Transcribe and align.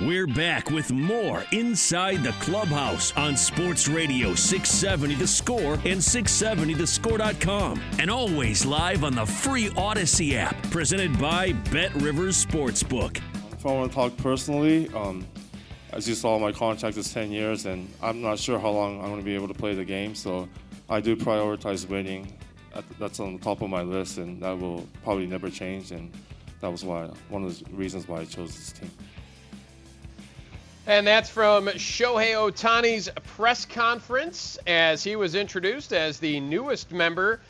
We're 0.00 0.26
back 0.26 0.70
with 0.70 0.90
more 0.90 1.44
Inside 1.52 2.24
the 2.24 2.32
Clubhouse 2.40 3.16
on 3.16 3.36
Sports 3.36 3.86
Radio 3.86 4.34
670 4.34 5.14
The 5.14 5.26
Score 5.26 5.74
and 5.74 6.00
670thescore.com. 6.00 7.80
And 8.00 8.10
always 8.10 8.66
live 8.66 9.04
on 9.04 9.14
the 9.14 9.24
free 9.24 9.68
Audacy 9.70 10.34
app, 10.34 10.60
presented 10.72 11.16
by 11.20 11.52
Bet 11.70 11.94
Rivers 11.94 12.44
Sportsbook. 12.44 13.20
If 13.52 13.64
I 13.64 13.72
want 13.72 13.92
to 13.92 13.94
talk 13.94 14.16
personally, 14.16 14.88
um, 14.94 15.24
as 15.92 16.08
you 16.08 16.16
saw, 16.16 16.40
my 16.40 16.50
contract 16.50 16.96
is 16.96 17.14
10 17.14 17.30
years, 17.30 17.66
and 17.66 17.88
I'm 18.02 18.20
not 18.20 18.40
sure 18.40 18.58
how 18.58 18.70
long 18.70 18.98
I'm 19.00 19.10
going 19.10 19.20
to 19.20 19.24
be 19.24 19.36
able 19.36 19.46
to 19.46 19.54
play 19.54 19.76
the 19.76 19.84
game. 19.84 20.16
So 20.16 20.48
I 20.88 21.00
do 21.00 21.14
prioritize 21.14 21.88
winning. 21.88 22.36
That's 22.98 23.20
on 23.20 23.34
the 23.34 23.40
top 23.40 23.62
of 23.62 23.70
my 23.70 23.82
list, 23.82 24.18
and 24.18 24.42
that 24.42 24.58
will 24.58 24.88
probably 25.04 25.28
never 25.28 25.50
change. 25.50 25.92
And 25.92 26.10
that 26.60 26.72
was 26.72 26.84
why 26.84 27.08
one 27.28 27.44
of 27.44 27.56
the 27.56 27.76
reasons 27.76 28.08
why 28.08 28.22
I 28.22 28.24
chose 28.24 28.56
this 28.56 28.72
team. 28.72 28.90
And 30.86 31.06
that's 31.06 31.30
from 31.30 31.66
Shohei 31.68 32.34
Ohtani's 32.34 33.08
press 33.36 33.64
conference 33.64 34.58
as 34.66 35.02
he 35.02 35.16
was 35.16 35.34
introduced 35.34 35.94
as 35.94 36.18
the 36.18 36.40
newest 36.40 36.92
member 36.92 37.40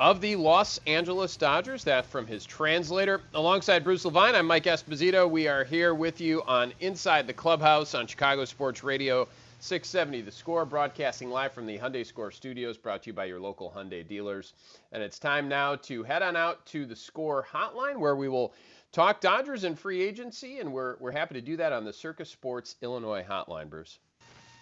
of 0.00 0.22
the 0.22 0.36
Los 0.36 0.80
Angeles 0.86 1.36
Dodgers. 1.36 1.84
That 1.84 2.06
from 2.06 2.26
his 2.26 2.46
translator. 2.46 3.20
Alongside 3.34 3.84
Bruce 3.84 4.06
Levine, 4.06 4.34
I'm 4.34 4.46
Mike 4.46 4.64
Esposito. 4.64 5.28
We 5.28 5.46
are 5.46 5.62
here 5.62 5.94
with 5.94 6.22
you 6.22 6.42
on 6.44 6.72
Inside 6.80 7.26
the 7.26 7.34
Clubhouse 7.34 7.94
on 7.94 8.06
Chicago 8.06 8.46
Sports 8.46 8.82
Radio 8.82 9.28
670 9.58 10.22
The 10.22 10.32
Score, 10.32 10.64
broadcasting 10.64 11.28
live 11.28 11.52
from 11.52 11.66
the 11.66 11.76
Hyundai 11.76 12.06
Score 12.06 12.30
Studios, 12.30 12.78
brought 12.78 13.02
to 13.02 13.10
you 13.10 13.12
by 13.12 13.26
your 13.26 13.40
local 13.40 13.70
Hyundai 13.76 14.08
dealers. 14.08 14.54
And 14.90 15.02
it's 15.02 15.18
time 15.18 15.50
now 15.50 15.76
to 15.76 16.02
head 16.02 16.22
on 16.22 16.34
out 16.34 16.64
to 16.68 16.86
the 16.86 16.96
Score 16.96 17.46
Hotline 17.52 17.98
where 17.98 18.16
we 18.16 18.30
will 18.30 18.54
talk 18.92 19.20
Dodgers 19.20 19.64
and 19.64 19.78
free 19.78 20.02
agency, 20.02 20.58
and 20.60 20.72
we're, 20.72 20.96
we're 20.98 21.12
happy 21.12 21.34
to 21.34 21.40
do 21.40 21.56
that 21.56 21.72
on 21.72 21.84
the 21.84 21.92
Circa 21.92 22.24
Sports 22.24 22.76
Illinois 22.82 23.24
hotline, 23.28 23.68
Bruce. 23.68 23.98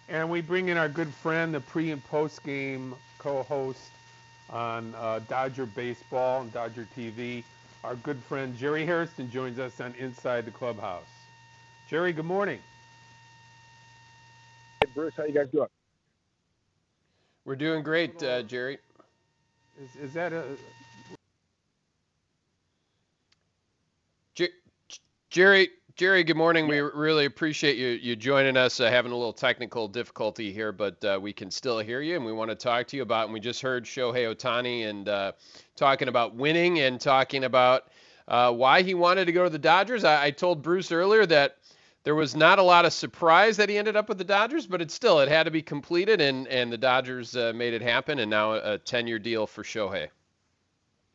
And 0.07 0.29
we 0.29 0.41
bring 0.41 0.69
in 0.69 0.77
our 0.77 0.89
good 0.89 1.13
friend, 1.13 1.53
the 1.53 1.59
pre 1.59 1.91
and 1.91 2.03
post 2.05 2.43
game 2.43 2.95
co 3.19 3.43
host 3.43 3.91
on 4.49 4.93
uh, 4.95 5.19
Dodger 5.29 5.67
Baseball 5.67 6.41
and 6.41 6.51
Dodger 6.51 6.87
TV. 6.97 7.43
Our 7.83 7.95
good 7.95 8.17
friend 8.23 8.57
Jerry 8.57 8.85
Hairston 8.85 9.29
joins 9.31 9.59
us 9.59 9.79
on 9.79 9.93
Inside 9.99 10.45
the 10.45 10.51
Clubhouse. 10.51 11.03
Jerry, 11.89 12.11
good 12.11 12.25
morning. 12.25 12.59
Hey, 14.81 14.89
Bruce, 14.93 15.13
how 15.15 15.25
you 15.25 15.33
guys 15.33 15.47
doing? 15.51 15.67
We're 17.45 17.55
doing 17.55 17.83
great, 17.83 18.21
uh, 18.21 18.43
Jerry. 18.43 18.79
Is, 19.81 20.09
is 20.09 20.13
that 20.13 20.33
a, 20.33 20.43
Jerry, 25.29 25.69
Jerry, 25.95 26.23
good 26.23 26.37
morning. 26.37 26.67
We 26.67 26.79
really 26.79 27.25
appreciate 27.25 27.77
you 27.77 27.89
you 27.89 28.15
joining 28.15 28.57
us. 28.57 28.79
Uh, 28.79 28.89
having 28.89 29.11
a 29.11 29.15
little 29.15 29.31
technical 29.31 29.87
difficulty 29.87 30.51
here, 30.51 30.71
but 30.71 31.05
uh, 31.05 31.19
we 31.21 31.33
can 31.33 31.51
still 31.51 31.77
hear 31.77 32.01
you, 32.01 32.15
and 32.15 32.25
we 32.25 32.33
want 32.33 32.49
to 32.49 32.55
talk 32.55 32.87
to 32.87 32.97
you 32.97 33.03
about. 33.03 33.25
And 33.25 33.33
we 33.33 33.39
just 33.39 33.61
heard 33.61 33.85
Shohei 33.85 34.35
Ohtani 34.35 34.89
and 34.89 35.07
uh, 35.07 35.33
talking 35.75 36.07
about 36.07 36.33
winning 36.33 36.79
and 36.79 36.99
talking 36.99 37.43
about 37.43 37.91
uh, 38.27 38.51
why 38.51 38.81
he 38.81 38.95
wanted 38.95 39.25
to 39.25 39.31
go 39.31 39.43
to 39.43 39.51
the 39.51 39.59
Dodgers. 39.59 40.03
I, 40.03 40.25
I, 40.25 40.31
told 40.31 40.63
Bruce 40.63 40.91
earlier 40.91 41.27
that 41.27 41.57
there 42.03 42.15
was 42.15 42.35
not 42.35 42.57
a 42.57 42.63
lot 42.63 42.85
of 42.85 42.93
surprise 42.93 43.55
that 43.57 43.69
he 43.69 43.77
ended 43.77 43.95
up 43.95 44.09
with 44.09 44.17
the 44.17 44.23
Dodgers, 44.23 44.65
but 44.65 44.81
it 44.81 44.89
still 44.89 45.19
it 45.19 45.29
had 45.29 45.43
to 45.43 45.51
be 45.51 45.61
completed, 45.61 46.21
and 46.21 46.47
and 46.47 46.73
the 46.73 46.77
Dodgers 46.79 47.35
uh, 47.35 47.53
made 47.53 47.75
it 47.75 47.83
happen, 47.83 48.17
and 48.17 48.31
now 48.31 48.53
a 48.53 48.79
10-year 48.79 49.19
deal 49.19 49.45
for 49.45 49.61
Shohei. 49.61 50.09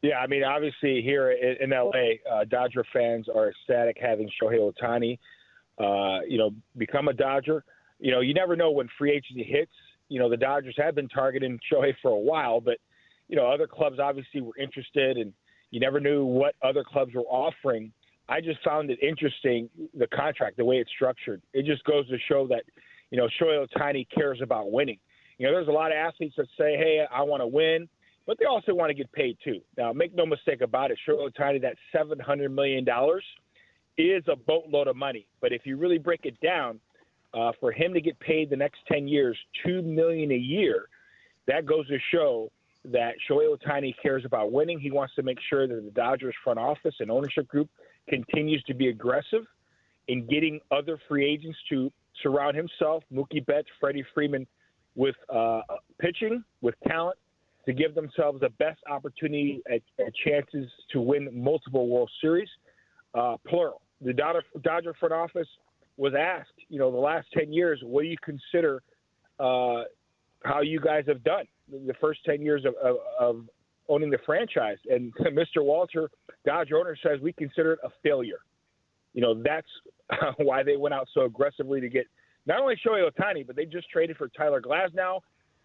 Yeah, 0.04 0.18
I 0.18 0.26
mean, 0.26 0.44
obviously 0.44 1.00
here 1.00 1.30
in, 1.30 1.56
in 1.62 1.70
LA, 1.70 2.20
uh, 2.30 2.44
Dodger 2.44 2.84
fans 2.92 3.26
are 3.34 3.48
ecstatic 3.48 3.96
having 3.98 4.28
Shohei 4.28 4.58
Ohtani, 4.60 5.18
uh, 5.78 6.20
you 6.28 6.36
know, 6.36 6.50
become 6.76 7.08
a 7.08 7.14
Dodger. 7.14 7.64
You 8.00 8.10
know, 8.10 8.20
you 8.20 8.34
never 8.34 8.54
know 8.54 8.70
when 8.70 8.86
free 8.98 9.12
agency 9.12 9.44
hits. 9.44 9.72
You 10.10 10.20
know, 10.20 10.28
the 10.28 10.36
Dodgers 10.36 10.74
have 10.76 10.94
been 10.94 11.08
targeting 11.08 11.58
Shohei 11.72 11.94
for 12.02 12.10
a 12.10 12.18
while, 12.18 12.60
but 12.60 12.76
you 13.28 13.36
know, 13.36 13.46
other 13.50 13.66
clubs 13.66 13.98
obviously 13.98 14.42
were 14.42 14.52
interested, 14.60 15.16
and 15.16 15.32
you 15.70 15.80
never 15.80 16.00
knew 16.00 16.26
what 16.26 16.54
other 16.62 16.84
clubs 16.84 17.14
were 17.14 17.22
offering. 17.22 17.90
I 18.28 18.42
just 18.42 18.62
found 18.62 18.90
it 18.90 18.98
interesting 19.02 19.70
the 19.98 20.06
contract, 20.08 20.58
the 20.58 20.66
way 20.66 20.76
it's 20.76 20.90
structured. 20.94 21.40
It 21.54 21.64
just 21.64 21.82
goes 21.84 22.06
to 22.10 22.18
show 22.28 22.46
that, 22.48 22.64
you 23.10 23.16
know, 23.16 23.26
Shohei 23.40 23.66
Ohtani 23.66 24.06
cares 24.14 24.40
about 24.42 24.70
winning. 24.70 24.98
You 25.38 25.46
know, 25.46 25.52
there's 25.52 25.68
a 25.68 25.72
lot 25.72 25.92
of 25.92 25.96
athletes 25.96 26.34
that 26.36 26.46
say, 26.58 26.76
"Hey, 26.76 27.06
I 27.10 27.22
want 27.22 27.40
to 27.40 27.46
win." 27.46 27.88
But 28.26 28.38
they 28.38 28.46
also 28.46 28.74
want 28.74 28.90
to 28.90 28.94
get 28.94 29.10
paid 29.12 29.36
too. 29.44 29.60
Now, 29.76 29.92
make 29.92 30.14
no 30.14 30.24
mistake 30.24 30.60
about 30.62 30.90
it, 30.90 30.98
Shohei 31.06 31.30
Ohtani, 31.30 31.60
that 31.62 31.76
seven 31.92 32.18
hundred 32.18 32.50
million 32.50 32.84
dollars 32.84 33.24
is 33.98 34.24
a 34.28 34.36
boatload 34.36 34.88
of 34.88 34.96
money. 34.96 35.26
But 35.40 35.52
if 35.52 35.66
you 35.66 35.76
really 35.76 35.98
break 35.98 36.20
it 36.24 36.40
down, 36.40 36.80
uh, 37.34 37.52
for 37.60 37.72
him 37.72 37.92
to 37.92 38.00
get 38.00 38.18
paid 38.20 38.48
the 38.48 38.56
next 38.56 38.78
ten 38.90 39.06
years 39.08 39.36
two 39.64 39.82
million 39.82 40.30
a 40.30 40.36
year, 40.36 40.88
that 41.46 41.66
goes 41.66 41.86
to 41.88 41.98
show 42.12 42.50
that 42.86 43.14
Shohei 43.28 43.54
Ohtani 43.54 43.94
cares 44.02 44.24
about 44.24 44.52
winning. 44.52 44.78
He 44.78 44.90
wants 44.90 45.14
to 45.16 45.22
make 45.22 45.38
sure 45.48 45.66
that 45.66 45.84
the 45.84 45.90
Dodgers 45.90 46.34
front 46.42 46.58
office 46.58 46.94
and 47.00 47.10
ownership 47.10 47.48
group 47.48 47.68
continues 48.08 48.62
to 48.64 48.74
be 48.74 48.88
aggressive 48.88 49.44
in 50.08 50.26
getting 50.26 50.60
other 50.70 51.00
free 51.08 51.26
agents 51.26 51.58
to 51.70 51.90
surround 52.22 52.56
himself, 52.56 53.02
Mookie 53.12 53.44
Betts, 53.44 53.68
Freddie 53.80 54.04
Freeman, 54.14 54.46
with 54.94 55.16
uh, 55.32 55.62
pitching, 55.98 56.44
with 56.60 56.74
talent, 56.86 57.18
to 57.66 57.72
give 57.72 57.94
themselves 57.94 58.40
the 58.40 58.50
best 58.50 58.80
opportunity 58.90 59.62
at, 59.70 59.80
at 60.04 60.12
chances 60.24 60.70
to 60.92 61.00
win 61.00 61.28
multiple 61.32 61.88
World 61.88 62.10
Series, 62.20 62.48
uh, 63.14 63.36
plural. 63.46 63.80
The 64.00 64.12
Dodger, 64.12 64.42
Dodger 64.62 64.94
front 64.98 65.14
office 65.14 65.48
was 65.96 66.12
asked, 66.18 66.50
you 66.68 66.78
know, 66.78 66.90
the 66.90 66.98
last 66.98 67.28
10 67.32 67.52
years, 67.52 67.80
what 67.82 68.02
do 68.02 68.08
you 68.08 68.16
consider 68.22 68.82
uh, 69.38 69.84
how 70.44 70.60
you 70.60 70.80
guys 70.80 71.04
have 71.06 71.22
done 71.24 71.44
the 71.70 71.94
first 72.00 72.20
10 72.26 72.42
years 72.42 72.64
of, 72.64 72.74
of, 72.82 72.96
of 73.18 73.48
owning 73.88 74.10
the 74.10 74.18
franchise? 74.26 74.78
And 74.90 75.14
Mr. 75.20 75.64
Walter, 75.64 76.10
Dodger 76.44 76.78
owner, 76.78 76.96
says 77.02 77.20
we 77.20 77.32
consider 77.32 77.74
it 77.74 77.78
a 77.84 77.88
failure. 78.02 78.40
You 79.14 79.22
know, 79.22 79.42
that's 79.42 79.68
why 80.36 80.62
they 80.62 80.76
went 80.76 80.94
out 80.94 81.08
so 81.14 81.22
aggressively 81.22 81.80
to 81.80 81.88
get 81.88 82.06
not 82.46 82.60
only 82.60 82.74
Shohei 82.84 83.08
Ohtani, 83.08 83.46
but 83.46 83.56
they 83.56 83.64
just 83.64 83.88
traded 83.88 84.16
for 84.16 84.28
Tyler 84.28 84.60
Glasnow 84.60 85.20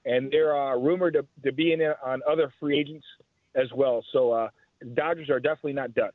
and 0.06 0.32
they're 0.32 0.54
rumored 0.78 1.14
to, 1.14 1.26
to 1.44 1.52
be 1.52 1.74
in 1.74 1.82
on 2.04 2.22
other 2.30 2.52
free 2.60 2.80
agents 2.80 3.06
as 3.56 3.72
well. 3.74 4.04
So 4.12 4.32
uh, 4.32 4.50
Dodgers 4.94 5.30
are 5.30 5.40
definitely 5.40 5.74
not 5.74 5.94
done. 5.94 6.12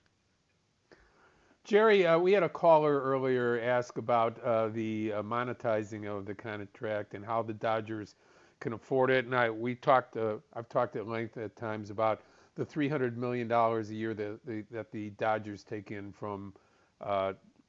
Jerry, 1.64 2.06
uh, 2.06 2.18
we 2.18 2.32
had 2.32 2.42
a 2.42 2.48
caller 2.48 3.00
earlier 3.00 3.58
ask 3.60 3.96
about 3.96 4.38
uh, 4.42 4.68
the 4.68 5.14
uh, 5.14 5.22
monetizing 5.22 6.06
of 6.06 6.26
the 6.26 6.34
contract 6.34 7.14
and 7.14 7.24
how 7.24 7.42
the 7.42 7.54
Dodgers 7.54 8.16
can 8.60 8.74
afford 8.74 9.10
it. 9.10 9.24
And 9.24 9.34
I, 9.34 9.48
we 9.48 9.74
talked, 9.74 10.16
uh, 10.16 10.36
I've 10.52 10.68
talked 10.68 10.96
at 10.96 11.08
length 11.08 11.38
at 11.38 11.56
times 11.56 11.88
about 11.90 12.20
the 12.54 12.66
$300 12.66 13.16
million 13.16 13.50
a 13.50 13.82
year 13.84 14.12
that 14.14 14.44
the, 14.46 14.64
that 14.70 14.92
the 14.92 15.10
Dodgers 15.10 15.64
take 15.64 15.90
in 15.90 16.12
from 16.12 16.52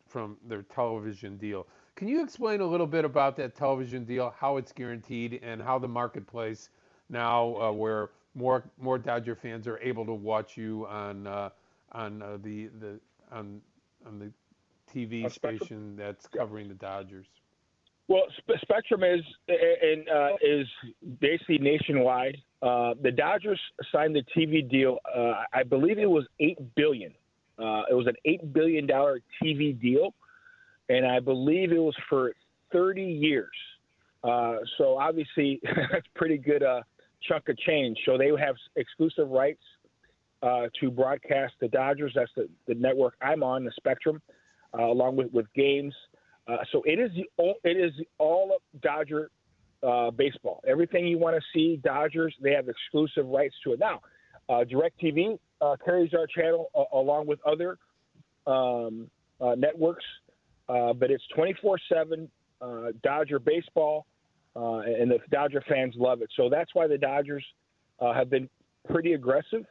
from 0.07 0.37
their 0.47 0.61
television 0.63 1.35
deal. 1.35 1.67
Can 1.95 2.09
you 2.09 2.21
explain 2.21 2.59
a 2.59 2.65
little 2.65 2.87
bit 2.87 3.05
about 3.05 3.37
that 3.37 3.55
television 3.55 4.03
deal, 4.03 4.33
how 4.37 4.57
it's 4.57 4.73
guaranteed, 4.73 5.39
and 5.41 5.61
how 5.61 5.79
the 5.79 5.87
marketplace 5.87 6.69
now, 7.09 7.55
uh, 7.55 7.71
where 7.71 8.09
more 8.33 8.63
more 8.79 8.97
Dodger 8.97 9.35
fans 9.35 9.67
are 9.67 9.79
able 9.79 10.05
to 10.05 10.13
watch 10.13 10.57
you 10.57 10.85
on 10.87 11.25
uh, 11.25 11.49
on 11.93 12.21
uh, 12.21 12.37
the 12.43 12.67
the 12.79 12.99
on 13.31 13.61
on 14.05 14.19
the 14.19 14.31
TV 14.93 15.31
station 15.31 15.95
that's 15.95 16.27
covering 16.27 16.67
the 16.67 16.73
Dodgers? 16.73 17.27
Well, 18.07 18.23
Spectrum 18.61 19.03
is 19.03 19.21
and 19.47 20.07
uh, 20.09 20.35
is 20.41 20.67
basically 21.19 21.57
nationwide. 21.57 22.37
Uh, 22.61 22.93
the 23.01 23.11
Dodgers 23.11 23.59
signed 23.91 24.15
the 24.15 24.23
TV 24.37 24.69
deal. 24.69 24.99
Uh, 25.15 25.43
I 25.53 25.63
believe 25.63 25.97
it 25.97 26.09
was 26.09 26.25
eight 26.39 26.57
billion. 26.75 27.13
Uh, 27.57 27.83
it 27.89 27.93
was 27.93 28.05
an 28.05 28.15
eight 28.25 28.53
billion 28.53 28.85
dollar 28.85 29.21
TV 29.41 29.79
deal, 29.79 30.13
and 30.89 31.05
I 31.05 31.19
believe 31.19 31.71
it 31.71 31.79
was 31.79 31.95
for 32.09 32.33
thirty 32.71 33.03
years. 33.03 33.55
Uh, 34.23 34.57
so 34.77 34.97
obviously, 34.97 35.61
that's 35.91 36.07
pretty 36.15 36.37
good 36.37 36.63
uh, 36.63 36.81
chunk 37.27 37.49
of 37.49 37.57
change. 37.59 37.97
So 38.05 38.17
they 38.17 38.29
have 38.39 38.55
exclusive 38.75 39.29
rights 39.29 39.61
to 40.79 40.91
broadcast 40.91 41.53
the 41.59 41.67
Dodgers. 41.67 42.11
That's 42.13 42.29
the, 42.35 42.47
the 42.67 42.75
network 42.75 43.15
I'm 43.19 43.41
on, 43.41 43.65
the 43.65 43.71
Spectrum, 43.77 44.21
along 44.73 45.15
with 45.15 45.31
with 45.31 45.47
games. 45.55 45.93
Uh, 46.47 46.57
so 46.71 46.83
it 46.85 46.99
is 46.99 47.11
the 47.15 47.53
it 47.63 47.77
is 47.77 47.91
all 48.17 48.57
Dodger 48.81 49.31
uh, 49.83 50.11
baseball. 50.11 50.63
Everything 50.67 51.07
you 51.07 51.17
want 51.17 51.35
to 51.35 51.41
see 51.53 51.77
Dodgers, 51.77 52.35
they 52.41 52.51
have 52.51 52.69
exclusive 52.69 53.25
rights 53.27 53.55
to 53.63 53.73
it. 53.73 53.79
Now, 53.79 54.01
uh, 54.49 54.63
DirecTV 54.63 55.39
uh, 55.61 55.75
carries 55.83 56.13
our 56.13 56.27
channel 56.27 56.69
uh, 56.75 56.83
along 56.97 57.27
with 57.27 57.39
other 57.45 57.77
um, 58.47 59.09
uh, 60.69 60.93
but 60.93 61.11
it's 61.11 61.23
24/7 61.35 62.29
Dodger 63.03 63.39
baseball, 63.39 64.05
and 64.55 65.11
the 65.11 65.19
Dodger 65.31 65.63
fans 65.67 65.95
love 65.97 66.21
it. 66.21 66.29
So 66.35 66.49
that's 66.49 66.73
why 66.73 66.87
the 66.87 66.97
Dodgers 66.97 67.45
have 67.99 68.29
been 68.29 68.49
pretty 68.87 69.13
aggressive 69.13 69.65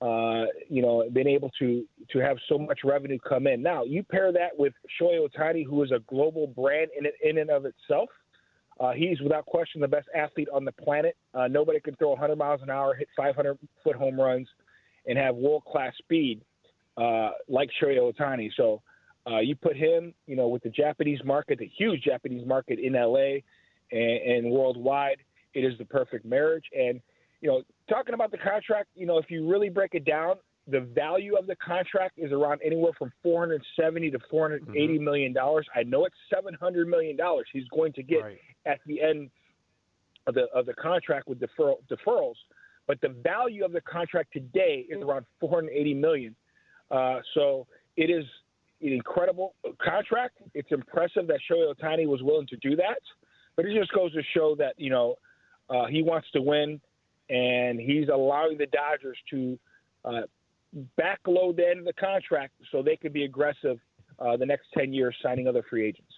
uh, 0.00 0.44
you 0.68 0.80
know, 0.80 1.04
been 1.12 1.28
able 1.28 1.50
to 1.58 1.84
to 2.10 2.18
have 2.20 2.38
so 2.48 2.58
much 2.58 2.80
revenue 2.84 3.18
come 3.18 3.46
in. 3.46 3.62
Now, 3.62 3.84
you 3.84 4.02
pair 4.02 4.32
that 4.32 4.58
with 4.58 4.72
Shohei 5.00 5.26
Ohtani, 5.26 5.64
who 5.64 5.82
is 5.82 5.90
a 5.90 5.98
global 6.08 6.46
brand 6.46 6.90
in 6.98 7.06
in 7.28 7.38
and 7.38 7.50
of 7.50 7.66
itself. 7.66 8.08
Uh, 8.78 8.92
he's 8.92 9.20
without 9.20 9.44
question 9.44 9.78
the 9.78 9.88
best 9.88 10.08
athlete 10.16 10.48
on 10.54 10.64
the 10.64 10.72
planet. 10.72 11.14
Uh, 11.34 11.46
nobody 11.48 11.78
can 11.80 11.94
throw 11.96 12.10
100 12.10 12.34
miles 12.36 12.62
an 12.62 12.70
hour, 12.70 12.94
hit 12.94 13.08
500 13.14 13.58
foot 13.84 13.94
home 13.94 14.18
runs, 14.18 14.48
and 15.06 15.18
have 15.18 15.36
world 15.36 15.64
class 15.66 15.92
speed 15.98 16.40
uh, 16.96 17.32
like 17.46 17.68
Shohei 17.82 17.98
Ohtani. 17.98 18.50
So 18.56 18.80
uh, 19.30 19.38
you 19.38 19.54
put 19.54 19.76
him, 19.76 20.14
you 20.26 20.36
know, 20.36 20.48
with 20.48 20.62
the 20.62 20.70
Japanese 20.70 21.20
market, 21.24 21.58
the 21.58 21.70
huge 21.78 22.02
Japanese 22.02 22.46
market 22.46 22.78
in 22.78 22.94
LA 22.94 23.40
and, 23.92 24.46
and 24.46 24.50
worldwide, 24.50 25.18
it 25.54 25.60
is 25.60 25.76
the 25.78 25.84
perfect 25.84 26.24
marriage. 26.24 26.64
And 26.76 27.00
you 27.40 27.48
know, 27.48 27.62
talking 27.88 28.14
about 28.14 28.30
the 28.30 28.38
contract, 28.38 28.88
you 28.94 29.06
know, 29.06 29.18
if 29.18 29.30
you 29.30 29.48
really 29.48 29.70
break 29.70 29.94
it 29.94 30.04
down, 30.04 30.36
the 30.66 30.80
value 30.80 31.36
of 31.36 31.46
the 31.46 31.56
contract 31.56 32.18
is 32.18 32.32
around 32.32 32.60
anywhere 32.64 32.92
from 32.98 33.12
470 33.22 34.10
to 34.10 34.18
480 34.30 34.94
mm-hmm. 34.94 35.04
million 35.04 35.32
dollars. 35.32 35.66
I 35.74 35.82
know 35.82 36.04
it's 36.04 36.16
700 36.32 36.88
million 36.88 37.16
dollars 37.16 37.46
he's 37.52 37.68
going 37.74 37.92
to 37.94 38.02
get 38.02 38.22
right. 38.22 38.38
at 38.66 38.80
the 38.86 39.00
end 39.00 39.30
of 40.26 40.34
the 40.34 40.46
of 40.54 40.66
the 40.66 40.74
contract 40.74 41.28
with 41.28 41.40
deferral, 41.40 41.76
deferrals, 41.90 42.34
but 42.86 43.00
the 43.00 43.08
value 43.08 43.64
of 43.64 43.72
the 43.72 43.80
contract 43.80 44.32
today 44.32 44.86
is 44.88 45.00
around 45.02 45.24
480 45.40 45.94
million. 45.94 46.36
Uh, 46.90 47.20
so 47.34 47.66
it 47.96 48.10
is 48.10 48.24
an 48.82 48.92
incredible 48.92 49.54
contract. 49.82 50.38
It's 50.54 50.70
impressive 50.70 51.26
that 51.26 51.40
Shohei 51.50 51.74
Ohtani 51.74 52.06
was 52.06 52.22
willing 52.22 52.46
to 52.48 52.56
do 52.56 52.76
that, 52.76 53.00
but 53.56 53.66
it 53.66 53.78
just 53.78 53.92
goes 53.92 54.12
to 54.12 54.22
show 54.34 54.54
that 54.56 54.74
you 54.78 54.90
know 54.90 55.16
uh, 55.68 55.86
he 55.86 56.02
wants 56.02 56.28
to 56.32 56.42
win 56.42 56.80
and 57.30 57.80
he's 57.80 58.08
allowing 58.08 58.58
the 58.58 58.66
Dodgers 58.66 59.16
to 59.30 59.58
uh, 60.04 60.22
backload 60.98 61.56
the 61.56 61.68
end 61.68 61.78
of 61.78 61.84
the 61.84 61.92
contract 61.92 62.54
so 62.70 62.82
they 62.82 62.96
could 62.96 63.12
be 63.12 63.24
aggressive 63.24 63.78
uh, 64.18 64.36
the 64.36 64.46
next 64.46 64.66
10 64.76 64.92
years 64.92 65.16
signing 65.22 65.46
other 65.48 65.64
free 65.68 65.86
agents. 65.86 66.12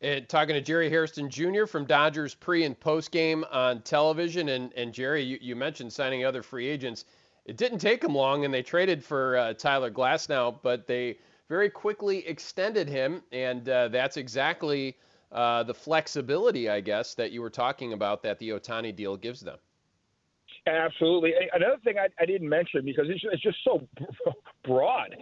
And 0.00 0.28
talking 0.28 0.54
to 0.54 0.60
Jerry 0.60 0.90
Hairston 0.90 1.30
Jr. 1.30 1.66
from 1.66 1.84
Dodgers 1.84 2.34
pre 2.34 2.64
and 2.64 2.78
post 2.78 3.10
game 3.10 3.44
on 3.50 3.82
television. 3.82 4.50
And, 4.50 4.72
and 4.74 4.92
Jerry, 4.92 5.22
you, 5.22 5.38
you, 5.40 5.56
mentioned 5.56 5.92
signing 5.92 6.24
other 6.24 6.42
free 6.42 6.66
agents. 6.66 7.06
It 7.46 7.56
didn't 7.56 7.78
take 7.78 8.02
them 8.02 8.14
long, 8.14 8.44
and 8.44 8.52
they 8.52 8.62
traded 8.62 9.02
for 9.02 9.36
uh, 9.36 9.54
Tyler 9.54 9.90
Glasnow, 9.90 10.58
but 10.62 10.86
they 10.86 11.16
very 11.48 11.70
quickly 11.70 12.26
extended 12.26 12.88
him, 12.88 13.22
and 13.32 13.68
uh, 13.68 13.88
that's 13.88 14.16
exactly 14.16 14.96
uh, 15.32 15.62
the 15.62 15.74
flexibility, 15.74 16.68
I 16.68 16.80
guess, 16.80 17.14
that 17.14 17.32
you 17.32 17.42
were 17.42 17.50
talking 17.50 17.92
about 17.92 18.22
that 18.22 18.38
the 18.38 18.50
Ohtani 18.50 18.94
deal 18.94 19.16
gives 19.16 19.40
them. 19.40 19.58
Absolutely. 20.66 21.32
Another 21.52 21.76
thing 21.84 21.96
I, 21.98 22.08
I 22.20 22.26
didn't 22.26 22.48
mention 22.48 22.84
because 22.84 23.06
it's, 23.08 23.22
it's 23.32 23.42
just 23.42 23.58
so 23.64 23.86
broad. 24.64 25.14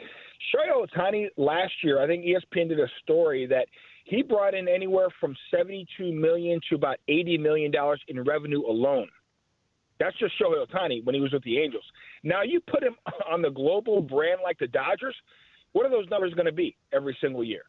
Shohei 0.55 0.87
Ohtani 0.87 1.29
last 1.37 1.73
year, 1.83 2.03
I 2.03 2.07
think 2.07 2.25
ESPN 2.25 2.69
did 2.69 2.81
a 2.81 2.89
story 3.03 3.47
that 3.47 3.67
he 4.05 4.23
brought 4.23 4.55
in 4.55 4.69
anywhere 4.69 5.09
from 5.21 5.37
72 5.51 6.13
million 6.13 6.61
to 6.69 6.77
about 6.77 6.97
80 7.09 7.39
million 7.39 7.71
dollars 7.71 8.01
in 8.09 8.23
revenue 8.23 8.63
alone. 8.67 9.09
That's 10.01 10.17
just 10.19 10.33
Shohei 10.41 10.67
Ohtani 10.67 11.05
when 11.05 11.15
he 11.15 11.21
was 11.21 11.33
with 11.33 11.45
the 11.45 11.59
Angels. 11.59 11.85
Now 12.23 12.43
you 12.43 12.61
put 12.61 12.83
him 12.83 12.97
on 13.31 13.43
the 13.43 13.51
global 13.51 14.01
brand 14.01 14.41
like 14.43 14.59
the 14.59 14.67
Dodgers. 14.67 15.15
What 15.75 15.85
are 15.85 15.91
those 15.91 16.09
numbers 16.09 16.33
going 16.35 16.47
to 16.47 16.53
be 16.53 16.77
every 16.93 17.17
single 17.21 17.45
year? 17.45 17.63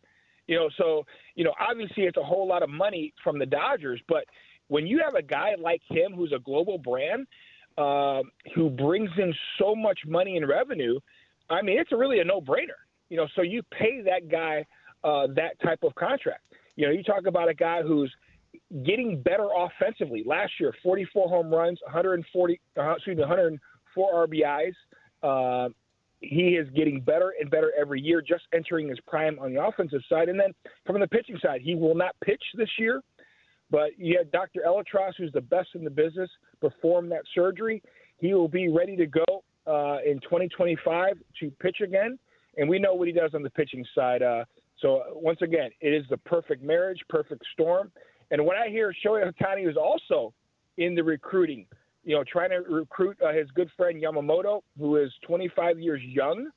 You 0.47 0.55
know, 0.57 0.69
so 0.77 1.05
you 1.35 1.43
know, 1.43 1.53
obviously 1.59 2.03
it's 2.03 2.17
a 2.17 2.23
whole 2.23 2.47
lot 2.47 2.63
of 2.63 2.69
money 2.69 3.13
from 3.23 3.37
the 3.37 3.45
Dodgers, 3.45 3.99
but 4.07 4.25
when 4.67 4.87
you 4.87 5.01
have 5.03 5.15
a 5.15 5.21
guy 5.21 5.55
like 5.59 5.81
him 5.89 6.13
who's 6.13 6.31
a 6.31 6.39
global 6.39 6.77
brand, 6.77 7.27
uh, 7.77 8.21
who 8.53 8.69
brings 8.69 9.09
in 9.17 9.33
so 9.59 9.75
much 9.75 9.99
money 10.07 10.37
and 10.37 10.47
revenue, 10.47 10.99
I 11.49 11.61
mean, 11.61 11.77
it's 11.77 11.91
really 11.91 12.19
a 12.19 12.23
no-brainer. 12.23 12.79
You 13.09 13.17
know, 13.17 13.27
so 13.35 13.41
you 13.41 13.61
pay 13.71 14.01
that 14.01 14.29
guy 14.29 14.65
uh, 15.03 15.27
that 15.35 15.59
type 15.61 15.79
of 15.83 15.93
contract. 15.95 16.41
You 16.75 16.87
know, 16.87 16.91
you 16.91 17.03
talk 17.03 17.27
about 17.27 17.49
a 17.49 17.53
guy 17.53 17.81
who's 17.83 18.11
getting 18.85 19.21
better 19.21 19.47
offensively. 19.55 20.23
Last 20.25 20.53
year, 20.59 20.73
44 20.81 21.29
home 21.29 21.53
runs, 21.53 21.79
140, 21.83 22.59
uh, 22.77 22.91
excuse 22.93 23.17
me, 23.17 23.21
104 23.21 24.27
RBIs. 24.27 24.73
He 26.21 26.55
is 26.55 26.67
getting 26.75 27.01
better 27.01 27.33
and 27.39 27.49
better 27.51 27.71
every 27.79 28.01
year, 28.01 28.21
just 28.21 28.43
entering 28.53 28.89
his 28.89 28.99
prime 29.07 29.37
on 29.39 29.53
the 29.53 29.63
offensive 29.63 30.01
side. 30.09 30.29
And 30.29 30.39
then 30.39 30.53
from 30.85 30.99
the 30.99 31.07
pitching 31.07 31.37
side, 31.41 31.61
he 31.61 31.75
will 31.75 31.95
not 31.95 32.15
pitch 32.23 32.41
this 32.55 32.69
year. 32.79 33.01
But 33.71 33.97
you 33.97 34.17
had 34.17 34.31
Dr. 34.31 34.61
ElAttrache, 34.65 35.13
who's 35.17 35.31
the 35.33 35.41
best 35.41 35.69
in 35.73 35.83
the 35.83 35.89
business, 35.89 36.29
perform 36.61 37.09
that 37.09 37.23
surgery. 37.33 37.81
He 38.17 38.33
will 38.33 38.47
be 38.47 38.69
ready 38.69 38.95
to 38.95 39.07
go 39.07 39.43
uh, 39.67 39.97
in 40.05 40.19
2025 40.21 41.17
to 41.39 41.51
pitch 41.59 41.77
again, 41.83 42.19
and 42.57 42.69
we 42.69 42.79
know 42.79 42.93
what 42.93 43.07
he 43.07 43.13
does 43.13 43.31
on 43.33 43.41
the 43.41 43.49
pitching 43.49 43.83
side. 43.95 44.21
Uh, 44.21 44.45
so 44.79 45.03
once 45.13 45.39
again, 45.41 45.71
it 45.81 45.89
is 45.89 46.05
the 46.09 46.17
perfect 46.17 46.63
marriage, 46.63 46.99
perfect 47.09 47.43
storm. 47.53 47.91
And 48.31 48.45
what 48.45 48.55
I 48.55 48.69
hear, 48.69 48.93
Shohei 49.03 49.31
Ohtani 49.31 49.69
is 49.69 49.77
also 49.77 50.33
in 50.77 50.95
the 50.95 51.03
recruiting. 51.03 51.65
You 52.05 52.15
know, 52.15 52.23
trying 52.23 52.51
to 52.51 52.57
recruit 52.57 53.17
uh, 53.21 53.33
his 53.33 53.49
good 53.51 53.69
friend 53.75 54.01
Yamamoto, 54.01 54.61
who 54.79 54.97
is 54.97 55.11
25 55.27 55.79
years 55.79 56.01
young, 56.03 56.49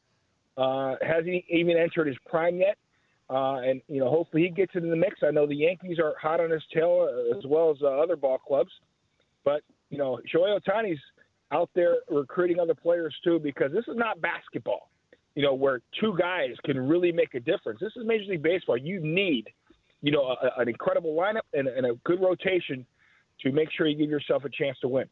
uh, 0.56 0.96
hasn't 1.00 1.44
even 1.48 1.76
entered 1.76 2.06
his 2.06 2.16
prime 2.26 2.58
yet. 2.58 2.76
Uh, 3.30 3.56
and 3.60 3.82
you 3.88 4.00
know, 4.00 4.08
hopefully 4.08 4.42
he 4.42 4.50
gets 4.50 4.72
into 4.74 4.88
the 4.88 4.96
mix. 4.96 5.20
I 5.22 5.30
know 5.30 5.46
the 5.46 5.54
Yankees 5.54 5.98
are 5.98 6.14
hot 6.20 6.40
on 6.40 6.50
his 6.50 6.62
tail 6.72 7.08
uh, 7.10 7.36
as 7.36 7.44
well 7.46 7.70
as 7.70 7.76
uh, 7.82 7.86
other 7.86 8.16
ball 8.16 8.38
clubs, 8.38 8.70
but 9.44 9.62
you 9.90 9.98
know, 9.98 10.18
Shohei 10.34 10.58
Ohtani's 10.58 11.00
out 11.52 11.70
there 11.74 11.96
recruiting 12.08 12.58
other 12.58 12.74
players 12.74 13.14
too 13.24 13.38
because 13.38 13.72
this 13.72 13.84
is 13.88 13.96
not 13.96 14.20
basketball. 14.20 14.90
You 15.34 15.42
know, 15.42 15.54
where 15.54 15.80
two 16.00 16.16
guys 16.18 16.50
can 16.64 16.78
really 16.88 17.12
make 17.12 17.34
a 17.34 17.40
difference. 17.40 17.80
This 17.80 17.92
is 17.96 18.04
Major 18.04 18.24
League 18.30 18.42
Baseball. 18.42 18.76
You 18.76 18.98
need, 19.00 19.48
you 20.02 20.10
know, 20.10 20.34
a, 20.42 20.60
an 20.60 20.68
incredible 20.68 21.14
lineup 21.14 21.46
and, 21.52 21.68
and 21.68 21.86
a 21.86 21.94
good 22.04 22.20
rotation 22.20 22.84
to 23.42 23.52
make 23.52 23.68
sure 23.76 23.86
you 23.86 23.96
give 23.96 24.10
yourself 24.10 24.44
a 24.44 24.48
chance 24.48 24.78
to 24.80 24.88
win. 24.88 25.06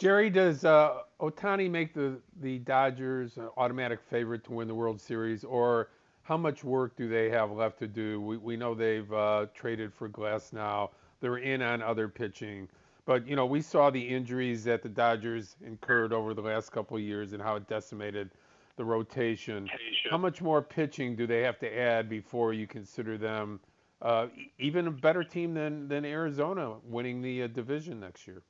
Jerry, 0.00 0.30
does 0.30 0.64
uh, 0.64 1.02
Ohtani 1.20 1.70
make 1.70 1.92
the 1.92 2.18
the 2.40 2.58
Dodgers 2.60 3.36
an 3.36 3.50
automatic 3.58 4.00
favorite 4.00 4.42
to 4.44 4.52
win 4.52 4.66
the 4.66 4.74
World 4.74 4.98
Series, 4.98 5.44
or 5.44 5.90
how 6.22 6.38
much 6.38 6.64
work 6.64 6.96
do 6.96 7.06
they 7.06 7.28
have 7.28 7.50
left 7.50 7.78
to 7.80 7.86
do? 7.86 8.18
We, 8.18 8.38
we 8.38 8.56
know 8.56 8.74
they've 8.74 9.12
uh, 9.12 9.46
traded 9.52 9.92
for 9.92 10.08
Glasnow. 10.08 10.88
They're 11.20 11.36
in 11.36 11.60
on 11.60 11.82
other 11.82 12.08
pitching. 12.08 12.66
But, 13.04 13.26
you 13.28 13.36
know, 13.36 13.44
we 13.44 13.60
saw 13.60 13.90
the 13.90 14.00
injuries 14.00 14.64
that 14.64 14.82
the 14.82 14.88
Dodgers 14.88 15.56
incurred 15.66 16.14
over 16.14 16.32
the 16.32 16.40
last 16.40 16.72
couple 16.72 16.96
of 16.96 17.02
years 17.02 17.34
and 17.34 17.42
how 17.42 17.56
it 17.56 17.68
decimated 17.68 18.30
the 18.76 18.84
rotation. 18.84 19.68
How 20.10 20.16
much 20.16 20.40
more 20.40 20.62
pitching 20.62 21.14
do 21.14 21.26
they 21.26 21.42
have 21.42 21.58
to 21.58 21.78
add 21.78 22.08
before 22.08 22.54
you 22.54 22.66
consider 22.66 23.18
them 23.18 23.60
uh, 24.00 24.28
even 24.58 24.86
a 24.86 24.90
better 24.90 25.24
team 25.24 25.52
than, 25.52 25.88
than 25.88 26.06
Arizona 26.06 26.76
winning 26.84 27.20
the 27.20 27.42
uh, 27.42 27.46
division 27.48 28.00
next 28.00 28.26
year? 28.26 28.42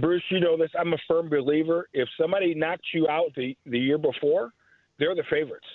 Bruce, 0.00 0.22
you 0.30 0.40
know 0.40 0.56
this. 0.56 0.70
I'm 0.78 0.92
a 0.92 0.98
firm 1.08 1.28
believer. 1.28 1.88
If 1.92 2.08
somebody 2.20 2.54
knocked 2.54 2.86
you 2.94 3.08
out 3.08 3.32
the, 3.36 3.56
the 3.66 3.78
year 3.78 3.98
before, 3.98 4.52
they're 4.98 5.14
the 5.14 5.24
favorites. 5.30 5.66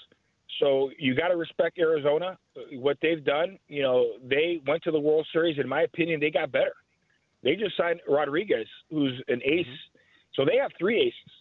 So 0.60 0.92
you 1.00 1.16
got 1.16 1.30
to 1.30 1.38
respect 1.38 1.80
Arizona. 1.80 2.38
What 2.74 2.98
they've 3.02 3.24
done, 3.24 3.58
you 3.68 3.82
know, 3.82 4.14
they 4.24 4.62
went 4.68 4.84
to 4.84 4.92
the 4.92 5.00
World 5.00 5.28
Series. 5.34 5.58
In 5.58 5.68
my 5.68 5.82
opinion, 5.84 6.20
they 6.20 6.30
got 6.30 6.52
better. 6.52 6.74
They 7.44 7.56
just 7.56 7.76
signed 7.78 8.02
Rodriguez, 8.08 8.68
who's 8.92 9.22
an 9.28 9.42
ace. 9.44 9.66
Mm-hmm. 9.66 9.98
So 10.36 10.46
they 10.46 10.58
have 10.58 10.72
three 10.78 11.00
aces. 11.02 11.32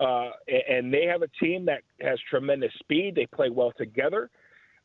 uh, 0.00 0.30
and 0.68 0.92
they 0.92 1.04
have 1.04 1.22
a 1.22 1.28
team 1.42 1.64
that 1.66 1.82
has 2.00 2.18
tremendous 2.28 2.72
speed. 2.80 3.14
They 3.14 3.26
play 3.26 3.50
well 3.50 3.72
together. 3.76 4.30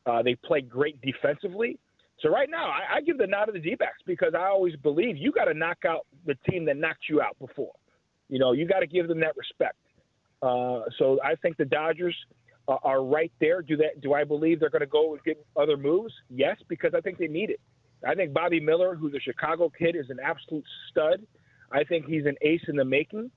Uh, 0.06 0.22
they 0.22 0.34
play 0.34 0.60
great 0.62 1.00
defensively. 1.02 1.78
So 2.20 2.28
right 2.28 2.48
now, 2.50 2.66
I, 2.66 2.96
I 2.96 3.00
give 3.00 3.18
the 3.18 3.26
nod 3.26 3.46
to 3.46 3.52
the 3.52 3.58
D-backs 3.58 3.98
because 4.06 4.34
I 4.36 4.46
always 4.46 4.76
believe 4.76 5.16
you 5.16 5.32
got 5.32 5.46
to 5.46 5.54
knock 5.54 5.78
out 5.86 6.06
the 6.26 6.36
team 6.48 6.64
that 6.66 6.76
knocked 6.76 7.08
you 7.08 7.20
out 7.20 7.36
before. 7.40 7.72
You 8.28 8.38
know, 8.38 8.52
you 8.52 8.66
got 8.66 8.80
to 8.80 8.86
give 8.86 9.08
them 9.08 9.20
that 9.20 9.36
respect. 9.36 9.76
Uh, 10.40 10.82
so 10.98 11.18
I 11.24 11.34
think 11.36 11.56
the 11.56 11.64
Dodgers 11.64 12.16
are, 12.68 12.80
are 12.82 13.04
right 13.04 13.32
there. 13.40 13.62
Do 13.62 13.76
that? 13.78 14.00
Do 14.00 14.14
I 14.14 14.24
believe 14.24 14.60
they're 14.60 14.70
going 14.70 14.80
to 14.80 14.86
go 14.86 15.12
and 15.12 15.22
get 15.24 15.44
other 15.56 15.76
moves? 15.76 16.12
Yes, 16.30 16.56
because 16.68 16.92
I 16.94 17.00
think 17.00 17.18
they 17.18 17.28
need 17.28 17.50
it. 17.50 17.60
I 18.06 18.14
think 18.14 18.32
Bobby 18.32 18.60
Miller, 18.60 18.94
who's 18.94 19.14
a 19.14 19.20
Chicago 19.20 19.70
kid, 19.76 19.96
is 19.96 20.10
an 20.10 20.18
absolute 20.22 20.64
stud. 20.90 21.24
I 21.70 21.84
think 21.84 22.06
he's 22.06 22.26
an 22.26 22.36
ace 22.42 22.62
in 22.68 22.76
the 22.76 22.84
making. 22.84 23.30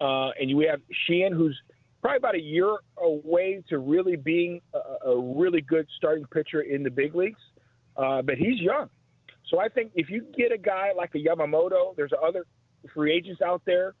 Uh, 0.00 0.30
and 0.40 0.50
you 0.50 0.66
have 0.68 0.80
Sheehan, 1.06 1.32
who's 1.32 1.58
probably 2.02 2.18
about 2.18 2.34
a 2.34 2.40
year 2.40 2.76
away 2.98 3.62
to 3.68 3.78
really 3.78 4.16
being 4.16 4.60
a, 4.74 5.08
a 5.08 5.34
really 5.36 5.60
good 5.60 5.86
starting 5.96 6.26
pitcher 6.32 6.62
in 6.62 6.82
the 6.82 6.90
big 6.90 7.14
leagues. 7.14 7.40
Uh, 7.96 8.22
but 8.22 8.36
he's 8.36 8.60
young. 8.60 8.88
So 9.50 9.60
I 9.60 9.68
think 9.68 9.92
if 9.94 10.10
you 10.10 10.26
get 10.36 10.52
a 10.52 10.58
guy 10.58 10.92
like 10.96 11.14
a 11.14 11.18
Yamamoto, 11.18 11.94
there's 11.96 12.12
other 12.22 12.46
free 12.92 13.12
agents 13.14 13.40
out 13.42 13.62
there. 13.64 13.94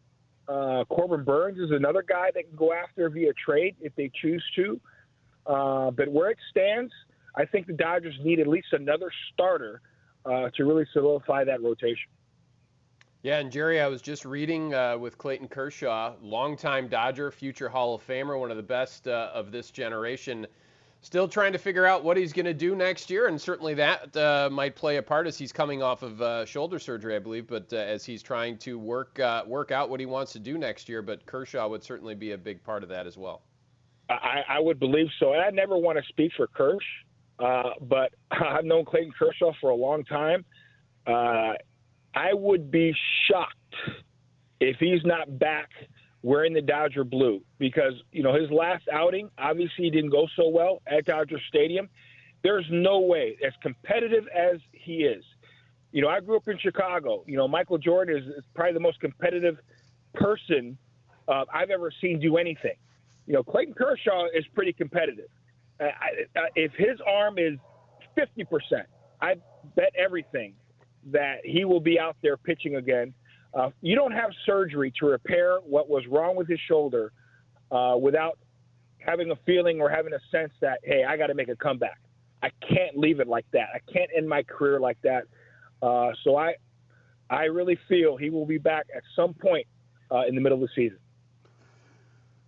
Uh, 0.48 0.84
Corbin 0.84 1.24
Burnes 1.24 1.58
is 1.58 1.70
another 1.70 2.02
guy 2.02 2.30
that 2.34 2.48
can 2.48 2.56
go 2.56 2.72
after 2.72 3.08
via 3.08 3.32
trade 3.32 3.76
if 3.80 3.94
they 3.96 4.10
choose 4.20 4.44
to. 4.56 4.80
Uh, 5.46 5.90
but 5.90 6.08
where 6.08 6.30
it 6.30 6.38
stands, 6.50 6.92
I 7.36 7.44
think 7.44 7.66
the 7.66 7.72
Dodgers 7.72 8.14
need 8.22 8.40
at 8.40 8.46
least 8.46 8.68
another 8.72 9.10
starter 9.32 9.80
uh, 10.24 10.50
to 10.56 10.64
really 10.64 10.86
solidify 10.92 11.44
that 11.44 11.62
rotation. 11.62 12.10
Yeah, 13.22 13.38
and 13.38 13.50
Jerry, 13.50 13.80
I 13.80 13.88
was 13.88 14.02
just 14.02 14.26
reading 14.26 14.74
uh, 14.74 14.98
with 14.98 15.16
Clayton 15.16 15.48
Kershaw, 15.48 16.14
longtime 16.20 16.88
Dodger, 16.88 17.30
future 17.30 17.70
Hall 17.70 17.94
of 17.94 18.06
Famer, 18.06 18.38
one 18.38 18.50
of 18.50 18.58
the 18.58 18.62
best 18.62 19.08
uh, 19.08 19.30
of 19.32 19.50
this 19.50 19.70
generation. 19.70 20.46
Still 21.04 21.28
trying 21.28 21.52
to 21.52 21.58
figure 21.58 21.84
out 21.84 22.02
what 22.02 22.16
he's 22.16 22.32
going 22.32 22.46
to 22.46 22.54
do 22.54 22.74
next 22.74 23.10
year, 23.10 23.26
and 23.26 23.38
certainly 23.38 23.74
that 23.74 24.16
uh, 24.16 24.48
might 24.50 24.74
play 24.74 24.96
a 24.96 25.02
part 25.02 25.26
as 25.26 25.36
he's 25.36 25.52
coming 25.52 25.82
off 25.82 26.02
of 26.02 26.22
uh, 26.22 26.46
shoulder 26.46 26.78
surgery, 26.78 27.14
I 27.14 27.18
believe. 27.18 27.46
But 27.46 27.70
uh, 27.74 27.76
as 27.76 28.06
he's 28.06 28.22
trying 28.22 28.56
to 28.60 28.78
work 28.78 29.20
uh, 29.20 29.44
work 29.46 29.70
out 29.70 29.90
what 29.90 30.00
he 30.00 30.06
wants 30.06 30.32
to 30.32 30.38
do 30.38 30.56
next 30.56 30.88
year, 30.88 31.02
but 31.02 31.26
Kershaw 31.26 31.68
would 31.68 31.84
certainly 31.84 32.14
be 32.14 32.32
a 32.32 32.38
big 32.38 32.64
part 32.64 32.82
of 32.82 32.88
that 32.88 33.06
as 33.06 33.18
well. 33.18 33.42
I, 34.08 34.44
I 34.48 34.60
would 34.60 34.80
believe 34.80 35.08
so, 35.20 35.34
and 35.34 35.42
I 35.42 35.50
never 35.50 35.76
want 35.76 35.98
to 35.98 36.04
speak 36.08 36.32
for 36.38 36.48
Kersh, 36.48 37.76
but 37.82 38.14
I've 38.30 38.64
known 38.64 38.86
Clayton 38.86 39.12
Kershaw 39.12 39.52
for 39.60 39.68
a 39.68 39.76
long 39.76 40.04
time. 40.04 40.46
I 41.06 42.32
would 42.32 42.70
be 42.70 42.94
shocked 43.28 43.74
if 44.58 44.78
he's 44.78 45.04
not 45.04 45.38
back 45.38 45.68
wearing 46.24 46.54
the 46.54 46.62
Dodger 46.62 47.04
blue 47.04 47.42
because, 47.58 47.92
you 48.10 48.22
know, 48.22 48.34
his 48.34 48.50
last 48.50 48.84
outing 48.90 49.28
obviously 49.36 49.90
didn't 49.90 50.08
go 50.08 50.26
so 50.36 50.48
well 50.48 50.80
at 50.86 51.04
Dodger 51.04 51.38
Stadium. 51.48 51.86
There's 52.42 52.64
no 52.70 53.00
way, 53.00 53.36
as 53.46 53.52
competitive 53.62 54.24
as 54.34 54.58
he 54.72 55.04
is. 55.04 55.22
You 55.92 56.00
know, 56.00 56.08
I 56.08 56.20
grew 56.20 56.38
up 56.38 56.48
in 56.48 56.58
Chicago. 56.58 57.24
You 57.26 57.36
know, 57.36 57.46
Michael 57.46 57.76
Jordan 57.76 58.16
is, 58.16 58.24
is 58.38 58.44
probably 58.54 58.72
the 58.72 58.80
most 58.80 59.00
competitive 59.00 59.58
person 60.14 60.78
uh, 61.28 61.44
I've 61.52 61.68
ever 61.68 61.92
seen 62.00 62.20
do 62.20 62.38
anything. 62.38 62.76
You 63.26 63.34
know, 63.34 63.42
Clayton 63.42 63.74
Kershaw 63.74 64.24
is 64.34 64.46
pretty 64.54 64.72
competitive. 64.72 65.28
Uh, 65.78 65.84
I, 65.84 66.38
uh, 66.38 66.42
if 66.56 66.72
his 66.72 66.98
arm 67.06 67.36
is 67.36 67.58
50%, 68.16 68.46
I 69.20 69.34
bet 69.76 69.92
everything 69.94 70.54
that 71.12 71.40
he 71.44 71.66
will 71.66 71.80
be 71.80 72.00
out 72.00 72.16
there 72.22 72.38
pitching 72.38 72.76
again. 72.76 73.12
Uh, 73.54 73.70
you 73.82 73.94
don't 73.94 74.12
have 74.12 74.30
surgery 74.44 74.92
to 74.98 75.06
repair 75.06 75.58
what 75.58 75.88
was 75.88 76.04
wrong 76.08 76.34
with 76.34 76.48
his 76.48 76.58
shoulder 76.66 77.12
uh, 77.70 77.96
without 78.00 78.38
having 78.98 79.30
a 79.30 79.36
feeling 79.46 79.80
or 79.80 79.88
having 79.88 80.12
a 80.12 80.18
sense 80.30 80.52
that, 80.60 80.80
hey, 80.82 81.04
I 81.04 81.16
got 81.16 81.28
to 81.28 81.34
make 81.34 81.48
a 81.48 81.56
comeback. 81.56 82.00
I 82.42 82.50
can't 82.68 82.98
leave 82.98 83.20
it 83.20 83.28
like 83.28 83.46
that. 83.52 83.68
I 83.74 83.78
can't 83.92 84.10
end 84.16 84.28
my 84.28 84.42
career 84.42 84.80
like 84.80 84.98
that. 85.02 85.24
Uh, 85.80 86.10
so 86.24 86.36
I, 86.36 86.54
I 87.30 87.44
really 87.44 87.78
feel 87.88 88.16
he 88.16 88.28
will 88.28 88.46
be 88.46 88.58
back 88.58 88.86
at 88.94 89.02
some 89.14 89.34
point 89.34 89.66
uh, 90.10 90.22
in 90.26 90.34
the 90.34 90.40
middle 90.40 90.62
of 90.62 90.68
the 90.68 90.74
season. 90.74 90.98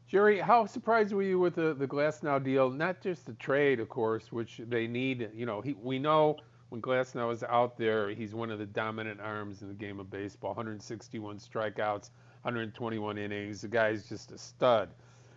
Jerry, 0.08 0.40
how 0.40 0.66
surprised 0.66 1.12
were 1.12 1.22
you 1.22 1.38
with 1.38 1.54
the, 1.54 1.74
the 1.74 1.86
Glasnow 1.86 2.42
deal? 2.42 2.70
Not 2.70 3.00
just 3.00 3.26
the 3.26 3.34
trade, 3.34 3.80
of 3.80 3.88
course, 3.88 4.32
which 4.32 4.60
they 4.68 4.86
need. 4.86 5.30
You 5.34 5.46
know, 5.46 5.60
he, 5.60 5.74
we 5.80 5.98
know– 6.00 6.36
when 6.68 6.82
Glasnow 6.82 7.32
is 7.32 7.42
out 7.44 7.76
there, 7.76 8.10
he's 8.10 8.34
one 8.34 8.50
of 8.50 8.58
the 8.58 8.66
dominant 8.66 9.20
arms 9.20 9.62
in 9.62 9.68
the 9.68 9.74
game 9.74 10.00
of 10.00 10.10
baseball. 10.10 10.50
161 10.50 11.38
strikeouts, 11.38 12.10
121 12.42 13.18
innings. 13.18 13.60
The 13.60 13.68
guy's 13.68 14.08
just 14.08 14.32
a 14.32 14.38
stud. 14.38 14.88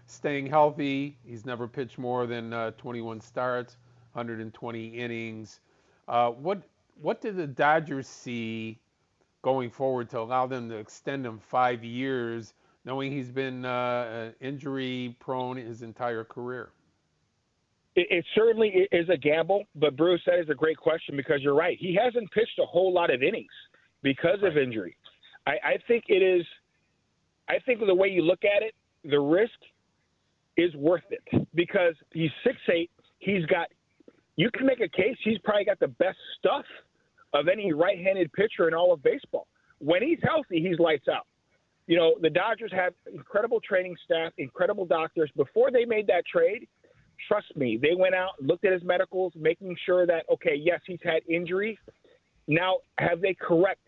Staying 0.08 0.48
healthy, 0.48 1.18
he's 1.24 1.46
never 1.46 1.68
pitched 1.68 2.00
more 2.00 2.26
than 2.26 2.52
uh, 2.52 2.72
21 2.72 3.22
starts, 3.22 3.78
120 4.14 4.88
innings. 4.88 5.60
Uh, 6.08 6.32
what 6.32 6.64
what 7.00 7.22
did 7.22 7.38
the 7.38 7.48
Dodgers 7.48 8.08
see 8.08 8.80
going 9.42 9.70
forward 9.70 10.10
to 10.10 10.20
allow 10.20 10.48
them 10.48 10.68
to 10.70 10.76
extend 10.76 11.26
him 11.26 11.38
five 11.38 11.84
years, 11.84 12.54
knowing 12.84 13.12
he's 13.12 13.30
been 13.32 13.64
uh, 13.64 14.32
injury 14.42 15.16
prone 15.20 15.58
his 15.58 15.84
entire 15.84 16.24
career? 16.24 16.72
It, 17.96 18.08
it, 18.10 18.26
certainly 18.36 18.88
is 18.92 19.10
a 19.10 19.18
gamble, 19.18 19.64
but 19.76 19.98
Bruce, 19.98 20.22
that 20.26 20.40
is 20.40 20.50
a 20.50 20.54
great 20.54 20.78
question 20.78 21.16
because 21.16 21.42
you're 21.42 21.56
right. 21.56 21.78
He 21.80 21.98
hasn't 22.02 22.32
pitched 22.32 22.60
a 22.60 22.66
whole 22.66 22.94
lot 22.94 23.14
of 23.14 23.24
innings 23.24 23.52
because 24.04 24.38
right. 24.42 24.52
of 24.52 24.58
injury. 24.58 24.96
I, 25.48 25.52
I 25.52 25.78
think 25.88 26.06
it 26.08 26.22
is. 26.22 26.46
I 27.50 27.58
think 27.66 27.80
the 27.86 27.96
way 27.96 28.10
you 28.10 28.22
look 28.22 28.44
at 28.46 28.62
it, 28.62 28.76
the 29.04 29.20
risk 29.20 29.52
is 30.56 30.74
worth 30.76 31.04
it 31.10 31.48
because 31.56 31.96
he's 32.14 32.30
six 32.44 32.58
eight. 32.72 32.92
He's 33.18 33.46
got. 33.48 33.68
You 34.36 34.50
can 34.52 34.66
make 34.66 34.82
a 34.82 34.88
case. 34.88 35.18
He's 35.24 35.40
probably 35.40 35.66
got 35.66 35.80
the 35.80 35.88
best 35.88 36.18
stuff 36.38 36.66
of 37.34 37.48
any 37.48 37.74
right-handed 37.74 38.32
pitcher 38.34 38.68
in 38.68 38.74
all 38.74 38.94
of 38.94 39.04
baseball. 39.04 39.48
When 39.80 40.02
he's 40.02 40.20
healthy, 40.24 40.62
he's 40.62 40.80
lights 40.80 41.08
out. 41.08 41.28
You 41.88 41.98
know, 41.98 42.16
the 42.22 42.30
Dodgers 42.30 42.72
have 42.74 42.94
incredible 43.12 43.60
training 43.60 43.96
staff, 44.06 44.32
incredible 44.38 44.86
doctors. 44.86 45.32
Before 45.36 45.72
they 45.72 45.86
made 45.86 46.08
that 46.08 46.24
trade, 46.26 46.68
trust 47.28 47.56
me, 47.56 47.78
they 47.82 47.96
went 47.96 48.16
out, 48.16 48.32
looked 48.42 48.66
at 48.66 48.74
his 48.74 48.84
medicals, 48.84 49.34
making 49.36 49.76
sure 49.86 50.06
that, 50.06 50.24
okay, 50.32 50.56
yes, 50.56 50.80
he's 50.86 51.00
had 51.04 51.22
injuries. 51.28 51.78
Now, 52.48 52.78
have 52.98 53.22
they 53.22 53.36
correct 53.40 53.88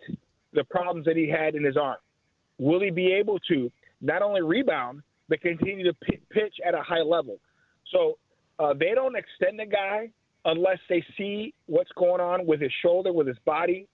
the 0.54 0.64
problems 0.66 1.06
that 1.06 1.16
he 1.16 1.28
had 1.30 1.56
in 1.56 1.64
his 1.64 1.78
arm? 1.78 1.98
Will 2.60 2.82
he 2.82 2.92
be 2.92 3.12
able 3.14 3.40
to 3.50 3.72
not 4.02 4.22
only 4.22 4.42
rebound, 4.42 5.02
but 5.30 5.42
continue 5.42 5.84
to 5.86 5.94
p- 6.04 6.20
pitch 6.30 6.56
at 6.66 6.74
a 6.74 6.82
high 6.82 7.02
level? 7.02 7.38
So 7.92 8.18
uh, 8.60 8.74
they 8.74 8.92
don't 8.94 9.16
extend 9.16 9.60
the 9.60 9.66
guy 9.66 10.10
unless 10.46 10.80
they 10.90 11.04
see 11.18 11.54
what's 11.68 11.92
going 11.98 12.22
on 12.22 12.46
with 12.46 12.62
his 12.62 12.72
shoulder, 12.82 13.12
with 13.14 13.28
his 13.28 13.38
body, 13.46 13.88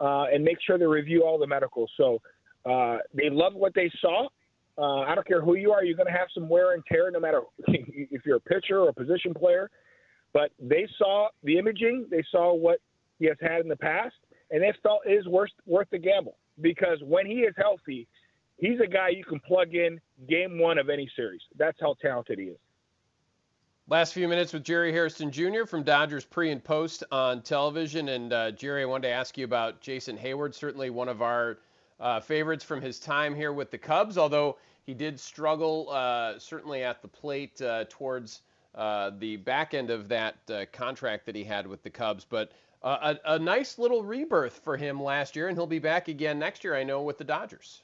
uh, 0.00 0.24
and 0.32 0.42
make 0.44 0.58
sure 0.66 0.78
they 0.78 0.86
review 0.86 1.22
all 1.22 1.38
the 1.38 1.46
medicals. 1.46 1.90
So 1.96 2.20
uh, 2.64 2.98
they 3.14 3.30
love 3.30 3.54
what 3.54 3.74
they 3.74 3.90
saw. 4.00 4.28
Uh, 4.76 5.00
I 5.00 5.14
don't 5.14 5.26
care 5.26 5.40
who 5.40 5.54
you 5.54 5.72
are, 5.72 5.84
you're 5.84 5.96
going 5.96 6.12
to 6.12 6.12
have 6.12 6.28
some 6.34 6.48
wear 6.48 6.72
and 6.72 6.82
tear 6.86 7.10
no 7.10 7.20
matter 7.20 7.42
if 7.68 8.26
you're 8.26 8.36
a 8.36 8.40
pitcher 8.40 8.80
or 8.80 8.88
a 8.88 8.92
position 8.92 9.32
player. 9.34 9.70
But 10.32 10.50
they 10.60 10.88
saw 10.98 11.28
the 11.44 11.58
imaging, 11.58 12.06
they 12.10 12.24
saw 12.30 12.54
what 12.54 12.80
he 13.18 13.26
has 13.26 13.36
had 13.40 13.60
in 13.60 13.68
the 13.68 13.76
past, 13.76 14.16
and 14.50 14.62
they 14.62 14.72
felt 14.82 15.02
it 15.06 15.12
is 15.12 15.26
worth, 15.28 15.50
worth 15.64 15.88
the 15.90 15.98
gamble 15.98 16.36
because 16.60 16.98
when 17.02 17.26
he 17.26 17.40
is 17.40 17.54
healthy, 17.56 18.06
he's 18.58 18.80
a 18.80 18.86
guy 18.86 19.10
you 19.10 19.24
can 19.24 19.40
plug 19.40 19.74
in 19.74 20.00
game 20.28 20.58
one 20.58 20.78
of 20.78 20.88
any 20.88 21.08
series. 21.14 21.40
That's 21.56 21.78
how 21.80 21.94
talented 22.02 22.38
he 22.38 22.46
is. 22.46 22.58
Last 23.86 24.14
few 24.14 24.28
minutes 24.28 24.54
with 24.54 24.64
Jerry 24.64 24.92
Hairston 24.92 25.30
Jr. 25.30 25.66
from 25.66 25.82
Dodgers 25.82 26.24
pre 26.24 26.50
and 26.50 26.64
post 26.64 27.04
on 27.12 27.42
television. 27.42 28.08
And 28.08 28.32
uh, 28.32 28.50
Jerry, 28.52 28.82
I 28.82 28.86
wanted 28.86 29.08
to 29.08 29.14
ask 29.14 29.36
you 29.36 29.44
about 29.44 29.82
Jason 29.82 30.16
Heyward, 30.16 30.54
certainly 30.54 30.88
one 30.88 31.08
of 31.08 31.20
our 31.20 31.58
uh, 32.00 32.20
favorites 32.20 32.64
from 32.64 32.80
his 32.80 32.98
time 32.98 33.34
here 33.34 33.52
with 33.52 33.70
the 33.70 33.78
Cubs, 33.78 34.18
although 34.18 34.56
he 34.84 34.94
did 34.94 35.18
struggle 35.18 35.88
uh, 35.90 36.38
certainly 36.38 36.82
at 36.82 37.02
the 37.02 37.08
plate 37.08 37.60
uh, 37.62 37.84
towards 37.88 38.42
uh, 38.74 39.10
the 39.18 39.36
back 39.36 39.74
end 39.74 39.90
of 39.90 40.08
that 40.08 40.36
uh, 40.50 40.64
contract 40.72 41.26
that 41.26 41.34
he 41.34 41.44
had 41.44 41.66
with 41.66 41.82
the 41.82 41.90
Cubs. 41.90 42.26
But 42.28 42.52
uh, 42.82 43.14
a, 43.24 43.34
a, 43.34 43.38
nice 43.38 43.78
little 43.78 44.02
rebirth 44.02 44.60
for 44.62 44.76
him 44.76 45.02
last 45.02 45.36
year, 45.36 45.48
and 45.48 45.56
he'll 45.56 45.66
be 45.66 45.78
back 45.78 46.08
again 46.08 46.38
next 46.38 46.64
year, 46.64 46.74
I 46.74 46.82
know, 46.82 47.02
with 47.02 47.16
the 47.16 47.24
Dodgers. 47.24 47.82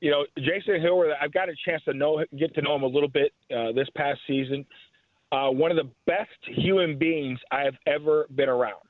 You 0.00 0.10
know, 0.10 0.24
Jason 0.38 0.74
Heyward, 0.80 1.12
I've 1.20 1.32
got 1.32 1.48
a 1.48 1.54
chance 1.64 1.82
to 1.84 1.94
know, 1.94 2.24
get 2.38 2.54
to 2.54 2.62
know 2.62 2.76
him 2.76 2.84
a 2.84 2.86
little 2.86 3.08
bit 3.08 3.32
this 3.74 3.88
past 3.96 4.20
season. 4.26 4.64
one 5.30 5.70
of 5.70 5.76
the 5.76 5.90
best 6.06 6.30
human 6.46 6.96
beings 6.96 7.38
I 7.50 7.64
have 7.64 7.76
ever 7.86 8.26
been 8.34 8.48
around. 8.48 8.80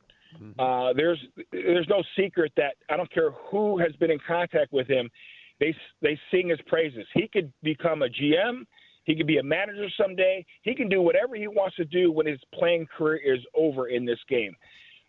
Uh, 0.59 0.93
there's 0.95 1.19
there's 1.53 1.89
no 1.89 2.03
secret 2.17 2.53
that 2.57 2.75
I 2.89 2.97
don't 2.97 3.11
care 3.13 3.31
who 3.51 3.79
has 3.79 3.93
been 3.97 4.11
in 4.11 4.19
contact 4.27 4.73
with 4.73 4.87
him, 4.87 5.11
they 5.61 5.75
they 6.01 6.19
sing 6.31 6.49
his 6.49 6.61
praises. 6.67 7.07
He 7.15 7.29
could 7.29 7.53
become 7.63 8.03
a 8.03 8.09
GM. 8.09 8.65
He 9.05 9.17
could 9.17 9.27
be 9.27 9.39
a 9.39 9.43
manager 9.43 9.87
someday. 10.01 10.45
He 10.63 10.75
can 10.75 10.89
do 10.89 11.01
whatever 11.01 11.35
he 11.35 11.49
wants 11.49 11.77
to 11.77 11.85
do 11.85 12.13
when 12.13 12.27
his 12.27 12.39
playing 12.55 12.87
career 12.87 13.21
is 13.35 13.41
over 13.55 13.89
in 13.89 14.05
this 14.05 14.19
game. 14.29 14.55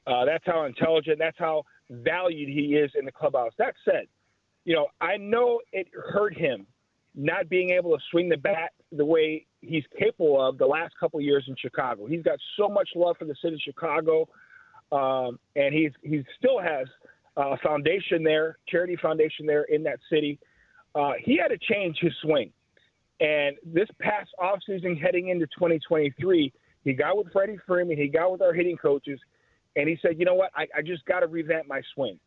Uh, 0.07 0.25
that's 0.25 0.45
how 0.45 0.65
intelligent. 0.65 1.19
That's 1.19 1.37
how 1.37 1.63
valued 1.89 2.49
he 2.49 2.75
is 2.75 2.91
in 2.97 3.05
the 3.05 3.11
clubhouse. 3.11 3.51
That 3.57 3.75
said, 3.85 4.07
you 4.65 4.75
know 4.75 4.87
I 4.99 5.17
know 5.17 5.61
it 5.71 5.87
hurt 5.93 6.37
him 6.37 6.67
not 7.15 7.49
being 7.49 7.71
able 7.71 7.95
to 7.95 8.03
swing 8.09 8.29
the 8.29 8.37
bat 8.37 8.71
the 8.91 9.05
way 9.05 9.45
he's 9.61 9.83
capable 9.97 10.41
of 10.41 10.57
the 10.57 10.65
last 10.65 10.93
couple 10.99 11.19
years 11.19 11.43
in 11.47 11.55
Chicago. 11.57 12.05
He's 12.07 12.23
got 12.23 12.39
so 12.57 12.69
much 12.69 12.89
love 12.95 13.17
for 13.17 13.25
the 13.25 13.35
city 13.41 13.55
of 13.55 13.61
Chicago, 13.61 14.27
um, 14.91 15.39
and 15.55 15.73
he's 15.73 15.91
he 16.03 16.23
still 16.37 16.59
has 16.59 16.87
a 17.37 17.57
foundation 17.57 18.23
there, 18.23 18.57
charity 18.67 18.97
foundation 19.01 19.45
there 19.45 19.63
in 19.63 19.83
that 19.83 19.99
city. 20.11 20.39
Uh, 20.93 21.13
he 21.23 21.37
had 21.37 21.47
to 21.47 21.57
change 21.57 21.97
his 22.01 22.11
swing, 22.21 22.51
and 23.19 23.55
this 23.63 23.87
past 23.99 24.29
offseason, 24.39 24.99
heading 24.99 25.29
into 25.29 25.45
2023, 25.47 26.51
he 26.83 26.93
got 26.93 27.17
with 27.17 27.31
Freddie 27.31 27.57
Freeman, 27.67 27.95
he 27.95 28.07
got 28.07 28.31
with 28.31 28.41
our 28.41 28.53
hitting 28.53 28.75
coaches, 28.75 29.19
and 29.75 29.87
he 29.87 29.97
said, 30.01 30.19
"You 30.19 30.25
know 30.25 30.35
what? 30.35 30.51
I, 30.55 30.67
I 30.77 30.81
just 30.81 31.05
got 31.05 31.21
to 31.21 31.27
revamp 31.27 31.67
my 31.67 31.81
swing." 31.93 32.19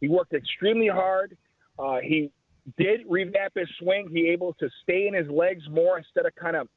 He 0.00 0.08
worked 0.08 0.32
extremely 0.32 0.88
hard. 0.88 1.36
Uh, 1.78 1.98
he 2.02 2.30
did 2.76 3.00
revamp 3.08 3.52
his 3.54 3.68
swing. 3.80 4.08
He 4.12 4.28
able 4.28 4.54
to 4.54 4.68
stay 4.82 5.06
in 5.06 5.14
his 5.14 5.28
legs 5.28 5.62
more 5.70 5.98
instead 5.98 6.26
of 6.26 6.34
kind 6.34 6.56
of, 6.56 6.68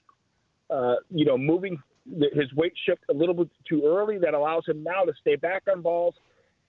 uh, 0.70 0.96
you 1.10 1.26
know, 1.26 1.38
moving 1.38 1.78
his 2.06 2.54
weight 2.54 2.74
shift 2.86 3.04
a 3.10 3.14
little 3.14 3.36
bit 3.36 3.50
too 3.68 3.84
early. 3.86 4.18
That 4.18 4.34
allows 4.34 4.68
him 4.68 4.84
now 4.84 5.04
to 5.04 5.14
stay 5.22 5.36
back 5.36 5.64
on 5.72 5.82
balls, 5.82 6.16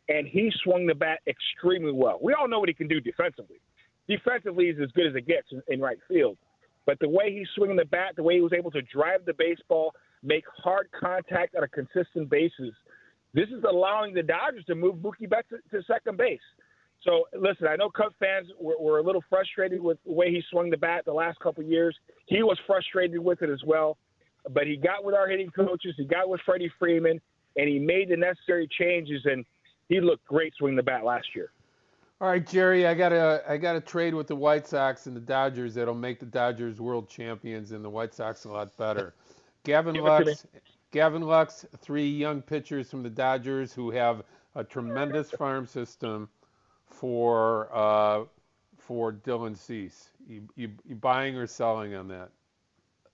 and 0.08 0.26
he 0.26 0.50
swung 0.62 0.86
the 0.86 0.94
bat 0.94 1.20
extremely 1.26 1.92
well. 1.92 2.18
We 2.22 2.34
all 2.34 2.48
know 2.48 2.60
what 2.60 2.68
he 2.68 2.74
can 2.74 2.88
do 2.88 3.00
defensively. 3.00 3.60
Defensively, 4.08 4.66
he's 4.66 4.82
as 4.82 4.90
good 4.92 5.06
as 5.06 5.14
it 5.14 5.26
gets 5.26 5.48
in, 5.50 5.62
in 5.68 5.80
right 5.80 5.98
field. 6.08 6.36
But 6.86 6.98
the 7.00 7.08
way 7.08 7.32
he's 7.32 7.48
swinging 7.54 7.76
the 7.76 7.86
bat, 7.86 8.14
the 8.16 8.22
way 8.22 8.34
he 8.34 8.40
was 8.42 8.52
able 8.52 8.70
to 8.72 8.82
drive 8.82 9.24
the 9.24 9.32
baseball, 9.32 9.94
make 10.22 10.44
hard 10.62 10.88
contact 10.98 11.54
on 11.56 11.64
a 11.64 11.68
consistent 11.68 12.28
basis, 12.28 12.74
this 13.32 13.48
is 13.48 13.64
allowing 13.68 14.14
the 14.14 14.22
Dodgers 14.22 14.64
to 14.66 14.74
move 14.74 14.96
Mookie 14.96 15.28
Betts 15.28 15.48
to, 15.50 15.58
to 15.76 15.84
second 15.86 16.18
base. 16.18 16.40
So 17.02 17.24
listen, 17.38 17.66
I 17.66 17.76
know 17.76 17.90
Cubs 17.90 18.14
fans 18.18 18.48
were, 18.58 18.76
were, 18.80 18.98
a 18.98 19.02
little 19.02 19.22
frustrated 19.28 19.80
with 19.80 19.98
the 20.06 20.12
way 20.12 20.30
he 20.30 20.42
swung 20.50 20.70
the 20.70 20.76
bat 20.76 21.04
the 21.04 21.12
last 21.12 21.38
couple 21.40 21.62
of 21.62 21.68
years. 21.68 21.96
He 22.26 22.42
was 22.42 22.58
frustrated 22.66 23.18
with 23.18 23.42
it 23.42 23.50
as 23.50 23.60
well, 23.66 23.98
but 24.50 24.66
he 24.66 24.76
got 24.76 25.04
with 25.04 25.14
our 25.14 25.28
hitting 25.28 25.50
coaches, 25.50 25.94
he 25.96 26.04
got 26.04 26.28
with 26.28 26.40
Freddie 26.42 26.70
Freeman, 26.78 27.20
and 27.56 27.68
he 27.68 27.78
made 27.78 28.08
the 28.08 28.16
necessary 28.16 28.68
changes, 28.78 29.22
and 29.24 29.44
he 29.88 30.00
looked 30.00 30.24
great 30.26 30.54
swinging 30.56 30.76
the 30.76 30.82
bat 30.82 31.04
last 31.04 31.26
year. 31.34 31.50
All 32.20 32.28
right, 32.28 32.46
Jerry, 32.46 32.86
I 32.86 32.94
got 32.94 33.12
a 33.12 33.42
I 33.46 33.56
got 33.56 33.76
a 33.76 33.80
trade 33.80 34.14
with 34.14 34.28
the 34.28 34.36
White 34.36 34.66
Sox 34.66 35.06
and 35.06 35.16
the 35.16 35.20
Dodgers 35.20 35.74
that'll 35.74 35.94
make 35.94 36.20
the 36.20 36.26
Dodgers 36.26 36.80
world 36.80 37.08
champions 37.08 37.72
and 37.72 37.84
the 37.84 37.90
White 37.90 38.14
Sox 38.14 38.44
a 38.44 38.50
lot 38.50 38.76
better. 38.76 39.14
Gavin 39.64 39.96
Lux, 39.96 40.46
Gavin 40.90 41.22
Lux, 41.22 41.66
three 41.78 42.08
young 42.08 42.40
pitchers 42.40 42.88
from 42.88 43.02
the 43.02 43.10
Dodgers 43.10 43.72
who 43.72 43.90
have 43.90 44.22
a 44.54 44.62
tremendous 44.62 45.30
farm 45.30 45.66
system 45.66 46.28
for 46.86 47.68
uh, 47.72 48.24
for 48.78 49.12
Dylan 49.12 49.56
Cease. 49.56 50.10
You, 50.26 50.42
you, 50.56 50.70
you 50.86 50.94
buying 50.94 51.36
or 51.36 51.46
selling 51.46 51.94
on 51.94 52.08
that? 52.08 52.30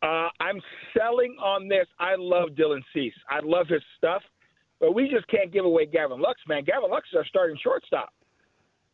Uh, 0.02 0.28
I'm 0.40 0.60
selling 0.96 1.36
on 1.42 1.68
this. 1.68 1.86
I 1.98 2.14
love 2.16 2.50
Dylan 2.50 2.82
Cease. 2.94 3.14
I 3.28 3.40
love 3.42 3.68
his 3.68 3.82
stuff, 3.98 4.22
but 4.80 4.94
we 4.94 5.08
just 5.08 5.26
can't 5.28 5.52
give 5.52 5.64
away 5.64 5.86
Gavin 5.86 6.20
Lux, 6.20 6.40
man. 6.48 6.64
Gavin 6.64 6.90
Lux 6.90 7.08
is 7.12 7.16
our 7.16 7.26
starting 7.26 7.58
shortstop. 7.62 8.12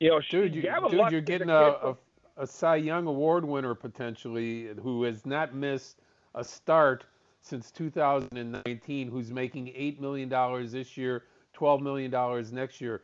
You 0.01 0.11
know, 0.11 0.21
dude, 0.31 0.55
you, 0.55 0.63
Gavin 0.63 0.91
dude 0.91 0.99
Lux 0.99 1.13
you're 1.13 1.21
getting 1.21 1.51
a, 1.51 1.55
a, 1.55 1.97
a 2.37 2.47
Cy 2.47 2.77
Young 2.77 3.07
Award 3.07 3.45
winner 3.45 3.75
potentially 3.75 4.71
who 4.83 5.05
has 5.05 5.25
not 5.25 5.55
missed 5.55 6.01
a 6.35 6.45
start 6.45 7.05
since 7.41 7.71
2019, 7.71 9.09
who's 9.09 9.31
making 9.31 9.71
eight 9.75 10.01
million 10.01 10.29
dollars 10.29 10.73
this 10.73 10.97
year, 10.97 11.25
12 11.53 11.81
million 11.81 12.11
dollars 12.11 12.53
next 12.53 12.81
year 12.81 13.03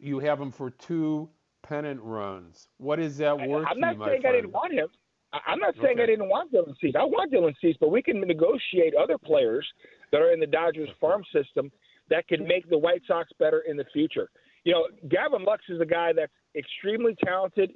you 0.00 0.18
have 0.18 0.40
him 0.40 0.50
for 0.50 0.70
two 0.70 1.28
pennant 1.62 2.00
runs. 2.02 2.68
What 2.78 3.00
is 3.00 3.16
that 3.18 3.36
worth? 3.36 3.66
I'm 3.68 3.80
not 3.80 3.96
you, 3.96 4.04
saying 4.04 4.26
I 4.26 4.32
didn't 4.32 4.52
want 4.52 4.72
him. 4.72 4.88
I'm 5.46 5.58
not 5.58 5.74
saying 5.82 5.94
okay. 5.94 6.02
I 6.02 6.06
didn't 6.06 6.28
want 6.28 6.52
Dylan 6.52 6.74
Cease. 6.80 6.94
I 6.98 7.04
want 7.04 7.32
Dylan 7.32 7.54
Cease, 7.60 7.76
but 7.80 7.90
we 7.90 8.02
can 8.02 8.20
negotiate 8.20 8.94
other 8.94 9.18
players 9.18 9.66
that 10.12 10.20
are 10.20 10.32
in 10.32 10.40
the 10.40 10.46
Dodgers 10.46 10.88
farm 11.00 11.22
system 11.32 11.70
that 12.10 12.26
can 12.28 12.46
make 12.46 12.68
the 12.68 12.78
White 12.78 13.02
Sox 13.06 13.30
better 13.38 13.60
in 13.68 13.76
the 13.76 13.84
future. 13.92 14.28
You 14.64 14.72
know, 14.72 14.86
Gavin 15.08 15.44
Lux 15.44 15.62
is 15.68 15.80
a 15.80 15.86
guy 15.86 16.12
that's 16.14 16.32
extremely 16.56 17.16
talented, 17.24 17.72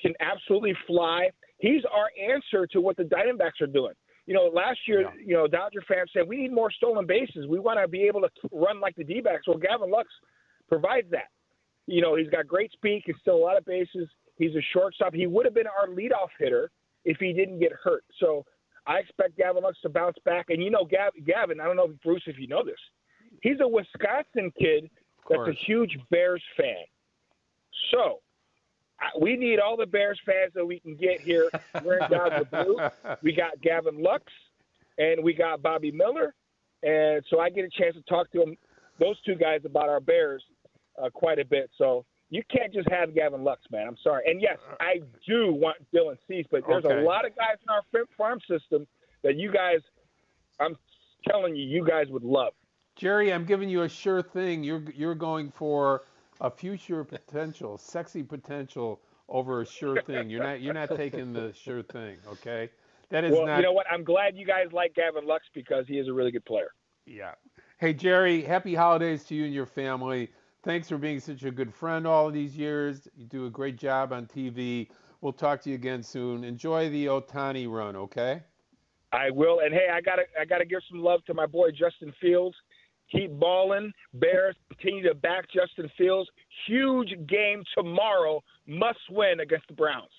can 0.00 0.12
absolutely 0.20 0.74
fly. 0.86 1.30
He's 1.58 1.82
our 1.92 2.08
answer 2.32 2.66
to 2.68 2.80
what 2.80 2.96
the 2.96 3.04
Diamondbacks 3.04 3.60
are 3.60 3.66
doing. 3.66 3.94
You 4.26 4.34
know, 4.34 4.50
last 4.52 4.80
year, 4.86 5.02
yeah. 5.02 5.10
you 5.24 5.34
know, 5.34 5.46
Dodger 5.46 5.82
fans 5.86 6.10
said 6.12 6.26
we 6.26 6.36
need 6.36 6.52
more 6.52 6.70
stolen 6.70 7.06
bases. 7.06 7.46
We 7.46 7.58
want 7.60 7.78
to 7.80 7.86
be 7.86 8.02
able 8.02 8.22
to 8.22 8.28
run 8.52 8.80
like 8.80 8.96
the 8.96 9.04
D-backs. 9.04 9.46
Well, 9.46 9.58
Gavin 9.58 9.90
Lux 9.90 10.08
provides 10.68 11.08
that 11.12 11.28
you 11.86 12.02
know, 12.02 12.16
he's 12.16 12.28
got 12.28 12.46
great 12.46 12.72
speed, 12.72 13.04
can 13.04 13.14
steal 13.20 13.36
a 13.36 13.38
lot 13.38 13.56
of 13.56 13.64
bases. 13.64 14.08
He's 14.36 14.54
a 14.54 14.62
shortstop. 14.72 15.14
He 15.14 15.26
would 15.26 15.46
have 15.46 15.54
been 15.54 15.66
our 15.66 15.88
leadoff 15.88 16.28
hitter 16.38 16.70
if 17.06 17.18
he 17.18 17.32
didn't 17.32 17.60
get 17.60 17.72
hurt. 17.72 18.04
So 18.20 18.44
I 18.86 18.98
expect 18.98 19.38
Gavin 19.38 19.62
Lux 19.62 19.78
to 19.82 19.88
bounce 19.88 20.16
back. 20.24 20.46
And 20.50 20.62
you 20.62 20.70
know, 20.70 20.84
Gavin, 20.84 21.60
I 21.60 21.64
don't 21.64 21.76
know, 21.76 21.94
Bruce, 22.04 22.24
if 22.26 22.38
you 22.38 22.48
know 22.48 22.64
this, 22.64 22.78
he's 23.40 23.60
a 23.60 23.68
Wisconsin 23.68 24.52
kid 24.58 24.90
that's 25.30 25.48
a 25.48 25.52
huge 25.52 25.96
Bears 26.10 26.42
fan. 26.56 26.84
So 27.92 28.20
we 29.20 29.36
need 29.36 29.60
all 29.60 29.76
the 29.76 29.86
Bears 29.86 30.20
fans 30.26 30.52
that 30.54 30.66
we 30.66 30.80
can 30.80 30.96
get 30.96 31.20
here 31.20 31.48
wearing 31.82 32.06
Dodger 32.10 32.44
blue. 32.44 32.78
We 33.22 33.32
got 33.32 33.60
Gavin 33.62 34.02
Lux 34.02 34.24
and 34.98 35.22
we 35.22 35.32
got 35.32 35.62
Bobby 35.62 35.92
Miller. 35.92 36.34
And 36.82 37.24
so 37.30 37.40
I 37.40 37.50
get 37.50 37.64
a 37.64 37.70
chance 37.70 37.94
to 37.94 38.02
talk 38.02 38.30
to 38.32 38.38
them, 38.38 38.56
those 38.98 39.20
two 39.22 39.34
guys 39.34 39.60
about 39.64 39.88
our 39.88 40.00
Bears 40.00 40.42
uh, 41.02 41.10
quite 41.10 41.38
a 41.38 41.44
bit. 41.44 41.70
So 41.78 42.04
you 42.30 42.42
can't 42.50 42.72
just 42.72 42.88
have 42.90 43.14
Gavin 43.14 43.44
Lux, 43.44 43.62
man. 43.70 43.86
I'm 43.86 43.96
sorry. 44.02 44.24
And 44.26 44.40
yes, 44.40 44.58
uh, 44.70 44.76
I 44.80 45.00
do 45.26 45.52
want 45.52 45.76
Dylan 45.94 46.16
Cease, 46.26 46.46
but 46.50 46.62
there's 46.66 46.84
okay. 46.84 46.98
a 46.98 47.02
lot 47.02 47.24
of 47.24 47.36
guys 47.36 47.56
in 47.62 47.68
our 47.70 48.06
farm 48.16 48.40
system 48.48 48.86
that 49.22 49.36
you 49.36 49.52
guys, 49.52 49.78
I'm 50.58 50.76
telling 51.28 51.54
you, 51.54 51.64
you 51.64 51.86
guys 51.86 52.06
would 52.08 52.24
love. 52.24 52.52
Jerry, 52.96 53.32
I'm 53.32 53.44
giving 53.44 53.68
you 53.68 53.82
a 53.82 53.88
sure 53.88 54.22
thing. 54.22 54.64
You're 54.64 54.82
you're 54.94 55.14
going 55.14 55.50
for 55.50 56.04
a 56.40 56.50
future 56.50 57.04
potential, 57.04 57.76
sexy 57.76 58.22
potential 58.22 59.00
over 59.28 59.60
a 59.60 59.66
sure 59.66 60.00
thing. 60.02 60.30
You're 60.30 60.42
not 60.42 60.60
you're 60.62 60.74
not 60.74 60.96
taking 60.96 61.32
the 61.32 61.52
sure 61.52 61.82
thing, 61.82 62.16
okay? 62.26 62.70
That 63.10 63.24
is 63.24 63.32
well, 63.32 63.46
not. 63.46 63.56
you 63.58 63.62
know 63.62 63.72
what? 63.72 63.86
I'm 63.90 64.02
glad 64.02 64.36
you 64.36 64.46
guys 64.46 64.72
like 64.72 64.94
Gavin 64.94 65.26
Lux 65.26 65.44
because 65.54 65.84
he 65.86 65.98
is 65.98 66.08
a 66.08 66.12
really 66.12 66.30
good 66.30 66.44
player. 66.44 66.70
Yeah. 67.04 67.32
Hey 67.78 67.92
Jerry, 67.92 68.42
happy 68.42 68.74
holidays 68.74 69.24
to 69.24 69.34
you 69.34 69.44
and 69.44 69.54
your 69.54 69.66
family. 69.66 70.30
Thanks 70.66 70.88
for 70.88 70.98
being 70.98 71.20
such 71.20 71.44
a 71.44 71.52
good 71.52 71.72
friend 71.72 72.08
all 72.08 72.28
these 72.28 72.56
years. 72.56 73.06
You 73.16 73.24
do 73.24 73.46
a 73.46 73.50
great 73.50 73.76
job 73.76 74.12
on 74.12 74.26
TV. 74.26 74.88
We'll 75.20 75.32
talk 75.32 75.62
to 75.62 75.68
you 75.68 75.76
again 75.76 76.02
soon. 76.02 76.42
Enjoy 76.42 76.90
the 76.90 77.06
Ohtani 77.06 77.70
run, 77.70 77.94
okay? 77.94 78.42
I 79.12 79.30
will. 79.30 79.60
And 79.60 79.72
hey, 79.72 79.86
I 79.92 80.00
gotta 80.00 80.24
I 80.38 80.44
gotta 80.44 80.64
give 80.64 80.80
some 80.90 80.98
love 80.98 81.24
to 81.26 81.34
my 81.34 81.46
boy 81.46 81.70
Justin 81.70 82.12
Fields. 82.20 82.56
Keep 83.12 83.38
balling. 83.38 83.92
Bears 84.14 84.56
continue 84.68 85.08
to 85.08 85.14
back 85.14 85.44
Justin 85.54 85.88
Fields. 85.96 86.28
Huge 86.66 87.14
game 87.28 87.62
tomorrow. 87.78 88.42
Must 88.66 88.98
win 89.08 89.38
against 89.38 89.68
the 89.68 89.74
Browns. 89.74 90.10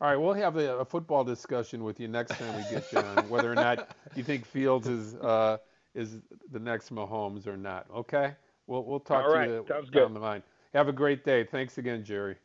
All 0.00 0.08
right, 0.08 0.16
we'll 0.16 0.34
have 0.34 0.56
a, 0.56 0.78
a 0.78 0.84
football 0.84 1.22
discussion 1.22 1.84
with 1.84 2.00
you 2.00 2.08
next 2.08 2.36
time 2.36 2.56
we 2.56 2.62
get 2.74 2.92
you 2.92 2.98
on 2.98 3.28
whether 3.28 3.52
or 3.52 3.54
not 3.54 3.96
you 4.16 4.24
think 4.24 4.46
Fields 4.46 4.88
is 4.88 5.14
uh, 5.14 5.58
is 5.94 6.16
the 6.50 6.58
next 6.58 6.92
Mahomes 6.92 7.46
or 7.46 7.56
not. 7.56 7.86
Okay. 7.94 8.34
We'll 8.66 8.84
we'll 8.84 9.00
talk 9.00 9.24
All 9.24 9.30
to 9.30 9.36
right. 9.36 9.48
you 9.48 9.64
Sounds 9.68 9.90
down 9.90 10.08
good. 10.08 10.16
the 10.16 10.20
line. 10.20 10.42
Have 10.72 10.88
a 10.88 10.92
great 10.92 11.24
day. 11.24 11.44
Thanks 11.44 11.78
again, 11.78 12.04
Jerry. 12.04 12.36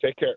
Take 0.00 0.16
care. 0.16 0.36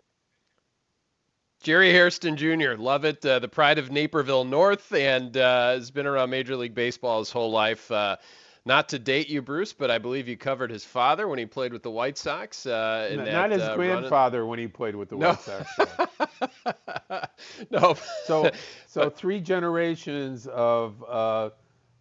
Jerry 1.62 1.92
Hairston 1.92 2.36
Jr. 2.36 2.74
Love 2.76 3.04
it. 3.04 3.24
Uh, 3.24 3.38
the 3.38 3.48
pride 3.48 3.78
of 3.78 3.92
Naperville 3.92 4.44
North, 4.44 4.92
and 4.92 5.36
uh, 5.36 5.70
has 5.72 5.92
been 5.92 6.06
around 6.06 6.30
Major 6.30 6.56
League 6.56 6.74
Baseball 6.74 7.20
his 7.20 7.30
whole 7.30 7.52
life. 7.52 7.90
Uh, 7.90 8.16
not 8.64 8.88
to 8.90 8.98
date 8.98 9.28
you, 9.28 9.42
Bruce, 9.42 9.72
but 9.72 9.90
I 9.90 9.98
believe 9.98 10.28
you 10.28 10.36
covered 10.36 10.70
his 10.70 10.84
father 10.84 11.26
when 11.28 11.38
he 11.38 11.46
played 11.46 11.72
with 11.72 11.82
the 11.82 11.90
White 11.90 12.16
Sox. 12.16 12.64
Uh, 12.66 13.12
not, 13.14 13.24
that, 13.24 13.32
not 13.32 13.50
his 13.50 13.62
uh, 13.62 13.76
grandfather 13.76 14.46
when 14.46 14.58
he 14.58 14.68
played 14.68 14.94
with 14.94 15.08
the 15.08 15.16
no. 15.16 15.30
White 15.30 15.40
Sox. 15.40 17.28
no. 17.70 17.94
so, 18.24 18.50
so 18.86 19.10
three 19.14 19.40
generations 19.40 20.46
of 20.46 21.02
uh, 21.08 21.50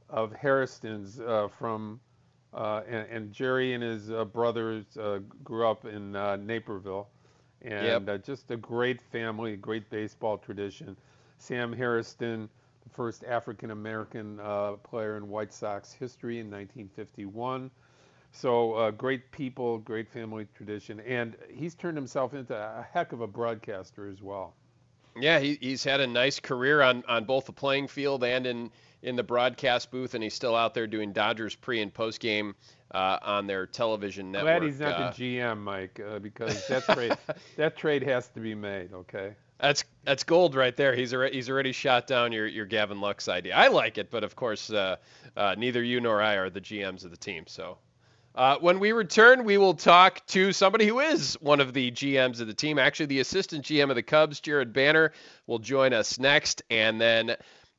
of 0.09 0.33
Hairstons 0.33 1.19
uh, 1.19 1.47
from 1.47 1.99
uh, 2.53 2.81
and, 2.87 3.07
and, 3.09 3.31
Jerry 3.31 3.73
and 3.73 3.83
his 3.83 4.11
uh, 4.11 4.25
brothers 4.25 4.85
uh, 4.97 5.19
grew 5.43 5.67
up 5.67 5.85
in 5.85 6.15
uh, 6.15 6.35
Naperville, 6.35 7.07
and 7.61 7.85
yep. 7.85 8.09
Uh, 8.09 8.17
just 8.17 8.51
a 8.51 8.57
great 8.57 9.01
family, 9.01 9.55
great 9.55 9.89
baseball 9.89 10.37
tradition. 10.37 10.97
Sam 11.37 11.71
Hairston, 11.71 12.49
the 12.83 12.89
first 12.89 13.23
African 13.23 13.71
American 13.71 14.39
uh, 14.41 14.73
player 14.83 15.17
in 15.17 15.29
White 15.29 15.53
Sox 15.53 15.93
history 15.93 16.39
in 16.39 16.47
1951. 16.47 17.71
So 18.33 18.91
great 18.97 19.29
people, 19.31 19.79
great 19.79 20.07
family 20.07 20.47
tradition, 20.55 21.01
and 21.01 21.35
he's 21.49 21.75
turned 21.75 21.97
himself 21.97 22.33
into 22.33 22.55
a 22.55 22.87
heck 22.93 23.11
of 23.11 23.19
a 23.19 23.27
broadcaster 23.27 24.07
as 24.07 24.21
well. 24.21 24.53
Yeah, 25.19 25.39
he, 25.39 25.57
he's 25.59 25.83
had 25.83 25.99
a 25.99 26.07
nice 26.07 26.39
career 26.39 26.81
on, 26.81 27.03
on 27.07 27.25
both 27.25 27.45
the 27.45 27.51
playing 27.51 27.87
field 27.87 28.23
and 28.23 28.45
in 28.45 28.71
in 29.03 29.15
the 29.15 29.23
broadcast 29.23 29.91
booth, 29.91 30.13
and 30.13 30.23
he's 30.23 30.33
still 30.33 30.55
out 30.55 30.73
there 30.73 30.87
doing 30.87 31.13
Dodgers 31.13 31.55
pre 31.55 31.81
and 31.81 31.93
post 31.93 32.19
game 32.19 32.55
uh, 32.93 33.17
on 33.21 33.47
their 33.47 33.65
television 33.65 34.31
network. 34.31 34.59
Glad 34.59 34.63
he's 34.63 34.79
not 34.79 34.93
uh, 34.93 35.11
the 35.11 35.37
GM, 35.37 35.59
Mike, 35.59 35.99
uh, 35.99 36.19
because 36.19 36.67
that 36.69 36.83
trade 36.85 37.17
that 37.57 37.77
trade 37.77 38.03
has 38.03 38.27
to 38.29 38.39
be 38.39 38.55
made. 38.55 38.93
Okay. 38.93 39.33
That's 39.59 39.83
that's 40.03 40.23
gold 40.23 40.55
right 40.55 40.75
there. 40.75 40.95
He's 40.95 41.13
already 41.13 41.35
he's 41.35 41.49
already 41.49 41.71
shot 41.71 42.07
down 42.07 42.31
your 42.31 42.47
your 42.47 42.65
Gavin 42.65 42.99
Lux 42.99 43.29
idea. 43.29 43.55
I 43.55 43.67
like 43.67 43.97
it, 43.97 44.09
but 44.09 44.23
of 44.23 44.35
course, 44.35 44.71
uh, 44.71 44.95
uh, 45.37 45.55
neither 45.57 45.83
you 45.83 46.01
nor 46.01 46.21
I 46.21 46.35
are 46.35 46.49
the 46.49 46.61
GMs 46.61 47.05
of 47.05 47.11
the 47.11 47.17
team. 47.17 47.43
So, 47.47 47.77
uh, 48.33 48.57
when 48.57 48.79
we 48.79 48.91
return, 48.91 49.43
we 49.43 49.59
will 49.59 49.75
talk 49.75 50.25
to 50.27 50.51
somebody 50.51 50.87
who 50.87 50.99
is 50.99 51.35
one 51.41 51.59
of 51.59 51.73
the 51.73 51.91
GMs 51.91 52.41
of 52.41 52.47
the 52.47 52.55
team. 52.55 52.79
Actually, 52.79 53.05
the 53.05 53.19
assistant 53.19 53.63
GM 53.63 53.91
of 53.91 53.95
the 53.95 54.03
Cubs, 54.03 54.39
Jared 54.39 54.73
Banner, 54.73 55.13
will 55.45 55.59
join 55.59 55.93
us 55.93 56.19
next, 56.19 56.63
and 56.69 56.99
then. 56.99 57.35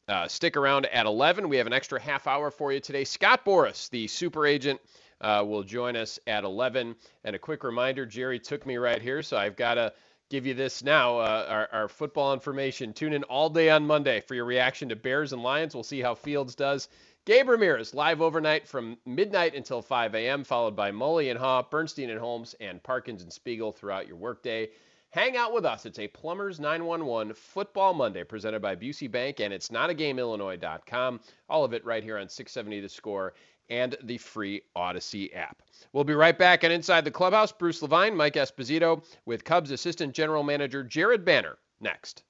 Uh, 0.09 0.27
stick 0.27 0.57
around 0.57 0.87
at 0.87 1.07
11. 1.07 1.49
We 1.49 1.59
have 1.59 1.69
an 1.69 1.73
extra 1.73 2.01
half 2.01 2.27
hour 2.27 2.51
for 2.51 2.73
you 2.73 2.81
today. 2.81 3.05
Scott 3.05 3.45
Boras, 3.45 3.88
the 3.91 4.09
super 4.09 4.47
agent, 4.47 4.81
uh, 5.21 5.45
will 5.47 5.62
join 5.62 5.95
us 5.95 6.19
at 6.27 6.43
11. 6.43 6.97
And 7.25 7.37
a 7.37 7.38
quick 7.38 7.62
reminder 7.62 8.05
Jerry 8.05 8.41
took 8.41 8.67
me 8.67 8.77
right 8.79 9.01
here, 9.01 9.23
so 9.23 9.37
I've 9.37 9.55
got 9.55 9.75
to 9.75 9.93
give 10.29 10.45
you 10.45 10.55
this 10.55 10.83
now 10.83 11.19
uh, 11.19 11.47
our, 11.49 11.69
our, 11.73 11.88
football 11.88 12.33
information. 12.33 12.93
Tune 12.93 13.12
in 13.12 13.23
all 13.25 13.49
day 13.49 13.71
on 13.71 13.87
Monday 13.87 14.21
for 14.21 14.35
your 14.35 14.47
reaction 14.47 14.88
to 14.88 14.97
Bears 14.97 15.33
and 15.33 15.43
Lions. 15.43 15.75
We'll 15.75 15.85
see 15.85 16.01
how 16.01 16.15
Fields 16.15 16.55
does. 16.55 16.88
Gabe 17.25 17.49
Ramirez 17.49 17.95
live 17.95 18.21
overnight 18.21 18.67
from 18.67 18.97
midnight 19.07 19.55
until 19.55 19.83
5 19.83 20.17
a.m., 20.17 20.43
followed 20.43 20.75
by 20.75 20.91
Mully 20.91 21.31
and 21.31 21.38
Haugh, 21.38 21.71
Bernstein 21.71 22.11
and 22.11 22.19
Holmes, 22.19 22.57
and 22.61 22.83
Parkins 22.83 23.23
and 23.23 23.33
Spiegel 23.33 23.71
throughout 23.71 24.09
your 24.09 24.17
workday. 24.17 24.71
Hang 25.12 25.37
out 25.37 25.53
with 25.53 25.66
us. 25.66 25.85
It's 25.85 25.98
a 25.98 26.09
Plumbers 26.09 26.59
911 26.59 27.35
Football 27.35 27.92
Monday 27.92 28.25
presented 28.25 28.62
by 28.62 28.75
Busey 28.75 29.11
Bank, 29.11 29.40
and 29.40 29.53
it's 29.53 29.70
not 29.70 29.90
a 29.90 29.94
game 29.94 30.18
Illinois.com. 30.18 31.20
All 31.51 31.64
of 31.64 31.75
it 31.75 31.85
right 31.85 32.03
here 32.03 32.16
on 32.16 32.31
670 32.31 32.81
The 32.81 32.88
Score 32.88 33.35
and 33.68 33.94
the 34.05 34.16
free 34.16 34.62
Audacy 34.75 35.37
app. 35.37 35.61
We'll 35.92 36.05
be 36.05 36.14
right 36.14 36.38
back 36.38 36.64
and 36.64 36.72
Inside 36.72 37.05
the 37.05 37.11
Clubhouse. 37.11 37.53
Bruce 37.53 37.83
Levine, 37.83 38.16
Mike 38.16 38.37
Esposito 38.37 39.05
with 39.27 39.44
Cubs 39.44 39.70
Assistant 39.70 40.14
General 40.14 40.42
Manager 40.42 40.83
Jared 40.83 41.27
Banner 41.27 41.59
next. 41.79 42.22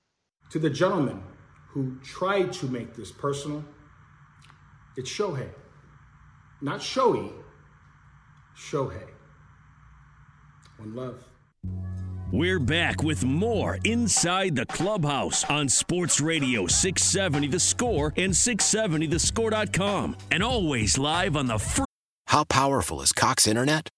To 0.51 0.59
the 0.59 0.69
gentleman 0.69 1.23
who 1.69 2.01
tried 2.01 2.53
to 2.55 2.67
make 2.67 2.97
this 2.97 3.13
personal, 3.13 3.65
it's 4.97 5.09
Shohei. 5.09 5.49
Not 6.61 6.81
Shoei, 6.81 7.33
Shohei. 8.57 9.09
One 10.79 10.97
love. 10.97 11.25
We're 12.33 12.59
back 12.59 13.03
with 13.03 13.27
more 13.27 13.79
Inside 13.85 14.57
the 14.57 14.65
Clubhouse 14.65 15.45
on 15.51 15.69
Sports 15.69 16.19
Radio 16.19 16.67
670 16.67 17.49
The 17.49 17.61
Score 17.61 18.15
and 18.17 18.33
670thescore.com. 18.33 20.17
And 20.31 20.43
always 20.43 20.97
live 20.97 21.37
on 21.37 21.47
the 21.47 21.59
free. 21.59 21.85
How 22.29 22.45
powerful 22.45 23.03
is 23.03 23.13
Cox 23.13 23.47
Internet? 23.47 23.91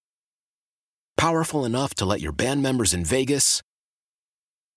Powerful 1.15 1.63
enough 1.63 1.95
to 1.95 2.03
let 2.03 2.19
your 2.19 2.33
band 2.33 2.61
members 2.61 2.93
in 2.93 3.05
Vegas, 3.05 3.61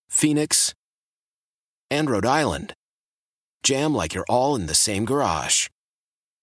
Phoenix, 0.08 0.72
and 1.90 2.08
Rhode 2.08 2.26
Island 2.26 2.74
jam 3.64 3.92
like 3.92 4.14
you're 4.14 4.24
all 4.28 4.54
in 4.54 4.66
the 4.66 4.74
same 4.74 5.04
garage. 5.04 5.66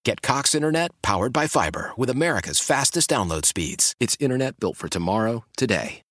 Get 0.04 0.22
Cox 0.22 0.54
Internet 0.54 0.92
powered 1.02 1.32
by 1.32 1.48
fiber 1.48 1.94
with 1.96 2.10
America's 2.10 2.60
fastest 2.60 3.10
download 3.10 3.46
speeds. 3.46 3.96
It's 4.02 4.18
internet 4.20 4.60
built 4.60 4.76
for 4.76 4.90
tomorrow, 4.90 5.46
today. 5.56 6.05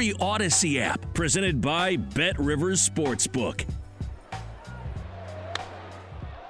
free 0.00 0.14
Audacy 0.20 0.80
app 0.80 1.12
presented 1.12 1.60
by 1.60 1.96
Bet 1.96 2.38
Rivers 2.38 2.88
Sportsbook. 2.88 3.66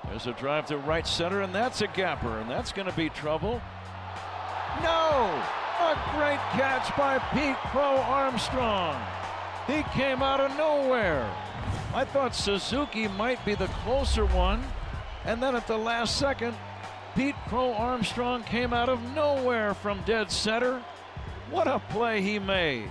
There's 0.05 0.27
a 0.27 0.35
drive 0.35 0.67
to 0.67 0.77
right 0.77 1.07
center, 1.07 1.41
and 1.41 1.55
that's 1.55 1.81
a 1.81 1.87
gapper, 1.87 2.41
and 2.41 2.51
that's 2.51 2.73
going 2.73 2.91
to 2.91 2.95
be 2.95 3.09
trouble. 3.09 3.63
No! 4.83 5.43
A 5.81 5.99
great 6.15 6.39
catch 6.53 6.95
by 6.95 7.19
Pete 7.33 7.57
Crow 7.73 7.97
Armstrong. 7.97 9.01
He 9.67 9.83
came 9.95 10.23
out 10.23 10.41
of 10.41 10.55
nowhere. 10.59 11.27
I 11.95 12.05
thought 12.05 12.35
Suzuki 12.35 13.09
might 13.09 13.43
be 13.47 13.55
the 13.55 13.69
closer 13.83 14.27
one, 14.27 14.63
and 15.25 15.43
then 15.43 15.57
at 15.57 15.67
the 15.67 15.79
last 15.79 16.19
second, 16.19 16.55
Pete 17.15 17.35
Crow 17.47 17.73
Armstrong 17.73 18.43
came 18.43 18.75
out 18.75 18.91
of 18.91 19.03
nowhere 19.15 19.73
from 19.73 20.03
dead 20.05 20.31
center. 20.31 20.83
What 21.51 21.67
a 21.67 21.79
play 21.79 22.21
he 22.21 22.39
made. 22.39 22.91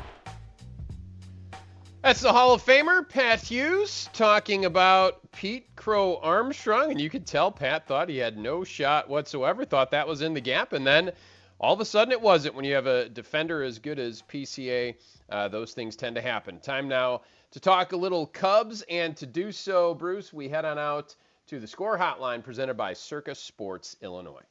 That's 2.07 2.21
the 2.21 2.31
Hall 2.31 2.53
of 2.53 2.63
Famer, 2.63 3.07
Pat 3.09 3.41
Hughes, 3.41 4.09
talking 4.13 4.63
about 4.63 5.29
Pete 5.33 5.75
Crow 5.75 6.15
Armstrong. 6.23 6.89
And 6.89 7.01
you 7.01 7.09
could 7.09 7.27
tell 7.27 7.51
Pat 7.51 7.85
thought 7.85 8.07
he 8.07 8.15
had 8.15 8.37
no 8.37 8.63
shot 8.63 9.09
whatsoever, 9.09 9.65
thought 9.65 9.91
that 9.91 10.07
was 10.07 10.21
in 10.21 10.33
the 10.33 10.39
gap. 10.39 10.71
And 10.71 10.87
then 10.87 11.11
all 11.59 11.73
of 11.73 11.81
a 11.81 11.85
sudden 11.85 12.13
it 12.13 12.21
wasn't. 12.21 12.55
When 12.55 12.63
you 12.63 12.75
have 12.75 12.87
a 12.87 13.09
defender 13.09 13.61
as 13.61 13.77
good 13.77 13.99
as 13.99 14.21
PCA, 14.21 14.95
uh, 15.29 15.49
those 15.49 15.73
things 15.73 15.97
tend 15.97 16.15
to 16.15 16.21
happen. 16.21 16.61
Time 16.61 16.87
now 16.87 17.23
to 17.51 17.59
talk 17.59 17.91
a 17.91 17.97
little 17.97 18.25
Cubs. 18.25 18.85
And 18.89 19.13
to 19.17 19.25
do 19.25 19.51
so, 19.51 19.93
Bruce, 19.93 20.31
we 20.31 20.47
head 20.47 20.63
on 20.63 20.79
out 20.79 21.13
to 21.47 21.59
the 21.59 21.67
score 21.67 21.97
hotline 21.97 22.41
presented 22.41 22.75
by 22.75 22.93
Circa 22.93 23.35
Sports 23.35 23.97
Illinois. 24.01 24.45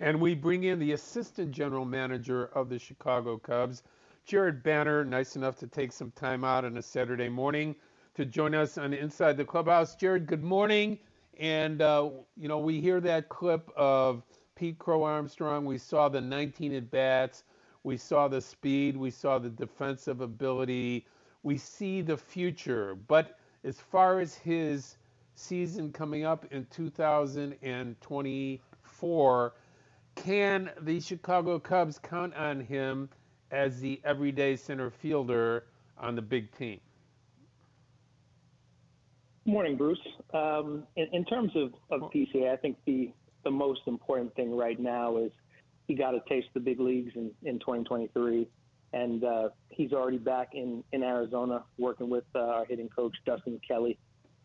And 0.00 0.22
we 0.22 0.34
bring 0.36 0.64
in 0.64 0.78
the 0.78 0.92
assistant 0.92 1.50
general 1.50 1.84
manager 1.84 2.46
of 2.46 2.70
the 2.70 2.78
Chicago 2.78 3.36
Cubs. 3.36 3.82
Jared 4.24 4.62
Banner, 4.62 5.04
nice 5.04 5.34
enough 5.34 5.58
to 5.58 5.66
take 5.66 5.90
some 5.90 6.12
time 6.12 6.44
out 6.44 6.64
on 6.64 6.76
a 6.76 6.82
Saturday 6.82 7.28
morning 7.28 7.74
to 8.14 8.24
join 8.24 8.54
us 8.54 8.78
on 8.78 8.94
Inside 8.94 9.36
the 9.36 9.44
Clubhouse. 9.44 9.96
Jared, 9.96 10.26
good 10.26 10.44
morning. 10.44 11.00
And, 11.40 11.82
uh, 11.82 12.08
you 12.36 12.46
know, 12.46 12.58
we 12.58 12.80
hear 12.80 13.00
that 13.00 13.28
clip 13.28 13.68
of 13.76 14.22
Pete 14.54 14.78
Crow 14.78 15.02
Armstrong. 15.02 15.64
We 15.64 15.76
saw 15.76 16.08
the 16.08 16.20
19 16.20 16.72
at 16.74 16.88
bats. 16.90 17.42
We 17.82 17.96
saw 17.96 18.28
the 18.28 18.40
speed. 18.40 18.96
We 18.96 19.10
saw 19.10 19.40
the 19.40 19.50
defensive 19.50 20.20
ability. 20.20 21.04
We 21.42 21.58
see 21.58 22.00
the 22.00 22.16
future. 22.16 22.94
But 22.94 23.40
as 23.64 23.80
far 23.80 24.20
as 24.20 24.36
his 24.36 24.98
season 25.34 25.90
coming 25.90 26.24
up 26.24 26.46
in 26.52 26.64
2024, 26.66 29.54
can 30.14 30.70
the 30.80 31.00
Chicago 31.00 31.58
Cubs 31.58 31.98
count 31.98 32.36
on 32.36 32.60
him 32.60 33.08
as 33.52 33.80
the 33.80 34.00
everyday 34.04 34.56
center 34.56 34.90
fielder 34.90 35.64
on 35.98 36.16
the 36.16 36.22
big 36.22 36.50
team? 36.56 36.80
Morning, 39.44 39.76
Bruce. 39.76 39.98
Um, 40.32 40.84
in, 40.96 41.06
in, 41.12 41.24
terms 41.24 41.52
of, 41.54 41.72
of 41.90 42.10
PCA, 42.10 42.52
I 42.52 42.56
think 42.56 42.76
the, 42.86 43.12
the 43.44 43.50
most 43.50 43.82
important 43.86 44.34
thing 44.34 44.56
right 44.56 44.80
now 44.80 45.18
is 45.18 45.32
he 45.86 45.94
got 45.94 46.14
a 46.14 46.20
taste 46.28 46.46
of 46.48 46.54
the 46.54 46.60
big 46.60 46.80
leagues 46.80 47.12
in, 47.14 47.30
in 47.42 47.58
2023. 47.58 48.48
And 48.94 49.24
uh, 49.24 49.48
he's 49.70 49.92
already 49.92 50.18
back 50.18 50.50
in, 50.54 50.84
in 50.92 51.02
Arizona 51.02 51.64
working 51.78 52.08
with 52.08 52.24
uh, 52.34 52.40
our 52.40 52.64
hitting 52.64 52.88
coach, 52.88 53.16
Dustin 53.26 53.60
Kelly, 53.66 53.98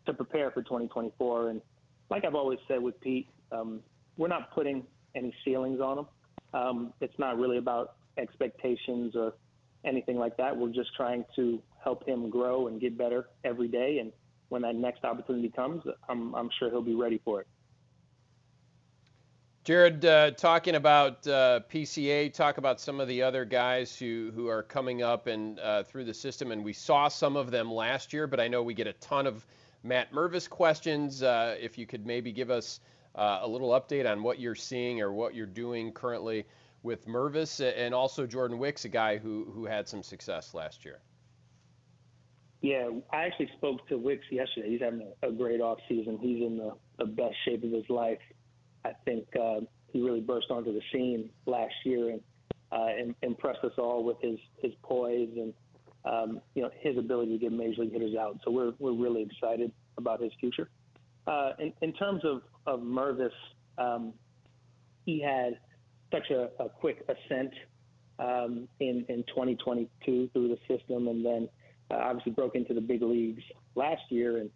to 0.06 0.14
prepare 0.14 0.50
for 0.50 0.62
2024. 0.62 1.50
And 1.50 1.62
like 2.10 2.24
I've 2.24 2.34
always 2.34 2.58
said 2.66 2.82
with 2.82 3.00
Pete, 3.00 3.28
um, 3.52 3.80
we're 4.16 4.28
not 4.28 4.52
putting 4.52 4.84
any 5.14 5.32
ceilings 5.44 5.80
on 5.80 5.98
him. 5.98 6.06
Um, 6.54 6.92
it's 7.00 7.18
not 7.18 7.38
really 7.38 7.58
about 7.58 7.97
expectations 8.18 9.14
or 9.16 9.34
anything 9.84 10.18
like 10.18 10.36
that. 10.36 10.56
We're 10.56 10.72
just 10.72 10.94
trying 10.94 11.24
to 11.36 11.62
help 11.82 12.06
him 12.06 12.30
grow 12.30 12.66
and 12.68 12.80
get 12.80 12.98
better 12.98 13.28
every 13.44 13.68
day. 13.68 13.98
And 13.98 14.12
when 14.48 14.62
that 14.62 14.74
next 14.74 15.04
opportunity 15.04 15.50
comes, 15.50 15.82
I'm, 16.08 16.34
I'm 16.34 16.50
sure 16.58 16.70
he'll 16.70 16.82
be 16.82 16.94
ready 16.94 17.20
for 17.24 17.40
it. 17.40 17.46
Jared, 19.64 20.04
uh, 20.06 20.30
talking 20.30 20.76
about 20.76 21.26
uh, 21.26 21.60
PCA, 21.70 22.32
talk 22.32 22.56
about 22.56 22.80
some 22.80 23.00
of 23.00 23.08
the 23.08 23.22
other 23.22 23.44
guys 23.44 23.94
who, 23.94 24.32
who 24.34 24.48
are 24.48 24.62
coming 24.62 25.02
up 25.02 25.26
and 25.26 25.60
uh, 25.60 25.82
through 25.82 26.04
the 26.04 26.14
system, 26.14 26.52
and 26.52 26.64
we 26.64 26.72
saw 26.72 27.06
some 27.08 27.36
of 27.36 27.50
them 27.50 27.70
last 27.70 28.14
year, 28.14 28.26
but 28.26 28.40
I 28.40 28.48
know 28.48 28.62
we 28.62 28.72
get 28.72 28.86
a 28.86 28.94
ton 28.94 29.26
of 29.26 29.46
Matt 29.82 30.10
Mervis 30.10 30.48
questions. 30.48 31.22
Uh, 31.22 31.54
if 31.60 31.76
you 31.76 31.84
could 31.84 32.06
maybe 32.06 32.32
give 32.32 32.50
us 32.50 32.80
uh, 33.14 33.40
a 33.42 33.48
little 33.48 33.70
update 33.70 34.10
on 34.10 34.22
what 34.22 34.38
you're 34.38 34.54
seeing 34.54 35.02
or 35.02 35.12
what 35.12 35.34
you're 35.34 35.44
doing 35.44 35.92
currently 35.92 36.46
with 36.88 37.06
Mervis, 37.06 37.60
and 37.60 37.94
also 37.94 38.26
Jordan 38.26 38.58
Wicks, 38.58 38.86
a 38.86 38.88
guy 38.88 39.18
who 39.18 39.52
who 39.54 39.66
had 39.66 39.86
some 39.86 40.02
success 40.02 40.54
last 40.54 40.86
year. 40.86 41.00
Yeah, 42.62 42.88
I 43.12 43.26
actually 43.26 43.50
spoke 43.58 43.86
to 43.88 43.98
Wicks 43.98 44.24
yesterday. 44.30 44.70
He's 44.70 44.80
having 44.80 45.06
a, 45.22 45.30
great 45.30 45.60
off 45.60 45.78
season. 45.88 46.18
He's 46.20 46.42
in 46.42 46.56
the, 46.56 46.72
the 46.98 47.04
best 47.04 47.36
shape 47.44 47.62
of 47.62 47.70
his 47.70 47.88
life. 47.88 48.18
I 48.84 48.92
think 49.04 49.28
uh, 49.40 49.60
he 49.92 50.00
really 50.00 50.22
burst 50.22 50.46
onto 50.50 50.72
the 50.72 50.80
scene 50.90 51.30
last 51.46 51.74
year 51.84 52.10
and, 52.10 52.20
uh, 52.72 53.12
impressed 53.22 53.62
us 53.64 53.72
all 53.78 54.02
with 54.02 54.16
his 54.20 54.38
his 54.62 54.72
poise 54.82 55.30
and 55.36 55.54
um, 56.04 56.40
you 56.54 56.62
know 56.62 56.70
his 56.80 56.96
ability 56.98 57.32
to 57.32 57.38
get 57.38 57.52
major 57.52 57.82
league 57.82 57.92
hitters 57.92 58.16
out. 58.16 58.38
So 58.44 58.50
we're 58.50 58.72
we're 58.78 58.92
really 58.92 59.22
excited 59.22 59.70
about 59.98 60.22
his 60.22 60.32
future. 60.40 60.70
Uh, 61.26 61.52
in, 61.58 61.72
in 61.82 61.92
terms 61.92 62.22
of 62.24 62.42
of 62.66 62.80
Mervis, 62.80 63.30
um, 63.76 64.14
he 65.04 65.20
had 65.20 65.58
such 66.12 66.30
a, 66.30 66.48
a 66.62 66.68
quick 66.68 67.04
ascent 67.08 67.52
um, 68.18 68.68
in 68.80 69.04
in 69.08 69.24
2022 69.28 70.30
through 70.32 70.48
the 70.48 70.58
system, 70.66 71.08
and 71.08 71.24
then 71.24 71.48
uh, 71.90 71.96
obviously 71.96 72.32
broke 72.32 72.54
into 72.54 72.74
the 72.74 72.80
big 72.80 73.02
leagues 73.02 73.42
last 73.74 74.02
year, 74.10 74.38
and 74.38 74.50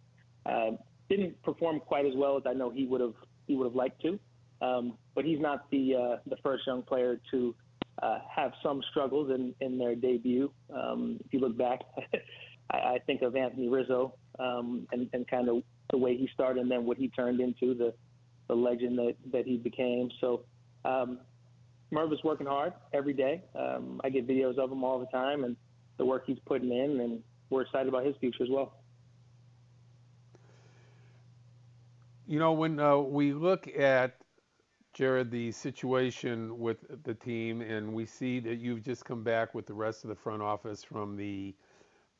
uh, 0.45 0.77
didn't 1.09 1.41
perform 1.43 1.79
quite 1.79 2.05
as 2.05 2.13
well 2.15 2.37
as 2.37 2.43
I 2.45 2.53
know 2.53 2.69
he 2.69 2.85
would 2.85 3.01
have 3.01 3.15
he 3.47 3.55
would 3.55 3.65
have 3.65 3.75
liked 3.75 4.01
to. 4.01 4.19
Um, 4.61 4.97
but 5.15 5.25
he's 5.25 5.39
not 5.39 5.69
the 5.71 5.95
uh, 5.95 6.17
the 6.27 6.37
first 6.43 6.63
young 6.65 6.83
player 6.83 7.19
to 7.31 7.55
uh, 8.01 8.19
have 8.33 8.51
some 8.61 8.81
struggles 8.91 9.29
in, 9.29 9.53
in 9.61 9.77
their 9.77 9.95
debut. 9.95 10.51
Um, 10.73 11.19
if 11.23 11.33
you 11.33 11.39
look 11.39 11.57
back, 11.57 11.81
I, 12.71 12.77
I 12.77 12.97
think 13.05 13.21
of 13.21 13.35
Anthony 13.35 13.69
Rizzo 13.69 14.15
um, 14.39 14.87
and, 14.91 15.09
and 15.13 15.27
kind 15.27 15.49
of 15.49 15.63
the 15.91 15.97
way 15.97 16.17
he 16.17 16.27
started 16.33 16.61
and 16.61 16.71
then 16.71 16.85
what 16.85 16.97
he 16.97 17.09
turned 17.09 17.39
into, 17.39 17.73
the, 17.75 17.93
the 18.47 18.55
legend 18.55 18.97
that, 18.97 19.15
that 19.31 19.45
he 19.45 19.57
became. 19.57 20.09
So 20.19 20.45
um, 20.85 21.19
Merv 21.93 22.11
is 22.11 22.23
working 22.23 22.47
hard 22.47 22.73
every 22.91 23.13
day. 23.13 23.43
Um, 23.55 24.01
I 24.03 24.09
get 24.09 24.27
videos 24.27 24.57
of 24.57 24.71
him 24.71 24.83
all 24.83 24.99
the 24.99 25.05
time 25.05 25.43
and 25.43 25.55
the 25.97 26.05
work 26.05 26.23
he's 26.25 26.39
putting 26.45 26.71
in, 26.71 26.99
and 26.99 27.21
we're 27.49 27.61
excited 27.61 27.87
about 27.87 28.05
his 28.05 28.15
future 28.19 28.43
as 28.43 28.49
well. 28.49 28.73
You 32.25 32.39
know, 32.39 32.53
when 32.53 32.79
uh, 32.79 32.97
we 32.97 33.33
look 33.33 33.67
at 33.67 34.15
Jared, 34.93 35.29
the 35.29 35.51
situation 35.51 36.57
with 36.59 36.77
the 37.03 37.13
team, 37.13 37.61
and 37.61 37.93
we 37.93 38.05
see 38.05 38.39
that 38.39 38.55
you've 38.55 38.83
just 38.83 39.05
come 39.05 39.23
back 39.23 39.53
with 39.53 39.65
the 39.65 39.73
rest 39.73 40.03
of 40.03 40.09
the 40.09 40.15
front 40.15 40.41
office 40.41 40.83
from 40.83 41.15
the 41.15 41.53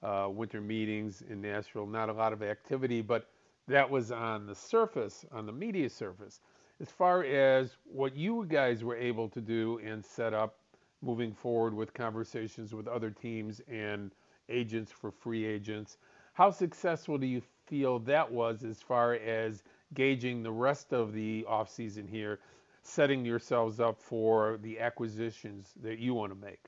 uh, 0.04 0.28
winter 0.30 0.62
meetings 0.62 1.24
in 1.30 1.42
Nashville. 1.42 1.88
Not 1.88 2.10
a 2.10 2.14
lot 2.14 2.34
of 2.34 2.44
activity, 2.44 3.02
but 3.02 3.30
that 3.68 3.90
was 3.90 4.12
on 4.12 4.46
the 4.46 4.56
surface, 4.56 5.26
on 5.32 5.46
the 5.46 5.52
media 5.52 5.90
surface. 5.90 6.42
As 6.82 6.90
far 6.92 7.24
as 7.24 7.78
what 7.84 8.16
you 8.16 8.46
guys 8.48 8.84
were 8.84 8.98
able 8.98 9.30
to 9.30 9.42
do 9.42 9.80
and 9.86 10.04
set 10.04 10.34
up 10.34 10.58
moving 11.02 11.34
forward 11.34 11.74
with 11.74 11.94
conversations 11.94 12.74
with 12.74 12.88
other 12.88 13.12
teams 13.12 13.62
and 13.68 14.12
agents 14.50 14.92
for 14.92 15.12
free 15.12 15.46
agents, 15.46 15.98
how 16.34 16.50
successful 16.50 17.18
do 17.18 17.28
you 17.28 17.42
feel 17.68 18.00
that 18.00 18.32
was 18.32 18.64
as 18.64 18.82
far 18.82 19.14
as 19.16 19.64
gauging 19.94 20.42
the 20.42 20.52
rest 20.52 20.94
of 20.94 21.14
the 21.14 21.46
offseason 21.50 22.10
here, 22.10 22.40
setting 22.82 23.24
yourselves 23.24 23.80
up 23.80 24.02
for 24.02 24.58
the 24.62 24.80
acquisitions 24.80 25.74
that 25.82 26.00
you 26.00 26.14
want 26.14 26.32
to 26.32 26.46
make? 26.46 26.66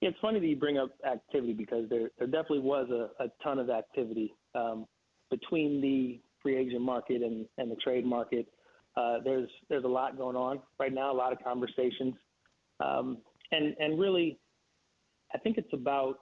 It's 0.00 0.18
funny 0.20 0.40
that 0.40 0.46
you 0.46 0.56
bring 0.56 0.78
up 0.78 0.90
activity 1.06 1.52
because 1.52 1.88
there, 1.88 2.10
there 2.18 2.26
definitely 2.26 2.58
was 2.58 2.90
a, 2.90 3.22
a 3.22 3.28
ton 3.42 3.60
of 3.60 3.70
activity 3.70 4.34
um, 4.54 4.86
between 5.30 5.80
the 5.80 6.20
free 6.42 6.56
agent 6.56 6.82
market 6.82 7.22
and, 7.22 7.46
and 7.58 7.70
the 7.70 7.76
trade 7.76 8.04
market. 8.04 8.46
Uh, 8.96 9.18
there's 9.24 9.48
there's 9.68 9.84
a 9.84 9.88
lot 9.88 10.18
going 10.18 10.36
on 10.36 10.60
right 10.78 10.92
now, 10.92 11.10
a 11.10 11.16
lot 11.16 11.32
of 11.32 11.42
conversations, 11.42 12.14
um, 12.80 13.18
and 13.50 13.74
and 13.80 13.98
really, 13.98 14.38
I 15.34 15.38
think 15.38 15.56
it's 15.56 15.72
about 15.72 16.18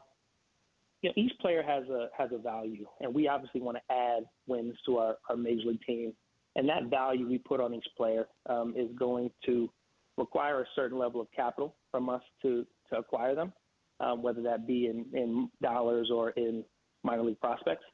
you 1.03 1.09
know 1.09 1.15
each 1.17 1.33
player 1.41 1.63
has 1.63 1.89
a 1.89 2.09
has 2.17 2.31
a 2.33 2.39
value, 2.39 2.87
and 3.01 3.13
we 3.13 3.27
obviously 3.27 3.61
want 3.61 3.77
to 3.79 3.95
add 3.95 4.25
wins 4.47 4.75
to 4.87 4.99
our, 4.99 5.17
our 5.29 5.37
major 5.37 5.69
league 5.69 5.81
team, 5.85 6.13
and 6.55 6.69
that 6.69 6.85
value 6.85 7.29
we 7.29 7.39
put 7.39 7.61
on 7.61 7.75
each 7.75 7.89
player 7.97 8.29
um, 8.49 8.75
is 8.77 8.89
going 8.97 9.33
to 9.47 9.69
require 10.17 10.61
a 10.61 10.67
certain 10.77 10.99
level 10.99 11.21
of 11.21 11.27
capital 11.35 11.75
from 11.91 12.09
us 12.09 12.23
to 12.43 12.65
to 12.91 12.99
acquire 12.99 13.35
them, 13.35 13.53
um, 13.99 14.23
whether 14.23 14.43
that 14.43 14.65
be 14.65 14.87
in 14.87 15.07
in 15.13 15.51
dollars 15.61 16.09
or 16.15 16.31
in 16.31 16.65
minor 17.03 17.25
league 17.25 17.41
prospects. 17.41 17.85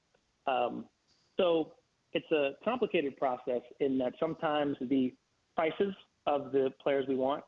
Um, 0.46 0.84
so 1.38 1.72
it's 2.16 2.33
a 2.33 2.52
complicated 2.64 3.14
process 3.18 3.61
in 3.81 3.98
that 3.98 4.14
sometimes 4.18 4.76
the 4.81 5.12
prices 5.55 5.94
of 6.26 6.50
the 6.50 6.72
players 6.83 7.05
we 7.07 7.14
want 7.14 7.44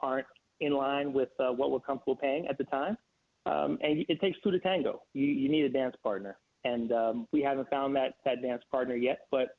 aren't 0.00 0.26
in 0.60 0.74
line 0.74 1.14
with 1.14 1.30
uh, 1.40 1.50
what 1.50 1.70
we're 1.70 1.80
comfortable 1.80 2.14
paying 2.14 2.46
at 2.46 2.58
the 2.58 2.64
time. 2.64 2.98
Um, 3.46 3.78
and 3.82 4.04
it 4.10 4.20
takes 4.20 4.38
two 4.44 4.50
to 4.50 4.58
tango. 4.58 5.00
You, 5.14 5.24
you 5.24 5.48
need 5.48 5.64
a 5.64 5.70
dance 5.70 5.96
partner. 6.02 6.36
And 6.64 6.92
um, 6.92 7.28
we 7.32 7.40
haven't 7.40 7.70
found 7.70 7.96
that, 7.96 8.12
that 8.26 8.42
dance 8.42 8.62
partner 8.70 8.94
yet, 8.94 9.20
but 9.30 9.56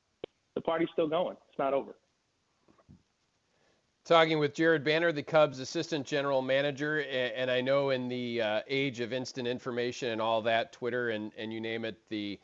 the 0.53 0.61
party's 0.61 0.89
still 0.93 1.07
going. 1.07 1.37
It's 1.49 1.57
not 1.57 1.73
over. 1.73 1.95
Talking 4.05 4.37
with 4.37 4.53
Jared 4.53 4.83
Banner, 4.83 5.11
the 5.11 5.23
Cubs 5.23 5.59
assistant 5.59 6.05
general 6.05 6.43
manager, 6.43 6.99
and 7.01 7.49
I 7.49 7.61
know 7.61 7.89
in 7.91 8.07
the 8.07 8.41
uh, 8.41 8.61
age 8.67 8.99
of 8.99 9.11
instant 9.11 9.47
information 9.47 10.09
and 10.09 10.21
all 10.21 10.43
that, 10.43 10.71
Twitter 10.71 11.09
and, 11.09 11.31
and 11.35 11.51
you 11.51 11.59
name 11.59 11.85
it, 11.85 11.97
the 12.09 12.39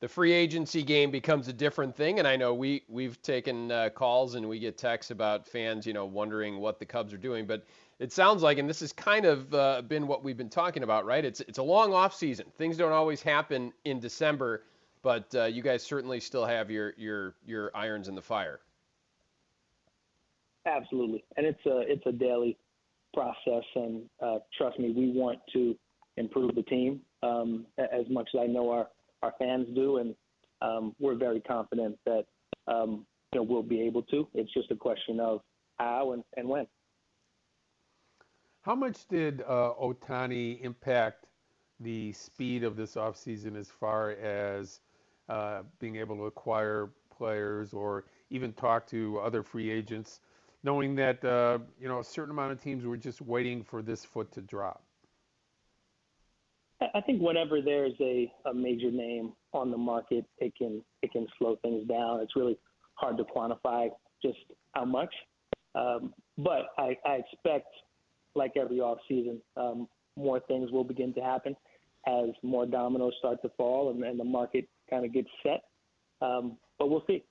the 0.00 0.08
free 0.08 0.32
agency 0.32 0.82
game 0.82 1.10
becomes 1.10 1.48
a 1.48 1.52
different 1.52 1.94
thing. 1.94 2.18
And 2.18 2.26
I 2.26 2.36
know 2.36 2.54
we 2.54 2.82
we've 2.88 3.20
taken 3.22 3.70
uh, 3.70 3.90
calls 3.90 4.34
and 4.34 4.48
we 4.48 4.58
get 4.58 4.76
texts 4.76 5.10
about 5.10 5.46
fans, 5.46 5.86
you 5.86 5.92
know, 5.92 6.06
wondering 6.06 6.58
what 6.58 6.78
the 6.78 6.86
Cubs 6.86 7.12
are 7.12 7.18
doing. 7.18 7.46
But 7.46 7.64
it 7.98 8.12
sounds 8.12 8.42
like, 8.42 8.58
and 8.58 8.68
this 8.68 8.80
has 8.80 8.92
kind 8.92 9.26
of 9.26 9.54
uh, 9.54 9.82
been 9.82 10.06
what 10.06 10.24
we've 10.24 10.38
been 10.38 10.48
talking 10.48 10.82
about, 10.82 11.04
right? 11.04 11.24
It's 11.24 11.40
it's 11.40 11.58
a 11.58 11.62
long 11.62 11.92
off 11.92 12.14
season. 12.14 12.46
Things 12.56 12.76
don't 12.78 12.92
always 12.92 13.22
happen 13.22 13.72
in 13.84 14.00
December, 14.00 14.64
but 15.02 15.32
uh, 15.34 15.44
you 15.44 15.62
guys 15.62 15.82
certainly 15.82 16.18
still 16.18 16.46
have 16.46 16.70
your 16.70 16.94
your 16.96 17.34
your 17.46 17.70
irons 17.74 18.08
in 18.08 18.14
the 18.14 18.22
fire. 18.22 18.60
Absolutely, 20.64 21.24
and 21.36 21.46
it's 21.46 21.64
a 21.66 21.80
it's 21.80 22.06
a 22.06 22.12
daily 22.12 22.56
process, 23.12 23.64
and 23.74 24.02
uh, 24.22 24.38
trust 24.56 24.78
me, 24.78 24.92
we 24.92 25.12
want 25.12 25.38
to 25.52 25.76
improve 26.16 26.54
the 26.54 26.62
team 26.62 27.00
um, 27.22 27.66
as 27.78 28.08
much 28.08 28.28
as 28.34 28.40
I 28.42 28.46
know 28.46 28.70
our 28.70 28.88
our 29.22 29.34
fans 29.38 29.66
do, 29.74 29.98
and 29.98 30.14
um, 30.62 30.94
we're 30.98 31.14
very 31.14 31.40
confident 31.40 31.98
that 32.06 32.24
um, 32.68 33.06
you 33.32 33.40
know 33.40 33.42
we'll 33.42 33.62
be 33.62 33.80
able 33.80 34.02
to. 34.04 34.28
It's 34.34 34.52
just 34.52 34.70
a 34.70 34.76
question 34.76 35.20
of 35.20 35.40
how 35.78 36.12
and, 36.12 36.24
and 36.36 36.48
when. 36.48 36.66
How 38.62 38.74
much 38.74 39.08
did 39.08 39.42
uh, 39.42 39.72
Ohtani 39.80 40.60
impact 40.60 41.26
the 41.80 42.12
speed 42.12 42.62
of 42.62 42.76
this 42.76 42.94
offseason 42.94 43.56
as 43.56 43.70
far 43.70 44.10
as 44.10 44.80
uh, 45.30 45.62
being 45.78 45.96
able 45.96 46.16
to 46.16 46.24
acquire 46.24 46.90
players 47.16 47.72
or 47.72 48.04
even 48.28 48.52
talk 48.52 48.86
to 48.88 49.18
other 49.20 49.42
free 49.42 49.70
agents, 49.70 50.20
knowing 50.62 50.94
that 50.96 51.24
uh, 51.24 51.58
you 51.80 51.88
know 51.88 52.00
a 52.00 52.04
certain 52.04 52.30
amount 52.30 52.52
of 52.52 52.62
teams 52.62 52.84
were 52.84 52.96
just 52.96 53.22
waiting 53.22 53.62
for 53.62 53.82
this 53.82 54.04
foot 54.04 54.30
to 54.32 54.42
drop? 54.42 54.82
I 56.94 57.00
think 57.02 57.20
whenever 57.20 57.60
there's 57.60 57.92
a, 58.00 58.32
a 58.46 58.54
major 58.54 58.90
name 58.90 59.32
on 59.52 59.70
the 59.70 59.76
market, 59.76 60.24
it 60.38 60.54
can 60.56 60.82
it 61.02 61.12
can 61.12 61.26
slow 61.38 61.56
things 61.62 61.86
down. 61.86 62.20
It's 62.20 62.34
really 62.36 62.58
hard 62.94 63.18
to 63.18 63.24
quantify 63.24 63.88
just 64.22 64.38
how 64.74 64.84
much. 64.84 65.12
Um, 65.74 66.14
but 66.38 66.66
I, 66.78 66.96
I 67.06 67.16
expect, 67.16 67.66
like 68.34 68.52
every 68.56 68.80
off 68.80 68.98
season, 69.08 69.40
um, 69.56 69.88
more 70.16 70.40
things 70.40 70.70
will 70.70 70.84
begin 70.84 71.12
to 71.14 71.20
happen 71.20 71.56
as 72.06 72.30
more 72.42 72.66
dominoes 72.66 73.12
start 73.18 73.42
to 73.42 73.50
fall 73.56 73.90
and, 73.90 74.02
and 74.02 74.18
the 74.18 74.24
market 74.24 74.68
kind 74.88 75.04
of 75.04 75.12
gets 75.12 75.28
set. 75.42 75.64
Um, 76.22 76.56
but 76.78 76.88
we'll 76.88 77.04
see. 77.06 77.22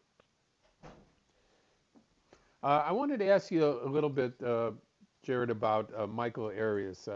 Uh, 2.61 2.83
I 2.85 2.91
wanted 2.91 3.19
to 3.19 3.27
ask 3.27 3.51
you 3.51 3.65
a, 3.65 3.87
little 3.87 4.09
bit, 4.09 4.33
uh, 4.43 4.71
Jared, 5.23 5.49
about 5.49 5.91
uh, 5.97 6.07
Michael 6.07 6.47
Arias. 6.47 7.07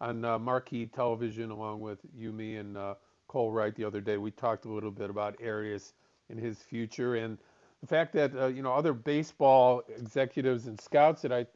On 0.00 0.24
uh, 0.24 0.38
marquee 0.38 0.86
television 0.86 1.50
along 1.50 1.80
with 1.80 1.98
you, 2.16 2.32
me, 2.32 2.56
and 2.56 2.76
uh, 2.76 2.94
Cole 3.28 3.52
Wright 3.52 3.74
the 3.74 3.84
other 3.84 4.00
day. 4.00 4.16
We 4.16 4.30
talked 4.30 4.64
a 4.64 4.68
little 4.68 4.90
bit 4.90 5.08
about 5.08 5.36
Arias 5.42 5.94
and 6.28 6.38
his 6.38 6.58
future 6.58 7.14
and 7.14 7.38
the 7.80 7.86
fact 7.86 8.12
that 8.14 8.34
uh, 8.36 8.46
you 8.46 8.62
know 8.62 8.72
other 8.72 8.92
baseball 8.92 9.82
executives 9.96 10.66
and 10.66 10.80
scouts 10.80 11.22
that 11.22 11.32
I 11.32 11.46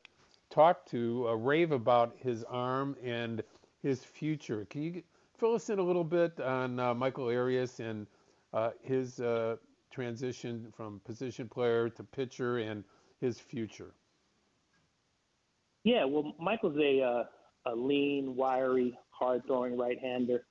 talked 0.51 0.91
to 0.91 1.27
uh, 1.29 1.35
rave 1.35 1.73
about 1.73 2.15
his 2.19 2.45
arm 2.45 2.97
and 3.05 3.43
his 3.83 4.05
future. 4.05 4.67
Can 4.71 4.83
you 4.83 5.03
fill 5.37 5.55
us 5.55 5.69
in 5.69 5.79
a 5.79 5.83
little 5.83 6.05
bit 6.05 6.41
on 6.41 6.79
uh, 6.79 6.95
Michael 6.95 7.27
Arias 7.27 7.81
and 7.81 8.07
uh, 8.53 8.71
his 8.83 9.21
transition 9.91 10.73
from 10.77 11.01
position 11.05 11.49
player 11.49 11.89
to 11.89 12.05
pitcher 12.05 12.59
and 12.59 12.85
his 13.21 13.39
future. 13.39 13.93
Yeah, 15.85 16.05
well, 16.05 16.35
Michael's 16.41 16.77
a 16.79 17.29
a 17.69 17.75
lean, 17.75 18.35
wiry, 18.37 18.99
hard 19.11 19.43
throwing 19.47 19.77
right 19.77 19.99
hander. 20.01 20.45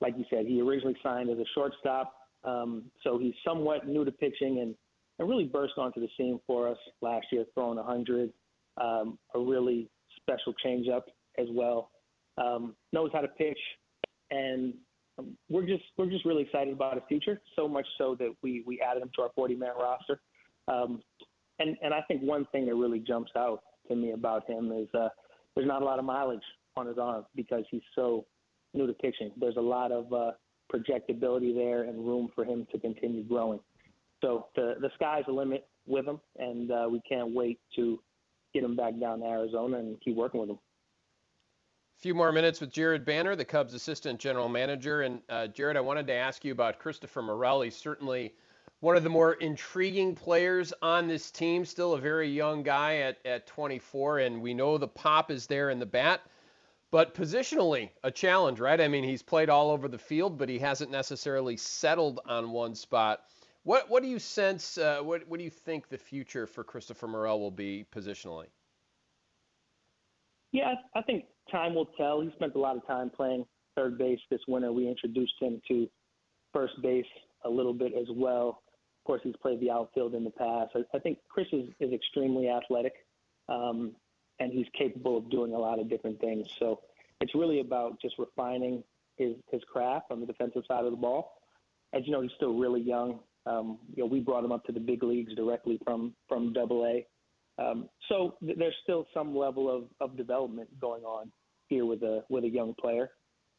Like 0.00 0.14
you 0.18 0.24
said, 0.30 0.46
he 0.46 0.60
originally 0.60 0.96
signed 1.02 1.30
as 1.30 1.38
a 1.38 1.44
shortstop, 1.54 2.12
um, 2.44 2.84
so 3.02 3.18
he's 3.18 3.34
somewhat 3.46 3.86
new 3.86 4.04
to 4.04 4.12
pitching 4.12 4.60
and, 4.60 4.74
and 5.18 5.28
really 5.28 5.44
burst 5.44 5.74
onto 5.78 6.00
the 6.00 6.08
scene 6.16 6.38
for 6.46 6.68
us 6.68 6.78
last 7.00 7.26
year, 7.32 7.44
throwing 7.54 7.76
100, 7.76 8.32
um, 8.80 9.18
a 9.34 9.38
really 9.38 9.88
special 10.16 10.54
changeup 10.64 11.02
as 11.38 11.46
well. 11.50 11.90
Um, 12.38 12.74
knows 12.92 13.10
how 13.12 13.20
to 13.20 13.28
pitch, 13.28 13.58
and 14.30 14.74
um, 15.18 15.36
we're 15.48 15.66
just 15.66 15.84
we're 15.96 16.10
just 16.10 16.26
really 16.26 16.42
excited 16.42 16.74
about 16.74 16.94
his 16.94 17.02
future. 17.08 17.40
So 17.56 17.66
much 17.66 17.86
so 17.96 18.14
that 18.18 18.34
we 18.42 18.62
we 18.66 18.78
added 18.80 19.02
him 19.02 19.10
to 19.16 19.22
our 19.22 19.30
40 19.34 19.54
man 19.54 19.70
roster. 19.80 20.20
Um, 20.68 21.00
and 21.58 21.76
and 21.82 21.94
I 21.94 22.02
think 22.02 22.20
one 22.20 22.46
thing 22.52 22.66
that 22.66 22.74
really 22.74 22.98
jumps 22.98 23.32
out 23.36 23.60
to 23.88 23.96
me 23.96 24.12
about 24.12 24.48
him 24.48 24.70
is 24.70 24.88
uh, 24.94 25.08
there's 25.54 25.66
not 25.66 25.80
a 25.80 25.84
lot 25.84 25.98
of 25.98 26.04
mileage 26.04 26.42
on 26.76 26.86
his 26.86 26.98
arm 26.98 27.24
because 27.34 27.64
he's 27.70 27.82
so 27.94 28.26
new 28.74 28.86
to 28.86 28.92
pitching. 28.92 29.30
There's 29.38 29.56
a 29.56 29.60
lot 29.60 29.92
of 29.92 30.12
uh, 30.12 30.32
projectability 30.72 31.54
there 31.54 31.82
and 31.82 32.06
room 32.06 32.30
for 32.34 32.44
him 32.44 32.66
to 32.72 32.78
continue 32.78 33.24
growing. 33.24 33.60
So 34.22 34.46
the 34.54 34.74
the 34.80 34.90
sky's 34.94 35.24
the 35.26 35.32
limit 35.32 35.66
with 35.86 36.06
him, 36.06 36.20
and 36.38 36.70
uh, 36.70 36.88
we 36.90 37.00
can't 37.08 37.34
wait 37.34 37.60
to 37.76 38.00
get 38.54 38.64
him 38.64 38.76
back 38.76 38.98
down 38.98 39.20
to 39.20 39.26
Arizona 39.26 39.78
and 39.78 40.00
keep 40.00 40.16
working 40.16 40.40
with 40.40 40.50
him. 40.50 40.58
A 41.98 42.02
few 42.02 42.14
more 42.14 42.32
minutes 42.32 42.60
with 42.60 42.70
Jared 42.70 43.04
Banner, 43.04 43.36
the 43.36 43.44
Cubs 43.44 43.74
assistant 43.74 44.20
general 44.20 44.48
manager. 44.48 45.02
And 45.02 45.20
uh, 45.28 45.46
Jared, 45.48 45.76
I 45.76 45.80
wanted 45.80 46.06
to 46.08 46.12
ask 46.12 46.44
you 46.44 46.52
about 46.52 46.78
Christopher 46.78 47.22
Morel. 47.22 47.62
He's 47.62 47.76
certainly 47.76 48.34
one 48.80 48.96
of 48.96 49.02
the 49.02 49.08
more 49.08 49.34
intriguing 49.34 50.14
players 50.14 50.72
on 50.82 51.08
this 51.08 51.30
team, 51.30 51.64
still 51.64 51.94
a 51.94 52.00
very 52.00 52.28
young 52.28 52.62
guy 52.62 52.98
at, 52.98 53.18
at 53.24 53.46
24, 53.46 54.18
and 54.18 54.42
we 54.42 54.52
know 54.52 54.76
the 54.76 54.88
pop 54.88 55.30
is 55.30 55.46
there 55.46 55.70
in 55.70 55.78
the 55.78 55.86
bat. 55.86 56.20
But 56.92 57.14
positionally, 57.14 57.90
a 58.04 58.10
challenge, 58.10 58.60
right? 58.60 58.80
I 58.80 58.88
mean, 58.88 59.04
he's 59.04 59.22
played 59.22 59.50
all 59.50 59.70
over 59.70 59.88
the 59.88 59.98
field, 59.98 60.38
but 60.38 60.48
he 60.48 60.58
hasn't 60.58 60.90
necessarily 60.90 61.56
settled 61.56 62.20
on 62.26 62.50
one 62.50 62.74
spot. 62.74 63.24
What 63.64 63.90
what 63.90 64.02
do 64.02 64.08
you 64.08 64.20
sense? 64.20 64.78
Uh, 64.78 65.00
what 65.02 65.26
what 65.28 65.38
do 65.38 65.44
you 65.44 65.50
think 65.50 65.88
the 65.88 65.98
future 65.98 66.46
for 66.46 66.62
Christopher 66.62 67.08
Morel 67.08 67.40
will 67.40 67.50
be 67.50 67.84
positionally? 67.92 68.46
Yeah, 70.52 70.74
I 70.94 71.02
think 71.02 71.24
time 71.50 71.74
will 71.74 71.90
tell. 71.98 72.20
He 72.20 72.30
spent 72.36 72.54
a 72.54 72.58
lot 72.58 72.76
of 72.76 72.86
time 72.86 73.10
playing 73.10 73.44
third 73.76 73.98
base 73.98 74.20
this 74.30 74.40
winter. 74.46 74.72
We 74.72 74.88
introduced 74.88 75.34
him 75.40 75.60
to 75.68 75.88
first 76.54 76.80
base 76.82 77.04
a 77.44 77.50
little 77.50 77.74
bit 77.74 77.92
as 78.00 78.06
well. 78.10 78.62
Of 79.02 79.06
course, 79.06 79.20
he's 79.22 79.36
played 79.42 79.60
the 79.60 79.70
outfield 79.70 80.14
in 80.14 80.24
the 80.24 80.30
past. 80.30 80.70
I, 80.74 80.96
I 80.96 80.98
think 80.98 81.18
Chris 81.28 81.46
is, 81.52 81.68
is 81.78 81.92
extremely 81.92 82.48
athletic, 82.48 82.94
um, 83.48 83.92
and 84.40 84.52
he's 84.52 84.66
capable 84.76 85.16
of 85.16 85.30
doing 85.30 85.54
a 85.54 85.58
lot 85.58 85.78
of 85.78 85.88
different 85.88 86.20
things. 86.20 86.46
So 86.58 86.80
it's 87.20 87.34
really 87.34 87.60
about 87.60 88.00
just 88.00 88.16
refining 88.18 88.82
his 89.16 89.34
his 89.50 89.62
craft 89.70 90.06
on 90.10 90.20
the 90.20 90.26
defensive 90.26 90.62
side 90.68 90.84
of 90.84 90.90
the 90.90 90.96
ball. 90.96 91.40
As 91.94 92.02
you 92.04 92.12
know, 92.12 92.20
he's 92.20 92.32
still 92.36 92.54
really 92.54 92.80
young. 92.80 93.20
Um, 93.46 93.78
you 93.94 94.02
know, 94.02 94.06
we 94.06 94.20
brought 94.20 94.44
him 94.44 94.52
up 94.52 94.64
to 94.64 94.72
the 94.72 94.80
big 94.80 95.02
leagues 95.02 95.34
directly 95.34 95.78
from 95.84 96.14
from 96.28 96.52
Double 96.52 96.84
A. 96.84 97.06
Um, 97.58 97.88
so 98.08 98.34
th- 98.44 98.58
there's 98.58 98.74
still 98.82 99.06
some 99.14 99.34
level 99.34 99.74
of, 99.74 99.84
of 100.00 100.16
development 100.16 100.68
going 100.80 101.04
on 101.04 101.32
here 101.68 101.86
with 101.86 102.02
a 102.02 102.24
with 102.28 102.44
a 102.44 102.48
young 102.48 102.74
player. 102.78 103.10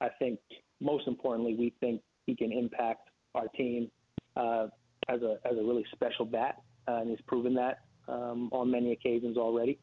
I 0.01 0.09
think 0.19 0.39
most 0.79 1.07
importantly, 1.07 1.55
we 1.55 1.73
think 1.79 2.01
he 2.27 2.35
can 2.35 2.51
impact 2.51 3.09
our 3.33 3.47
team 3.49 3.89
uh, 4.35 4.67
as 5.09 5.21
a 5.21 5.37
as 5.45 5.57
a 5.57 5.63
really 5.63 5.85
special 5.93 6.25
bat, 6.25 6.61
uh, 6.87 6.97
and 6.97 7.09
he's 7.09 7.21
proven 7.27 7.55
that 7.55 7.79
um, 8.07 8.49
on 8.51 8.69
many 8.69 8.91
occasions 8.91 9.37
already. 9.37 9.79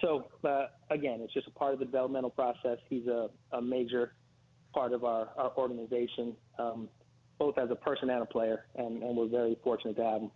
So 0.00 0.28
uh, 0.44 0.66
again, 0.90 1.20
it's 1.22 1.32
just 1.32 1.46
a 1.46 1.50
part 1.50 1.74
of 1.74 1.78
the 1.78 1.84
developmental 1.84 2.30
process. 2.30 2.78
He's 2.88 3.06
a, 3.06 3.28
a 3.52 3.60
major 3.60 4.14
part 4.72 4.92
of 4.92 5.04
our, 5.04 5.28
our 5.36 5.52
organization, 5.56 6.34
um, 6.58 6.88
both 7.38 7.58
as 7.58 7.70
a 7.70 7.74
person 7.74 8.10
and 8.10 8.22
a 8.22 8.26
player, 8.26 8.66
and, 8.76 9.02
and 9.02 9.16
we're 9.16 9.28
very 9.28 9.56
fortunate 9.62 9.96
to 9.96 10.04
have 10.04 10.22
him. 10.22 10.30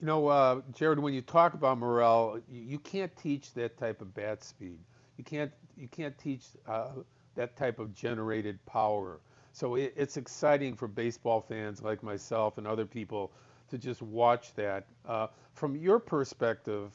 You 0.00 0.06
know, 0.06 0.28
uh, 0.28 0.60
Jared, 0.74 0.98
when 0.98 1.12
you 1.12 1.20
talk 1.20 1.54
about 1.54 1.78
Morel, 1.78 2.40
you, 2.50 2.62
you, 2.62 2.78
can't 2.78 3.14
teach 3.16 3.52
that 3.54 3.76
type 3.76 4.00
of 4.00 4.14
bat 4.14 4.42
speed. 4.42 4.78
You 5.18 5.24
can't 5.24 5.52
you 5.76 5.88
can't 5.88 6.16
teach 6.16 6.44
uh, 6.66 6.88
that 7.34 7.56
type 7.56 7.78
of 7.78 7.94
generated 7.94 8.64
power. 8.64 9.20
So 9.52 9.74
it, 9.74 9.92
it's 9.96 10.16
exciting 10.16 10.74
for 10.74 10.88
baseball 10.88 11.42
fans 11.42 11.82
like 11.82 12.02
myself 12.02 12.56
and 12.56 12.66
other 12.66 12.86
people 12.86 13.30
to 13.70 13.76
just 13.76 14.00
watch 14.00 14.54
that. 14.54 14.86
Uh, 15.06 15.26
from 15.52 15.76
your 15.76 15.98
perspective, 15.98 16.92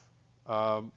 um, 0.48 0.92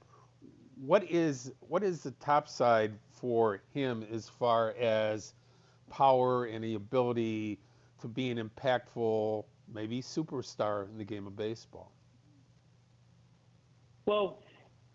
what 0.85 1.03
is 1.09 1.51
what 1.59 1.83
is 1.83 2.01
the 2.03 2.11
top 2.11 2.47
side 2.47 2.93
for 3.11 3.61
him 3.73 4.05
as 4.11 4.29
far 4.29 4.71
as 4.79 5.33
power 5.89 6.45
and 6.45 6.63
the 6.63 6.75
ability 6.75 7.59
to 8.01 8.07
be 8.07 8.29
an 8.29 8.37
impactful, 8.37 9.43
maybe 9.73 10.01
superstar 10.01 10.89
in 10.89 10.97
the 10.97 11.03
game 11.03 11.27
of 11.27 11.35
baseball? 11.35 11.91
Well, 14.05 14.39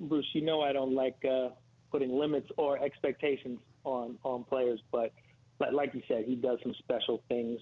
Bruce, 0.00 0.26
you 0.32 0.40
know 0.40 0.62
I 0.62 0.72
don't 0.72 0.94
like 0.94 1.22
uh, 1.24 1.50
putting 1.90 2.18
limits 2.18 2.48
or 2.56 2.82
expectations 2.82 3.58
on 3.84 4.16
on 4.24 4.44
players, 4.44 4.80
but 4.90 5.12
but 5.58 5.74
like 5.74 5.94
you 5.94 6.02
said, 6.08 6.24
he 6.24 6.34
does 6.34 6.58
some 6.62 6.74
special 6.78 7.22
things 7.28 7.60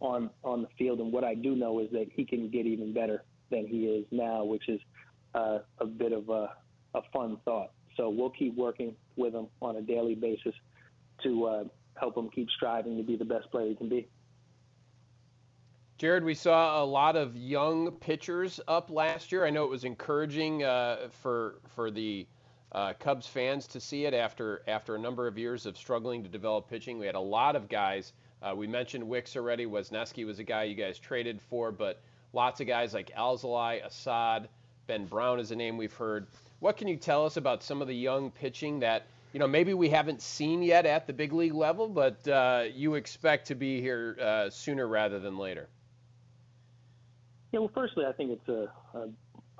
on 0.00 0.30
on 0.44 0.62
the 0.62 0.68
field. 0.78 1.00
And 1.00 1.12
what 1.12 1.24
I 1.24 1.34
do 1.34 1.56
know 1.56 1.80
is 1.80 1.90
that 1.90 2.06
he 2.14 2.24
can 2.24 2.48
get 2.48 2.66
even 2.66 2.94
better 2.94 3.24
than 3.50 3.66
he 3.66 3.86
is 3.86 4.06
now, 4.12 4.44
which 4.44 4.68
is 4.68 4.80
uh, 5.34 5.58
a 5.78 5.86
bit 5.86 6.12
of 6.12 6.28
a, 6.28 6.50
a 6.94 7.02
fun 7.12 7.38
thought. 7.44 7.70
So 7.96 8.10
we'll 8.10 8.30
keep 8.30 8.54
working 8.56 8.94
with 9.16 9.34
him 9.34 9.46
on 9.62 9.76
a 9.76 9.82
daily 9.82 10.14
basis 10.14 10.54
to 11.22 11.46
uh, 11.46 11.64
help 11.94 12.16
him 12.16 12.28
keep 12.30 12.48
striving 12.50 12.96
to 12.96 13.02
be 13.02 13.16
the 13.16 13.24
best 13.24 13.50
player 13.50 13.68
he 13.68 13.74
can 13.74 13.88
be. 13.88 14.06
Jared, 15.98 16.24
we 16.24 16.34
saw 16.34 16.82
a 16.82 16.84
lot 16.84 17.16
of 17.16 17.34
young 17.36 17.90
pitchers 17.92 18.60
up 18.68 18.90
last 18.90 19.32
year. 19.32 19.46
I 19.46 19.50
know 19.50 19.64
it 19.64 19.70
was 19.70 19.84
encouraging 19.84 20.62
uh, 20.62 21.08
for 21.22 21.60
for 21.74 21.90
the 21.90 22.26
uh, 22.72 22.92
Cubs 23.00 23.26
fans 23.26 23.66
to 23.68 23.80
see 23.80 24.04
it 24.04 24.12
after 24.12 24.62
after 24.68 24.94
a 24.94 24.98
number 24.98 25.26
of 25.26 25.38
years 25.38 25.64
of 25.64 25.78
struggling 25.78 26.22
to 26.22 26.28
develop 26.28 26.68
pitching. 26.68 26.98
We 26.98 27.06
had 27.06 27.14
a 27.14 27.20
lot 27.20 27.56
of 27.56 27.70
guys. 27.70 28.12
Uh, 28.42 28.54
we 28.54 28.66
mentioned 28.66 29.08
Wicks 29.08 29.36
already. 29.36 29.64
Wesneski 29.64 30.26
was 30.26 30.38
a 30.38 30.44
guy 30.44 30.64
you 30.64 30.74
guys 30.74 30.98
traded 30.98 31.40
for, 31.40 31.72
but 31.72 32.02
lots 32.34 32.60
of 32.60 32.66
guys 32.66 32.92
like 32.92 33.10
Alzolay, 33.16 33.82
Assad, 33.82 34.50
Ben 34.86 35.06
Brown 35.06 35.40
is 35.40 35.50
a 35.50 35.56
name 35.56 35.78
we've 35.78 35.94
heard. 35.94 36.26
What 36.60 36.76
can 36.76 36.88
you 36.88 36.96
tell 36.96 37.26
us 37.26 37.36
about 37.36 37.62
some 37.62 37.82
of 37.82 37.88
the 37.88 37.94
young 37.94 38.30
pitching 38.30 38.80
that 38.80 39.06
you 39.32 39.40
know 39.40 39.46
maybe 39.46 39.74
we 39.74 39.90
haven't 39.90 40.22
seen 40.22 40.62
yet 40.62 40.86
at 40.86 41.06
the 41.06 41.12
big 41.12 41.32
league 41.32 41.54
level, 41.54 41.88
but 41.88 42.26
uh, 42.26 42.64
you 42.72 42.94
expect 42.94 43.48
to 43.48 43.54
be 43.54 43.80
here 43.80 44.16
uh, 44.20 44.50
sooner 44.50 44.86
rather 44.86 45.18
than 45.18 45.36
later? 45.36 45.68
Yeah, 47.52 47.60
well, 47.60 47.70
firstly, 47.74 48.04
I 48.06 48.12
think 48.12 48.32
it's 48.32 48.48
a, 48.48 48.70
a, 48.98 49.08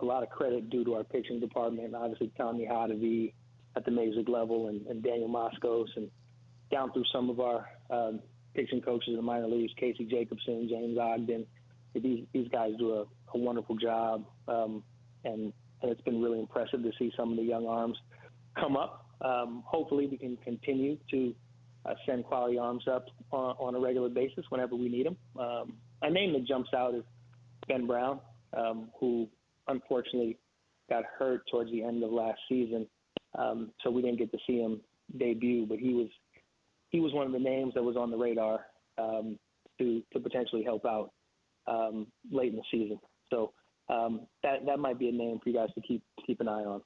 a 0.01 0.05
lot 0.05 0.23
of 0.23 0.31
credit 0.31 0.71
due 0.71 0.85
to 0.85 0.95
our 0.95 1.05
pitching 1.05 1.41
department. 1.41 1.95
Obviously, 1.95 2.31
Tommy 2.37 2.67
Hottovy 2.67 3.33
at 3.77 3.85
the 3.85 3.91
major 3.91 4.17
league 4.17 4.29
level 4.29 4.69
and, 4.69 4.87
and 4.87 5.03
Daniel 5.03 5.29
Moskos, 5.29 5.89
and 5.97 6.11
down 6.71 6.93
through 6.93 7.05
some 7.13 7.31
of 7.31 7.41
our 7.41 7.69
um, 7.91 8.21
pitching 8.55 8.81
coaches 8.81 9.09
in 9.09 9.17
the 9.17 9.23
minor 9.23 9.47
leagues, 9.47 9.73
Casey 9.77 10.05
Jacobson, 10.05 10.67
James 10.69 10.99
Ogden. 10.99 11.47
These, 11.95 12.25
these 12.33 12.49
guys 12.49 12.73
do 12.79 12.95
a, 12.95 13.03
a 13.35 13.39
wonderful 13.39 13.77
job, 13.77 14.25
um, 14.49 14.83
and, 15.25 15.53
and 15.83 15.91
it's 15.91 16.01
been 16.03 16.23
really 16.23 16.41
impressive 16.41 16.83
to 16.83 16.91
see 16.99 17.12
some 17.17 17.31
of 17.31 17.37
the 17.37 17.43
young 17.43 17.67
arms 17.67 17.99
come 18.59 18.77
up. 18.77 19.07
Um, 19.21 19.62
hopefully, 19.67 20.07
we 20.07 20.17
can 20.17 20.37
continue 20.45 20.99
to 21.11 21.35
uh, 21.87 21.95
send 22.07 22.25
quality 22.25 22.59
arms 22.59 22.85
up 22.91 23.07
on, 23.31 23.55
on, 23.59 23.75
a 23.75 23.81
regular 23.81 24.09
basis 24.09 24.45
whenever 24.51 24.75
we 24.75 24.89
need 24.89 25.07
them. 25.07 25.17
Um, 25.39 25.75
a 26.03 26.11
name 26.11 26.33
that 26.35 26.47
jumps 26.47 26.71
out 26.77 26.95
is 26.95 27.03
Ben 27.69 27.87
Brown, 27.87 28.21
um, 28.57 28.91
who 28.99 29.29
unfortunately 29.68 30.39
got 30.91 31.05
hurt 31.18 31.43
towards 31.51 31.70
the 31.70 31.83
end 31.83 32.03
of 32.03 32.11
last 32.11 32.39
season, 32.49 32.87
um, 33.39 33.70
so 33.83 33.91
we 33.91 34.03
didn't 34.03 34.18
get 34.18 34.31
to 34.33 34.39
see 34.47 34.59
him 34.59 34.81
debut. 35.18 35.66
But 35.66 35.79
he 35.79 35.95
was 35.95 36.09
he 36.91 37.01
was 37.01 37.12
one 37.12 37.27
of 37.27 37.33
the 37.33 37.39
names 37.39 37.74
that 37.74 37.83
was 37.83 37.97
on 37.97 38.11
the 38.11 38.16
radar 38.16 38.66
um, 38.99 39.39
to 39.79 40.03
to 40.12 40.20
potentially 40.20 40.64
help 40.64 40.85
out 40.85 41.12
um, 41.66 42.07
late 42.31 42.51
in 42.51 42.57
the 42.57 42.62
season. 42.70 42.99
So 43.31 43.53
that 44.77 44.83
might 44.83 44.99
be 44.99 45.09
a 45.09 45.12
name 45.12 45.41
for 45.43 45.49
you 45.49 45.55
guys 45.55 45.70
to 45.74 45.81
keep 45.81 46.03
keep 46.27 46.41
an 46.41 46.49
eye 46.49 46.64
on. 46.64 46.83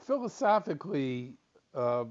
Philosophically, 0.00 1.34
uh, 1.74 2.04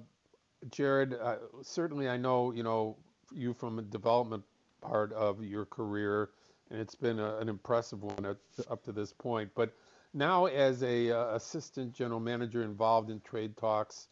Jared, 0.72 1.14
uh, 1.14 1.38
certainly 1.62 2.08
I 2.08 2.18
know 2.18 2.52
you 2.54 2.64
know 2.64 2.96
you 3.34 3.54
from 3.54 3.80
a 3.80 3.82
development 3.82 4.44
part 4.82 5.12
of 5.14 5.44
your 5.44 5.66
career 5.66 6.30
and 6.72 6.80
it's 6.80 6.96
been 6.96 7.20
a, 7.20 7.38
an 7.38 7.50
impressive 7.50 8.02
one 8.02 8.26
at, 8.26 8.38
up 8.70 8.84
to 8.86 8.92
this 8.94 9.12
point. 9.12 9.50
But 9.56 9.74
now, 10.14 10.46
as 10.46 10.84
a 10.84 11.12
uh, 11.12 11.36
assistant 11.36 11.94
general 11.94 12.20
manager 12.20 12.64
involved 12.64 13.10
in 13.10 13.20
trade 13.22 13.58
talks 13.58 14.08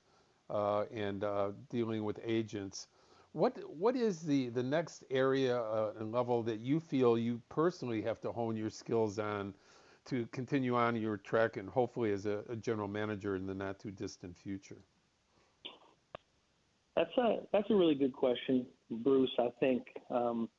uh, 0.50 0.84
and 0.94 1.24
uh, 1.24 1.52
dealing 1.70 2.04
with 2.04 2.20
agents, 2.24 2.88
What 3.34 3.58
what 3.70 3.96
is 3.96 4.22
the 4.22 4.50
the 4.50 4.64
next 4.64 5.04
area 5.10 5.58
uh, 5.62 5.94
and 6.00 6.12
level 6.12 6.44
that 6.44 6.60
you 6.60 6.80
feel 6.80 7.18
you 7.18 7.42
personally 7.50 8.02
have 8.02 8.20
to 8.22 8.32
hone 8.32 8.58
your 8.58 8.70
skills 8.70 9.20
on 9.20 9.54
to 10.08 10.26
continue 10.32 10.76
on 10.76 10.96
your 10.96 11.18
track 11.18 11.58
and 11.58 11.70
hopefully 11.70 12.12
as 12.12 12.26
a, 12.26 12.44
a 12.50 12.56
general 12.56 12.88
manager 12.88 13.36
in 13.36 13.46
the 13.46 13.54
not 13.54 13.80
too 13.80 13.92
distant 13.92 14.36
future? 14.36 14.78
That's 16.96 17.16
a 17.18 17.38
that's 17.54 17.70
a 17.70 17.76
really 17.76 17.94
good 17.94 18.14
question, 18.14 18.66
Bruce. 18.90 19.32
I 19.38 19.50
think 19.60 19.84
um, 20.10 20.50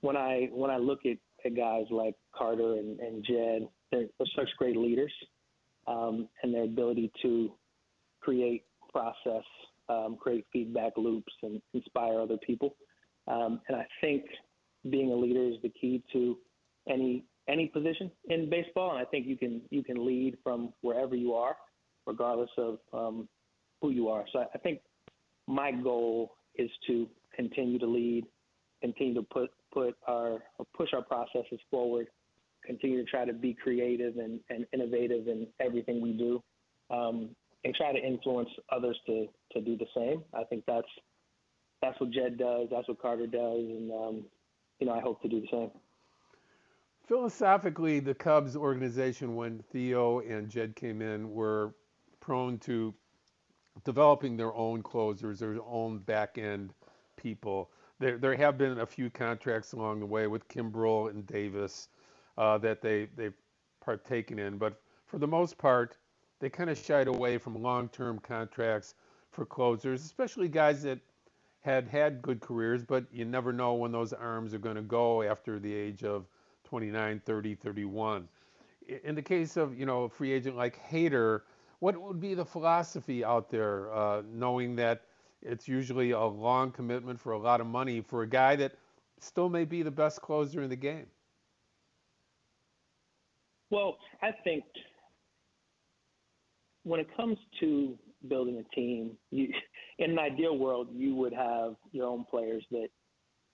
when 0.00 0.16
I 0.16 0.48
when 0.52 0.70
I 0.70 0.78
look 0.78 1.00
at, 1.06 1.16
at 1.44 1.56
guys 1.56 1.84
like 1.90 2.14
Carter 2.36 2.74
and, 2.74 2.98
and 2.98 3.24
Jed, 3.24 3.68
they're, 3.92 4.06
they're 4.18 4.26
such 4.34 4.48
great 4.58 4.76
leaders, 4.76 5.12
um, 5.86 6.28
and 6.42 6.52
their 6.52 6.64
ability 6.64 7.12
to 7.22 7.52
create 8.20 8.64
process, 8.90 9.44
um, 9.88 10.16
create 10.20 10.44
feedback 10.52 10.94
loops, 10.96 11.32
and 11.42 11.62
inspire 11.72 12.20
other 12.20 12.38
people. 12.44 12.74
Um, 13.28 13.60
and 13.68 13.76
I 13.76 13.86
think 14.00 14.24
being 14.90 15.12
a 15.12 15.16
leader 15.16 15.44
is 15.44 15.60
the 15.62 15.68
key 15.68 16.02
to 16.12 16.36
any 16.88 17.24
any 17.48 17.66
position 17.66 18.10
in 18.28 18.48
baseball. 18.48 18.90
And 18.90 18.98
I 18.98 19.04
think 19.04 19.26
you 19.26 19.36
can 19.36 19.62
you 19.70 19.82
can 19.82 20.06
lead 20.06 20.36
from 20.42 20.72
wherever 20.82 21.16
you 21.16 21.34
are, 21.34 21.56
regardless 22.06 22.50
of 22.56 22.78
um, 22.92 23.28
who 23.80 23.90
you 23.90 24.08
are. 24.08 24.24
So 24.32 24.44
I, 24.54 24.58
think 24.58 24.80
my 25.46 25.72
goal 25.72 26.34
is 26.56 26.70
to 26.86 27.08
continue 27.34 27.78
to 27.78 27.86
lead, 27.86 28.26
continue 28.80 29.14
to 29.14 29.22
put 29.22 29.50
put 29.72 29.96
our 30.06 30.42
push 30.76 30.90
our 30.92 31.02
processes 31.02 31.60
forward, 31.70 32.08
continue 32.64 33.02
to 33.02 33.10
try 33.10 33.24
to 33.24 33.32
be 33.32 33.54
creative 33.54 34.16
and, 34.16 34.40
and 34.50 34.66
innovative 34.72 35.28
in 35.28 35.46
everything 35.60 36.00
we 36.00 36.12
do, 36.12 36.42
um, 36.90 37.30
and 37.64 37.74
try 37.74 37.92
to 37.92 37.98
influence 37.98 38.50
others 38.70 38.98
to 39.06 39.26
to 39.52 39.60
do 39.60 39.76
the 39.76 39.86
same. 39.96 40.22
I 40.34 40.44
think 40.44 40.64
that's 40.66 40.88
that's 41.80 41.98
what 42.00 42.10
Jed 42.10 42.38
does, 42.38 42.68
that's 42.70 42.88
what 42.88 43.00
Carter 43.00 43.26
does, 43.26 43.60
and 43.60 43.90
um, 43.92 44.24
you 44.80 44.86
know 44.86 44.92
I 44.92 45.00
hope 45.00 45.22
to 45.22 45.28
do 45.28 45.40
the 45.40 45.46
same. 45.50 45.70
Philosophically, 47.08 48.00
the 48.00 48.12
Cubs 48.12 48.54
organization, 48.54 49.34
when 49.34 49.60
Theo 49.72 50.20
and 50.20 50.50
Jed 50.50 50.76
came 50.76 51.00
in, 51.00 51.30
were 51.32 51.74
prone 52.20 52.58
to 52.58 52.92
developing 53.82 54.36
their 54.36 54.54
own 54.54 54.82
closers, 54.82 55.38
their 55.38 55.56
own 55.66 56.00
back 56.00 56.36
end 56.36 56.74
people. 57.16 57.70
There, 57.98 58.18
there 58.18 58.36
have 58.36 58.58
been 58.58 58.80
a 58.80 58.86
few 58.86 59.08
contracts 59.08 59.72
along 59.72 60.00
the 60.00 60.06
way 60.06 60.26
with 60.26 60.46
Kimbrel 60.48 61.08
and 61.08 61.26
Davis 61.26 61.88
uh, 62.36 62.58
that 62.58 62.82
they, 62.82 63.08
they've 63.16 63.32
partaken 63.80 64.38
in, 64.38 64.58
but 64.58 64.78
for 65.06 65.16
the 65.16 65.26
most 65.26 65.56
part, 65.56 65.96
they 66.40 66.50
kind 66.50 66.68
of 66.68 66.76
shied 66.76 67.08
away 67.08 67.38
from 67.38 67.62
long 67.62 67.88
term 67.88 68.18
contracts 68.18 68.96
for 69.30 69.46
closers, 69.46 70.04
especially 70.04 70.46
guys 70.46 70.82
that 70.82 70.98
had 71.62 71.88
had 71.88 72.20
good 72.20 72.42
careers, 72.42 72.84
but 72.84 73.06
you 73.10 73.24
never 73.24 73.50
know 73.50 73.72
when 73.72 73.92
those 73.92 74.12
arms 74.12 74.52
are 74.52 74.58
going 74.58 74.76
to 74.76 74.82
go 74.82 75.22
after 75.22 75.58
the 75.58 75.74
age 75.74 76.04
of 76.04 76.26
29, 76.68 77.22
30, 77.24 77.54
31. 77.54 78.28
In 79.04 79.14
the 79.14 79.22
case 79.22 79.56
of, 79.56 79.78
you 79.78 79.86
know, 79.86 80.02
a 80.04 80.08
free 80.08 80.32
agent 80.32 80.54
like 80.54 80.78
Hader, 80.90 81.40
what 81.78 81.96
would 81.96 82.20
be 82.20 82.34
the 82.34 82.44
philosophy 82.44 83.24
out 83.24 83.48
there, 83.48 83.90
uh, 83.94 84.22
knowing 84.30 84.76
that 84.76 85.02
it's 85.40 85.66
usually 85.66 86.10
a 86.10 86.20
long 86.20 86.70
commitment 86.70 87.18
for 87.18 87.32
a 87.32 87.38
lot 87.38 87.62
of 87.62 87.66
money 87.66 88.02
for 88.02 88.22
a 88.22 88.28
guy 88.28 88.54
that 88.56 88.72
still 89.18 89.48
may 89.48 89.64
be 89.64 89.82
the 89.82 89.90
best 89.90 90.20
closer 90.20 90.62
in 90.62 90.68
the 90.68 90.76
game? 90.76 91.06
Well, 93.70 93.96
I 94.20 94.32
think 94.44 94.64
when 96.82 97.00
it 97.00 97.08
comes 97.16 97.38
to 97.60 97.96
building 98.28 98.58
a 98.58 98.74
team, 98.74 99.12
you, 99.30 99.48
in 99.98 100.10
an 100.10 100.18
ideal 100.18 100.58
world, 100.58 100.88
you 100.92 101.14
would 101.14 101.32
have 101.32 101.76
your 101.92 102.08
own 102.08 102.26
players 102.30 102.64
that 102.72 102.88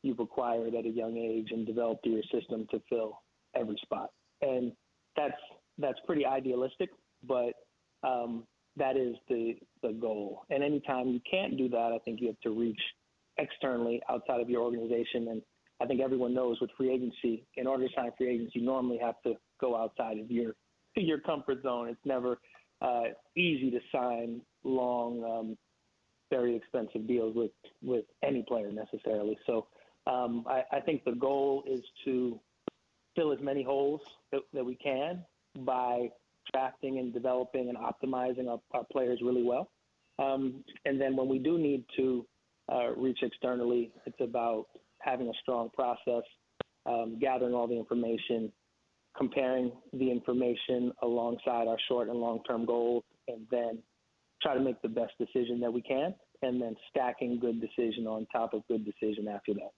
you've 0.04 0.20
acquired 0.20 0.74
at 0.74 0.84
a 0.84 0.90
young 0.90 1.16
age 1.16 1.48
and 1.50 1.66
developed 1.66 2.04
through 2.04 2.14
your 2.14 2.40
system 2.40 2.66
to 2.70 2.80
fill 2.88 3.20
every 3.56 3.78
spot. 3.82 4.10
And 4.42 4.72
that's 5.16 5.32
that's 5.78 5.98
pretty 6.06 6.26
idealistic, 6.26 6.90
but 7.26 7.54
um, 8.04 8.44
that 8.76 8.96
is 8.96 9.16
the, 9.28 9.54
the 9.82 9.92
goal. 9.92 10.42
And 10.50 10.62
anytime 10.62 11.08
you 11.08 11.20
can't 11.28 11.56
do 11.56 11.68
that, 11.70 11.90
I 11.94 11.98
think 12.04 12.20
you 12.20 12.28
have 12.28 12.40
to 12.40 12.50
reach 12.50 12.80
externally 13.38 14.00
outside 14.08 14.40
of 14.40 14.50
your 14.50 14.62
organization. 14.62 15.28
And 15.28 15.42
I 15.80 15.86
think 15.86 16.00
everyone 16.00 16.34
knows 16.34 16.60
with 16.60 16.70
free 16.76 16.92
agency, 16.92 17.44
in 17.56 17.66
order 17.66 17.88
to 17.88 17.94
sign 17.94 18.10
free 18.16 18.34
agents, 18.34 18.54
you 18.54 18.62
normally 18.62 18.98
have 19.02 19.20
to 19.24 19.34
go 19.60 19.76
outside 19.76 20.18
of 20.18 20.30
your 20.30 20.54
your 20.96 21.18
comfort 21.18 21.62
zone. 21.62 21.88
It's 21.88 21.98
never 22.04 22.38
uh, 22.80 23.04
easy 23.36 23.70
to 23.72 23.80
sign 23.90 24.40
long, 24.62 25.24
um, 25.24 25.58
very 26.30 26.54
expensive 26.54 27.08
deals 27.08 27.34
with 27.34 27.50
with 27.82 28.04
any 28.22 28.44
player 28.46 28.70
necessarily. 28.70 29.36
So 29.46 29.66
um, 30.06 30.44
I, 30.48 30.62
I 30.72 30.80
think 30.80 31.04
the 31.04 31.12
goal 31.12 31.64
is 31.66 31.80
to 32.04 32.38
fill 33.16 33.32
as 33.32 33.38
many 33.40 33.62
holes 33.62 34.00
that, 34.32 34.42
that 34.52 34.64
we 34.64 34.74
can 34.76 35.24
by 35.60 36.10
drafting 36.52 36.98
and 36.98 37.12
developing 37.12 37.68
and 37.68 37.78
optimizing 37.78 38.48
our, 38.48 38.60
our 38.72 38.84
players 38.92 39.20
really 39.22 39.42
well. 39.42 39.70
Um, 40.18 40.62
and 40.84 41.00
then 41.00 41.16
when 41.16 41.28
we 41.28 41.38
do 41.38 41.58
need 41.58 41.84
to 41.96 42.26
uh, 42.72 42.90
reach 42.96 43.18
externally, 43.22 43.92
it's 44.06 44.20
about 44.20 44.66
having 45.00 45.28
a 45.28 45.32
strong 45.42 45.70
process, 45.70 46.22
um, 46.86 47.18
gathering 47.20 47.54
all 47.54 47.66
the 47.66 47.76
information, 47.76 48.52
comparing 49.16 49.72
the 49.92 50.10
information 50.10 50.92
alongside 51.02 51.66
our 51.66 51.78
short 51.88 52.08
and 52.08 52.18
long 52.18 52.42
term 52.48 52.64
goals, 52.64 53.04
and 53.28 53.46
then 53.50 53.78
try 54.42 54.54
to 54.54 54.60
make 54.60 54.80
the 54.82 54.88
best 54.88 55.12
decision 55.18 55.60
that 55.60 55.72
we 55.72 55.82
can, 55.82 56.14
and 56.42 56.60
then 56.60 56.76
stacking 56.90 57.38
good 57.38 57.60
decision 57.60 58.06
on 58.06 58.26
top 58.32 58.54
of 58.54 58.62
good 58.68 58.84
decision 58.84 59.28
after 59.28 59.54
that. 59.54 59.70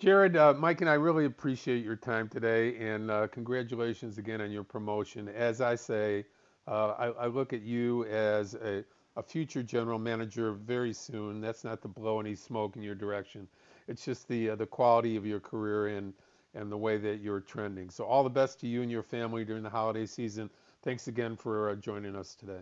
Jared, 0.00 0.36
uh, 0.36 0.54
Mike, 0.54 0.80
and 0.80 0.90
I 0.90 0.94
really 0.94 1.24
appreciate 1.24 1.84
your 1.84 1.96
time 1.96 2.28
today, 2.28 2.76
and 2.76 3.10
uh, 3.10 3.28
congratulations 3.28 4.18
again 4.18 4.40
on 4.40 4.50
your 4.50 4.64
promotion. 4.64 5.28
As 5.28 5.60
I 5.60 5.76
say, 5.76 6.24
uh, 6.66 6.94
I, 6.98 7.06
I, 7.06 7.26
look 7.26 7.52
at 7.52 7.62
you 7.62 8.04
as 8.06 8.54
a, 8.54 8.84
a, 9.16 9.22
future 9.22 9.62
general 9.62 9.98
manager 9.98 10.52
very 10.52 10.92
soon. 10.92 11.40
That's 11.40 11.62
not 11.62 11.80
to 11.82 11.88
blow 11.88 12.18
any 12.18 12.34
smoke 12.34 12.76
in 12.76 12.82
your 12.82 12.96
direction. 12.96 13.46
It's 13.86 14.04
just 14.04 14.26
the 14.28 14.50
uh, 14.50 14.56
the 14.56 14.66
quality 14.66 15.16
of 15.16 15.24
your 15.24 15.40
career 15.40 15.96
and 15.96 16.12
and 16.54 16.72
the 16.72 16.76
way 16.76 16.98
that 16.98 17.20
you're 17.20 17.40
trending. 17.40 17.90
So 17.90 18.04
all 18.04 18.24
the 18.24 18.30
best 18.30 18.58
to 18.60 18.66
you 18.66 18.82
and 18.82 18.90
your 18.90 19.02
family 19.02 19.44
during 19.44 19.62
the 19.62 19.70
holiday 19.70 20.06
season. 20.06 20.50
Thanks 20.82 21.06
again 21.08 21.36
for 21.36 21.70
uh, 21.70 21.74
joining 21.76 22.16
us 22.16 22.34
today. 22.34 22.60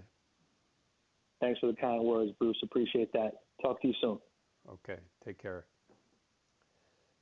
Thanks 1.40 1.60
for 1.60 1.66
the 1.66 1.76
kind 1.76 2.02
words, 2.04 2.30
Bruce. 2.38 2.58
Appreciate 2.62 3.12
that. 3.12 3.32
Talk 3.62 3.80
to 3.82 3.88
you 3.88 3.94
soon. 4.00 4.18
Okay. 4.68 5.00
Take 5.24 5.38
care. 5.38 5.64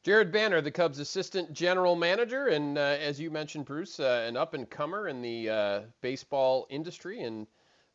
Jared 0.02 0.32
Banner, 0.32 0.62
the 0.62 0.70
Cubs' 0.70 0.98
assistant 0.98 1.52
general 1.52 1.94
manager, 1.94 2.46
and 2.46 2.78
uh, 2.78 2.80
as 2.80 3.20
you 3.20 3.30
mentioned, 3.30 3.66
Bruce, 3.66 4.00
uh, 4.00 4.24
an 4.26 4.34
up 4.34 4.54
and 4.54 4.68
comer 4.70 5.08
in 5.08 5.20
the 5.20 5.50
uh, 5.50 5.80
baseball 6.00 6.66
industry, 6.70 7.20
and 7.20 7.46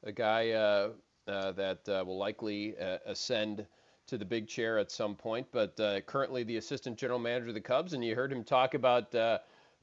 a 0.04 0.12
guy 0.12 0.52
uh, 0.52 0.90
uh, 1.28 1.52
that 1.54 1.80
uh, 1.90 2.04
will 2.06 2.20
likely 2.20 2.76
ascend 3.08 3.66
to 4.06 4.20
the 4.20 4.26
big 4.26 4.48
chair 4.48 4.78
at 4.78 4.92
some 4.92 5.16
point. 5.16 5.48
But 5.52 5.76
currently, 6.06 6.44
the 6.44 6.58
assistant 6.58 6.96
general 6.96 7.18
manager 7.18 7.48
of 7.48 7.56
the 7.56 7.62
Cubs, 7.62 7.94
and 7.94 8.06
you 8.06 8.14
heard 8.14 8.32
him 8.32 8.44
talk 8.44 8.76
about 8.76 9.12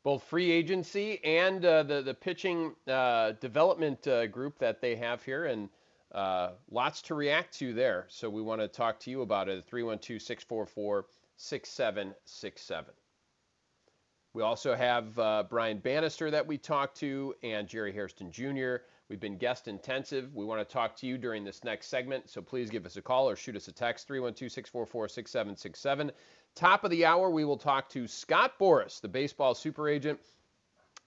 both 0.05 0.23
free 0.23 0.53
agency 0.53 1.19
and 1.25 1.61
the 1.61 2.03
the 2.05 2.15
pitching 2.15 2.77
development 2.87 4.07
group 4.31 4.61
that 4.61 4.81
they 4.81 4.95
have 4.95 5.25
here, 5.25 5.47
and 5.47 5.69
lots 6.71 7.03
to 7.03 7.17
react 7.17 7.59
to 7.59 7.75
there. 7.75 8.07
So 8.09 8.31
we 8.31 8.43
want 8.43 8.61
to 8.61 8.69
talk 8.69 9.01
to 9.01 9.11
you 9.11 9.23
about 9.23 9.49
it. 9.49 9.65
312 9.67 10.23
644 10.23 11.05
6767. 11.43 12.95
We 14.33 14.43
also 14.43 14.75
have 14.75 15.19
uh, 15.19 15.45
Brian 15.51 15.79
Bannister 15.79 16.31
that 16.31 16.47
we 16.47 16.57
talked 16.57 16.97
to 16.99 17.35
and 17.43 17.67
Jerry 17.69 17.93
Hairston 17.93 18.31
Jr. 18.31 18.77
We've 19.09 19.21
been 19.21 19.37
guest 19.37 19.67
intensive. 19.67 20.35
We 20.35 20.45
want 20.45 20.67
to 20.67 20.73
talk 20.73 20.97
to 20.97 21.07
you 21.07 21.19
during 21.19 21.45
this 21.45 21.65
next 21.65 21.89
segment, 21.89 22.31
so 22.31 22.41
please 22.41 22.71
give 22.71 22.87
us 22.87 22.97
a 22.97 23.03
call 23.03 23.29
or 23.29 23.35
shoot 23.35 23.57
us 23.57 23.67
a 23.67 23.73
text 23.73 24.07
312 24.07 24.53
644 24.53 25.09
6767. 25.09 26.13
Top 26.55 26.85
of 26.85 26.91
the 26.91 27.05
hour, 27.05 27.29
we 27.29 27.45
will 27.45 27.59
talk 27.59 27.89
to 27.91 28.07
Scott 28.07 28.53
Boras, 28.59 29.01
the 29.01 29.09
baseball 29.09 29.55
super 29.55 29.89
agent, 29.89 30.21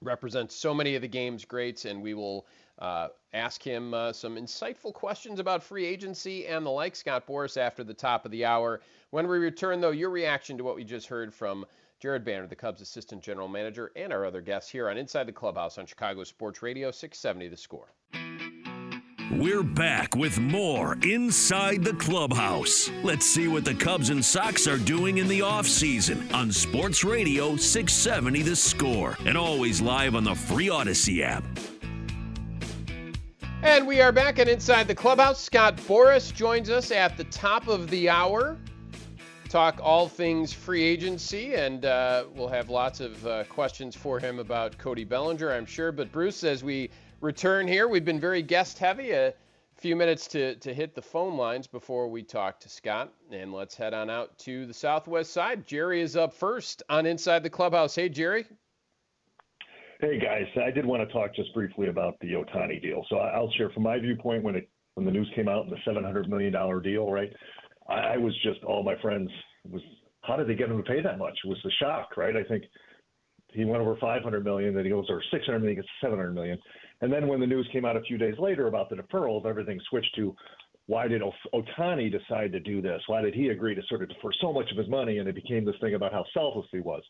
represents 0.01 0.55
so 0.55 0.73
many 0.73 0.95
of 0.95 1.01
the 1.01 1.07
game's 1.07 1.45
greats, 1.45 1.85
and 1.85 2.01
we 2.01 2.13
will 2.13 2.45
uh, 2.79 3.07
ask 3.33 3.61
him 3.63 3.93
uh, 3.93 4.11
some 4.11 4.35
insightful 4.35 4.93
questions 4.93 5.39
about 5.39 5.63
free 5.63 5.85
agency 5.85 6.47
and 6.47 6.65
the 6.65 6.69
like. 6.69 6.95
Scott 6.95 7.25
Boras 7.27 7.57
after 7.57 7.83
the 7.83 7.93
top 7.93 8.25
of 8.25 8.31
the 8.31 8.45
hour. 8.45 8.81
When 9.11 9.27
we 9.27 9.37
return, 9.37 9.81
though, 9.81 9.91
your 9.91 10.09
reaction 10.09 10.57
to 10.57 10.63
what 10.63 10.75
we 10.75 10.83
just 10.83 11.07
heard 11.07 11.33
from 11.33 11.65
Jared 11.99 12.25
Banner, 12.25 12.47
the 12.47 12.55
Cubs 12.55 12.81
assistant 12.81 13.23
general 13.23 13.47
manager, 13.47 13.91
and 13.95 14.11
our 14.11 14.25
other 14.25 14.41
guests 14.41 14.69
here 14.69 14.89
on 14.89 14.97
Inside 14.97 15.27
the 15.27 15.31
Clubhouse 15.31 15.77
on 15.77 15.85
Chicago 15.85 16.23
Sports 16.23 16.61
Radio 16.61 16.91
670 16.91 17.47
The 17.47 17.57
Score. 17.57 17.93
We're 19.31 19.63
back 19.63 20.15
with 20.15 20.39
more 20.39 20.97
Inside 21.01 21.83
the 21.83 21.95
Clubhouse. 21.95 22.91
Let's 23.01 23.25
see 23.25 23.47
what 23.47 23.65
the 23.65 23.73
Cubs 23.73 24.11
and 24.11 24.23
Sox 24.23 24.67
are 24.67 24.77
doing 24.77 25.17
in 25.17 25.27
the 25.27 25.39
offseason 25.39 26.31
on 26.31 26.51
Sports 26.51 27.03
Radio 27.03 27.55
670 27.55 28.43
The 28.43 28.55
Score 28.55 29.17
and 29.25 29.35
always 29.35 29.81
live 29.81 30.13
on 30.13 30.23
the 30.23 30.35
free 30.35 30.67
Audacy 30.67 31.23
app. 31.23 31.43
And 33.63 33.87
we 33.87 33.99
are 33.99 34.11
back 34.11 34.37
and 34.37 34.47
inside 34.47 34.87
the 34.87 34.93
clubhouse. 34.93 35.41
Scott 35.41 35.75
Boras 35.77 36.31
joins 36.31 36.69
us 36.69 36.91
at 36.91 37.17
the 37.17 37.23
top 37.23 37.67
of 37.67 37.89
the 37.89 38.07
hour. 38.07 38.59
Talk 39.49 39.79
all 39.81 40.07
things 40.07 40.53
free 40.53 40.83
agency, 40.83 41.55
and 41.55 41.85
uh, 41.85 42.25
we'll 42.35 42.47
have 42.47 42.69
lots 42.69 42.99
of 42.99 43.25
uh, 43.25 43.43
questions 43.45 43.95
for 43.95 44.19
him 44.19 44.37
about 44.37 44.77
Cody 44.77 45.03
Bellinger, 45.03 45.51
I'm 45.51 45.65
sure. 45.65 45.91
But 45.91 46.11
Bruce, 46.11 46.43
as 46.43 46.63
we 46.63 46.91
return 47.21 47.67
here, 47.67 47.87
we've 47.87 48.05
been 48.05 48.19
very 48.19 48.41
guest 48.41 48.79
heavy. 48.79 49.11
A 49.11 49.33
few 49.75 49.95
minutes 49.95 50.27
to, 50.27 50.55
to 50.55 50.73
hit 50.73 50.95
the 50.95 51.01
phone 51.01 51.37
lines 51.37 51.67
before 51.67 52.07
we 52.07 52.23
talk 52.23 52.59
to 52.61 52.69
Scott. 52.69 53.13
And 53.31 53.53
let's 53.53 53.75
head 53.75 53.93
on 53.93 54.09
out 54.09 54.37
to 54.39 54.65
the 54.65 54.73
southwest 54.73 55.33
side. 55.33 55.65
Jerry 55.65 56.01
is 56.01 56.15
up 56.15 56.33
first 56.33 56.83
on 56.89 57.05
Inside 57.05 57.43
the 57.43 57.49
Clubhouse. 57.49 57.95
Hey, 57.95 58.09
Jerry. 58.09 58.45
Hey 60.01 60.19
guys, 60.19 60.45
I 60.61 60.71
did 60.71 60.85
want 60.85 61.07
to 61.07 61.13
talk 61.13 61.33
just 61.33 61.53
briefly 61.53 61.87
about 61.87 62.19
the 62.19 62.33
Ohtani 62.33 62.81
deal. 62.81 63.05
So 63.09 63.15
I'll 63.15 63.51
share 63.53 63.69
from 63.69 63.83
my 63.83 63.97
viewpoint 63.97 64.43
when 64.43 64.55
it 64.55 64.69
when 64.95 65.05
the 65.05 65.11
news 65.11 65.29
came 65.35 65.47
out 65.47 65.63
in 65.63 65.69
the 65.69 65.77
seven 65.85 66.03
hundred 66.03 66.29
million 66.29 66.51
dollar 66.51 66.81
deal, 66.81 67.09
right? 67.09 67.31
I, 67.87 67.93
I 67.93 68.17
was 68.17 68.33
just 68.43 68.61
all 68.65 68.83
my 68.83 68.95
friends 69.01 69.29
was 69.69 69.81
how 70.23 70.35
did 70.35 70.47
they 70.47 70.55
get 70.55 70.69
him 70.69 70.77
to 70.77 70.83
pay 70.83 71.01
that 71.01 71.17
much? 71.17 71.37
It 71.43 71.47
was 71.47 71.59
the 71.63 71.71
shock, 71.79 72.17
right? 72.17 72.35
I 72.35 72.43
think 72.43 72.65
he 73.55 73.65
went 73.65 73.81
over 73.81 73.95
five 73.97 74.23
hundred 74.23 74.43
million, 74.43 74.75
then 74.75 74.83
he 74.83 74.91
goes 74.91 75.05
over 75.09 75.23
six 75.31 75.45
hundred 75.45 75.59
million, 75.59 75.77
gets 75.77 75.87
seven 76.01 76.17
hundred 76.17 76.33
million, 76.33 76.57
and 77.01 77.11
then 77.11 77.27
when 77.27 77.39
the 77.39 77.47
news 77.47 77.67
came 77.71 77.85
out 77.85 77.97
a 77.97 78.01
few 78.01 78.17
days 78.17 78.35
later 78.39 78.67
about 78.67 78.89
the 78.89 78.95
deferrals, 78.95 79.45
everything 79.45 79.79
switched 79.89 80.15
to 80.15 80.35
why 80.87 81.07
did 81.07 81.21
Ohtani 81.53 82.11
decide 82.11 82.51
to 82.51 82.59
do 82.59 82.81
this? 82.81 83.01
Why 83.07 83.21
did 83.21 83.33
he 83.33 83.47
agree 83.47 83.73
to 83.73 83.81
sort 83.89 84.03
of 84.03 84.09
defer 84.09 84.29
so 84.39 84.53
much 84.53 84.71
of 84.71 84.77
his 84.77 84.87
money? 84.87 85.17
And 85.17 85.27
it 85.27 85.33
became 85.33 85.65
this 85.65 85.75
thing 85.81 85.95
about 85.95 86.13
how 86.13 86.23
selfless 86.33 86.67
he 86.71 86.79
was. 86.79 87.01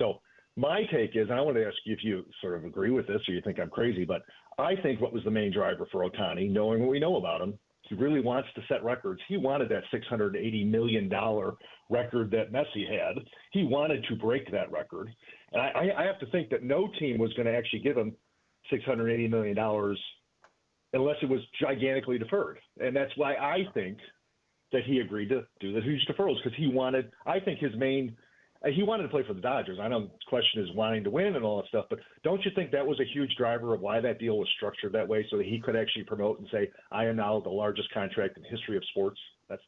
So 0.00 0.20
my 0.56 0.82
take 0.92 1.14
is, 1.14 1.28
and 1.28 1.38
I 1.38 1.40
want 1.40 1.56
to 1.56 1.64
ask 1.64 1.76
you 1.84 1.92
if 1.92 2.02
you 2.02 2.24
sort 2.40 2.56
of 2.56 2.64
agree 2.64 2.90
with 2.90 3.06
this 3.06 3.20
or 3.28 3.34
you 3.34 3.42
think 3.42 3.60
I'm 3.60 3.70
crazy, 3.70 4.04
but 4.04 4.22
I 4.58 4.74
think 4.82 5.00
what 5.00 5.12
was 5.12 5.22
the 5.24 5.30
main 5.30 5.52
driver 5.52 5.86
for 5.92 6.08
Ohtani, 6.08 6.50
knowing 6.50 6.80
what 6.80 6.90
we 6.90 6.98
know 6.98 7.16
about 7.16 7.40
him, 7.40 7.58
he 7.82 7.94
really 7.94 8.20
wants 8.20 8.48
to 8.56 8.62
set 8.68 8.82
records. 8.82 9.20
He 9.28 9.36
wanted 9.36 9.68
that 9.68 9.84
$680 9.94 10.68
million 10.68 11.08
record 11.88 12.30
that 12.32 12.52
Messi 12.52 12.90
had. 12.90 13.22
He 13.52 13.62
wanted 13.64 14.04
to 14.08 14.16
break 14.16 14.50
that 14.50 14.72
record. 14.72 15.10
And 15.52 15.62
I, 15.62 15.90
I 15.96 16.02
have 16.04 16.18
to 16.20 16.26
think 16.26 16.50
that 16.50 16.62
no 16.62 16.88
team 16.98 17.18
was 17.18 17.32
going 17.34 17.46
to 17.46 17.56
actually 17.56 17.80
give 17.80 17.96
him 17.96 18.14
$680 18.72 19.30
million 19.30 19.56
unless 20.92 21.16
it 21.22 21.28
was 21.28 21.40
gigantically 21.60 22.18
deferred. 22.18 22.58
And 22.80 22.94
that's 22.94 23.12
why 23.16 23.34
I 23.34 23.66
think 23.74 23.98
that 24.72 24.82
he 24.84 24.98
agreed 24.98 25.28
to 25.28 25.42
do 25.60 25.72
the 25.72 25.80
huge 25.80 26.06
deferrals 26.10 26.36
because 26.42 26.56
he 26.58 26.66
wanted, 26.66 27.10
I 27.26 27.38
think 27.40 27.60
his 27.60 27.74
main 27.76 28.16
he 28.64 28.82
wanted 28.82 29.04
to 29.04 29.08
play 29.08 29.22
for 29.26 29.34
the 29.34 29.40
Dodgers. 29.40 29.78
I 29.80 29.88
know 29.88 30.02
the 30.02 30.10
question 30.28 30.62
is 30.62 30.74
wanting 30.74 31.04
to 31.04 31.10
win 31.10 31.36
and 31.36 31.44
all 31.44 31.58
that 31.58 31.68
stuff, 31.68 31.86
but 31.90 31.98
don't 32.24 32.44
you 32.44 32.50
think 32.54 32.70
that 32.72 32.86
was 32.86 32.98
a 33.00 33.04
huge 33.04 33.34
driver 33.36 33.74
of 33.74 33.80
why 33.80 34.00
that 34.00 34.18
deal 34.18 34.38
was 34.38 34.48
structured 34.56 34.92
that 34.92 35.06
way, 35.06 35.26
so 35.30 35.36
that 35.36 35.46
he 35.46 35.60
could 35.60 35.76
actually 35.76 36.04
promote 36.04 36.38
and 36.38 36.48
say, 36.50 36.70
"I 36.90 37.06
am 37.06 37.16
now 37.16 37.40
the 37.40 37.50
largest 37.50 37.90
contract 37.92 38.36
in 38.36 38.42
the 38.42 38.48
history 38.48 38.76
of 38.76 38.84
sports"? 38.86 39.20
That's 39.48 39.62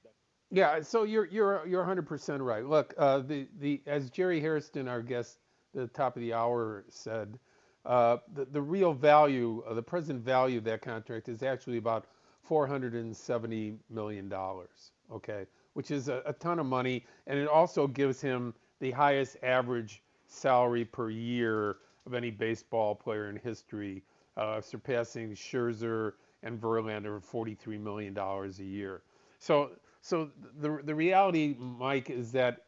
yeah. 0.50 0.80
So 0.80 1.04
you're 1.04 1.26
you're 1.26 1.66
you're 1.66 1.80
100 1.80 2.06
percent 2.06 2.42
right. 2.42 2.64
Look, 2.64 2.94
uh, 2.98 3.18
the 3.18 3.46
the 3.58 3.82
as 3.86 4.10
Jerry 4.10 4.40
Hairston, 4.40 4.88
our 4.88 5.02
guest, 5.02 5.38
the 5.74 5.86
top 5.88 6.16
of 6.16 6.22
the 6.22 6.32
hour 6.32 6.84
said, 6.88 7.38
uh, 7.84 8.18
the 8.34 8.44
the 8.46 8.60
real 8.60 8.92
value, 8.92 9.62
uh, 9.68 9.74
the 9.74 9.82
present 9.82 10.22
value 10.22 10.58
of 10.58 10.64
that 10.64 10.82
contract 10.82 11.28
is 11.28 11.42
actually 11.42 11.78
about 11.78 12.06
470 12.42 13.78
million 13.90 14.28
dollars. 14.28 14.92
Okay, 15.12 15.46
which 15.74 15.90
is 15.90 16.08
a, 16.08 16.22
a 16.26 16.32
ton 16.32 16.58
of 16.58 16.66
money, 16.66 17.04
and 17.26 17.38
it 17.38 17.48
also 17.48 17.86
gives 17.86 18.20
him 18.20 18.54
the 18.80 18.90
highest 18.90 19.36
average 19.42 20.02
salary 20.26 20.84
per 20.84 21.10
year 21.10 21.76
of 22.06 22.14
any 22.14 22.30
baseball 22.30 22.94
player 22.94 23.28
in 23.28 23.36
history, 23.36 24.02
uh, 24.36 24.60
surpassing 24.60 25.32
Scherzer 25.32 26.12
and 26.42 26.60
Verlander 26.60 27.22
for 27.22 27.46
$43 27.46 27.80
million 27.80 28.16
a 28.16 28.48
year. 28.62 29.02
So, 29.38 29.70
so 30.00 30.30
the, 30.60 30.80
the 30.84 30.94
reality, 30.94 31.56
Mike, 31.58 32.10
is 32.10 32.32
that 32.32 32.64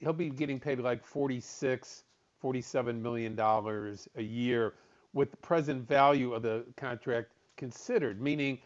he'll 0.00 0.12
be 0.12 0.30
getting 0.30 0.60
paid 0.60 0.78
like 0.78 1.04
46, 1.04 2.04
47 2.40 3.02
million 3.02 3.34
dollars 3.34 4.08
a 4.16 4.22
year 4.22 4.74
with 5.12 5.30
the 5.30 5.36
present 5.38 5.86
value 5.86 6.34
of 6.34 6.42
the 6.42 6.64
contract 6.76 7.32
considered, 7.56 8.20
meaning 8.20 8.58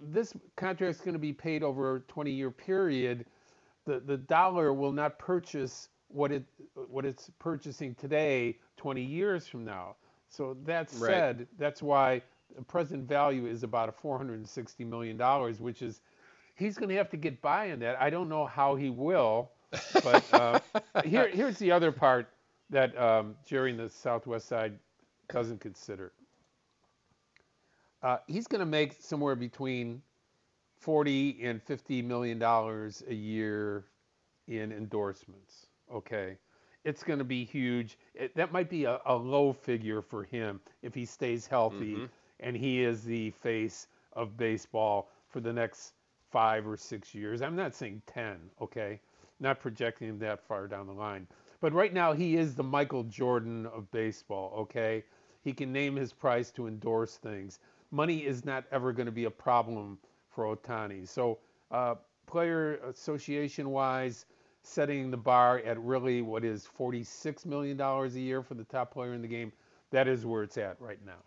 this 0.00 0.34
contract 0.56 0.96
is 0.96 1.00
going 1.00 1.14
to 1.14 1.18
be 1.18 1.32
paid 1.32 1.62
over 1.62 1.96
a 1.96 2.00
20 2.00 2.30
year 2.30 2.50
period. 2.50 3.26
The, 3.86 4.00
the 4.00 4.16
dollar 4.16 4.72
will 4.72 4.92
not 4.92 5.18
purchase 5.18 5.88
what 6.08 6.30
it 6.32 6.44
what 6.88 7.04
it's 7.04 7.30
purchasing 7.38 7.94
today 7.94 8.56
20 8.76 9.02
years 9.02 9.46
from 9.46 9.64
now. 9.64 9.96
So 10.28 10.56
that 10.64 10.90
said, 10.90 11.38
right. 11.38 11.48
that's 11.58 11.82
why 11.82 12.22
the 12.54 12.62
present 12.62 13.08
value 13.08 13.46
is 13.46 13.62
about 13.62 13.88
a 13.88 13.92
460 13.92 14.84
million 14.84 15.16
dollars, 15.16 15.60
which 15.60 15.82
is 15.82 16.00
he's 16.54 16.76
going 16.76 16.88
to 16.88 16.96
have 16.96 17.10
to 17.10 17.16
get 17.16 17.40
by 17.40 17.72
on 17.72 17.78
that. 17.80 18.00
I 18.00 18.10
don't 18.10 18.28
know 18.28 18.46
how 18.46 18.74
he 18.76 18.90
will, 18.90 19.50
but 20.02 20.24
uh, 20.32 20.60
here 21.04 21.28
here's 21.28 21.58
the 21.58 21.70
other 21.72 21.92
part 21.92 22.28
that 22.70 22.96
um, 22.98 23.34
Jerry 23.44 23.70
in 23.70 23.76
the 23.76 23.88
Southwest 23.88 24.48
side 24.48 24.78
doesn't 25.32 25.60
consider. 25.60 26.12
Uh, 28.02 28.18
he's 28.26 28.46
going 28.46 28.60
to 28.60 28.66
make 28.66 28.96
somewhere 29.00 29.34
between 29.34 30.02
40 30.78 31.38
and 31.42 31.62
50 31.62 32.02
million 32.02 32.38
dollars 32.38 33.02
a 33.08 33.14
year 33.14 33.84
in 34.46 34.70
endorsements 34.72 35.66
okay, 35.92 36.36
it's 36.84 37.02
going 37.02 37.18
to 37.18 37.24
be 37.24 37.44
huge. 37.44 37.98
It, 38.14 38.34
that 38.36 38.52
might 38.52 38.70
be 38.70 38.84
a, 38.84 39.00
a, 39.06 39.14
low 39.14 39.52
figure 39.52 40.02
for 40.02 40.24
him 40.24 40.60
if 40.82 40.94
he 40.94 41.04
stays 41.04 41.46
healthy 41.46 41.94
mm-hmm. 41.94 42.04
and 42.40 42.56
he 42.56 42.82
is 42.82 43.02
the 43.02 43.30
face 43.30 43.88
of 44.12 44.36
baseball 44.36 45.10
for 45.28 45.40
the 45.40 45.52
next 45.52 45.94
five 46.30 46.66
or 46.66 46.76
six 46.76 47.14
years. 47.14 47.42
I'm 47.42 47.56
not 47.56 47.74
saying 47.74 48.02
10, 48.06 48.36
okay? 48.60 49.00
Not 49.40 49.60
projecting 49.60 50.08
him 50.08 50.18
that 50.20 50.46
far 50.46 50.66
down 50.66 50.86
the 50.86 50.92
line. 50.92 51.26
But 51.66 51.72
right 51.72 51.92
now, 51.92 52.12
he 52.12 52.36
is 52.36 52.54
the 52.54 52.62
Michael 52.62 53.02
Jordan 53.02 53.66
of 53.66 53.90
baseball, 53.90 54.52
okay? 54.56 55.02
He 55.42 55.52
can 55.52 55.72
name 55.72 55.96
his 55.96 56.12
price 56.12 56.52
to 56.52 56.68
endorse 56.68 57.16
things. 57.16 57.58
Money 57.90 58.24
is 58.24 58.44
not 58.44 58.66
ever 58.70 58.92
going 58.92 59.06
to 59.06 59.12
be 59.12 59.24
a 59.24 59.30
problem 59.32 59.98
for 60.28 60.44
Ohtani. 60.56 61.08
So, 61.08 61.40
uh, 61.72 61.96
player 62.26 62.76
association 62.88 63.70
wise, 63.70 64.26
setting 64.62 65.10
the 65.10 65.16
bar 65.16 65.58
at 65.58 65.76
really 65.80 66.22
what 66.22 66.44
is 66.44 66.68
$46 66.78 67.44
million 67.44 67.80
a 67.80 68.06
year 68.10 68.44
for 68.44 68.54
the 68.54 68.62
top 68.62 68.92
player 68.92 69.12
in 69.12 69.20
the 69.20 69.26
game. 69.26 69.52
That 69.90 70.06
is 70.06 70.24
where 70.24 70.44
it's 70.44 70.58
at 70.58 70.80
right 70.80 71.04
now. 71.04 71.18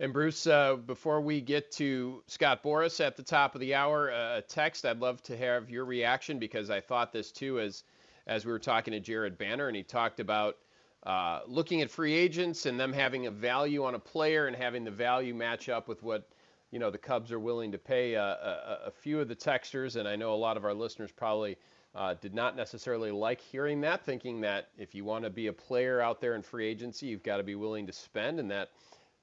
And 0.00 0.12
Bruce, 0.12 0.48
uh, 0.48 0.74
before 0.74 1.20
we 1.20 1.40
get 1.40 1.70
to 1.72 2.24
Scott 2.26 2.64
Boras 2.64 3.04
at 3.04 3.16
the 3.16 3.22
top 3.22 3.54
of 3.54 3.60
the 3.60 3.76
hour, 3.76 4.10
uh, 4.10 4.38
a 4.38 4.42
text, 4.42 4.84
I'd 4.86 4.98
love 4.98 5.22
to 5.24 5.36
have 5.36 5.70
your 5.70 5.84
reaction 5.84 6.40
because 6.40 6.68
I 6.68 6.80
thought 6.80 7.12
this 7.12 7.30
too 7.30 7.60
as, 7.60 7.84
as 8.26 8.44
we 8.44 8.52
were 8.52 8.58
talking 8.58 8.92
to 8.92 9.00
Jared 9.00 9.38
Banner, 9.38 9.68
and 9.68 9.76
he 9.76 9.82
talked 9.82 10.20
about 10.20 10.56
uh, 11.04 11.40
looking 11.46 11.80
at 11.80 11.90
free 11.90 12.14
agents 12.14 12.66
and 12.66 12.78
them 12.78 12.92
having 12.92 13.26
a 13.26 13.30
value 13.30 13.84
on 13.84 13.94
a 13.94 13.98
player 13.98 14.46
and 14.46 14.56
having 14.56 14.84
the 14.84 14.90
value 14.90 15.34
match 15.34 15.68
up 15.68 15.88
with 15.88 16.02
what 16.02 16.28
you 16.70 16.78
know 16.78 16.90
the 16.90 16.98
Cubs 16.98 17.32
are 17.32 17.40
willing 17.40 17.72
to 17.72 17.78
pay 17.78 18.14
a, 18.14 18.22
a, 18.22 18.78
a 18.86 18.90
few 18.90 19.20
of 19.20 19.28
the 19.28 19.36
texters, 19.36 19.96
and 19.96 20.06
I 20.06 20.16
know 20.16 20.34
a 20.34 20.36
lot 20.36 20.56
of 20.56 20.64
our 20.64 20.74
listeners 20.74 21.10
probably 21.10 21.56
uh, 21.94 22.14
did 22.20 22.34
not 22.34 22.54
necessarily 22.56 23.10
like 23.10 23.40
hearing 23.40 23.80
that, 23.80 24.04
thinking 24.04 24.40
that 24.42 24.68
if 24.78 24.94
you 24.94 25.04
want 25.04 25.24
to 25.24 25.30
be 25.30 25.48
a 25.48 25.52
player 25.52 26.00
out 26.00 26.20
there 26.20 26.34
in 26.34 26.42
free 26.42 26.66
agency, 26.66 27.06
you've 27.06 27.22
got 27.22 27.38
to 27.38 27.42
be 27.42 27.54
willing 27.56 27.86
to 27.86 27.92
spend, 27.92 28.38
and 28.38 28.50
that 28.50 28.70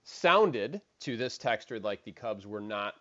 sounded 0.03 0.81
to 1.01 1.15
this 1.15 1.37
texter 1.37 1.81
like 1.81 2.03
the 2.03 2.11
Cubs 2.11 2.45
were 2.45 2.61
not 2.61 2.95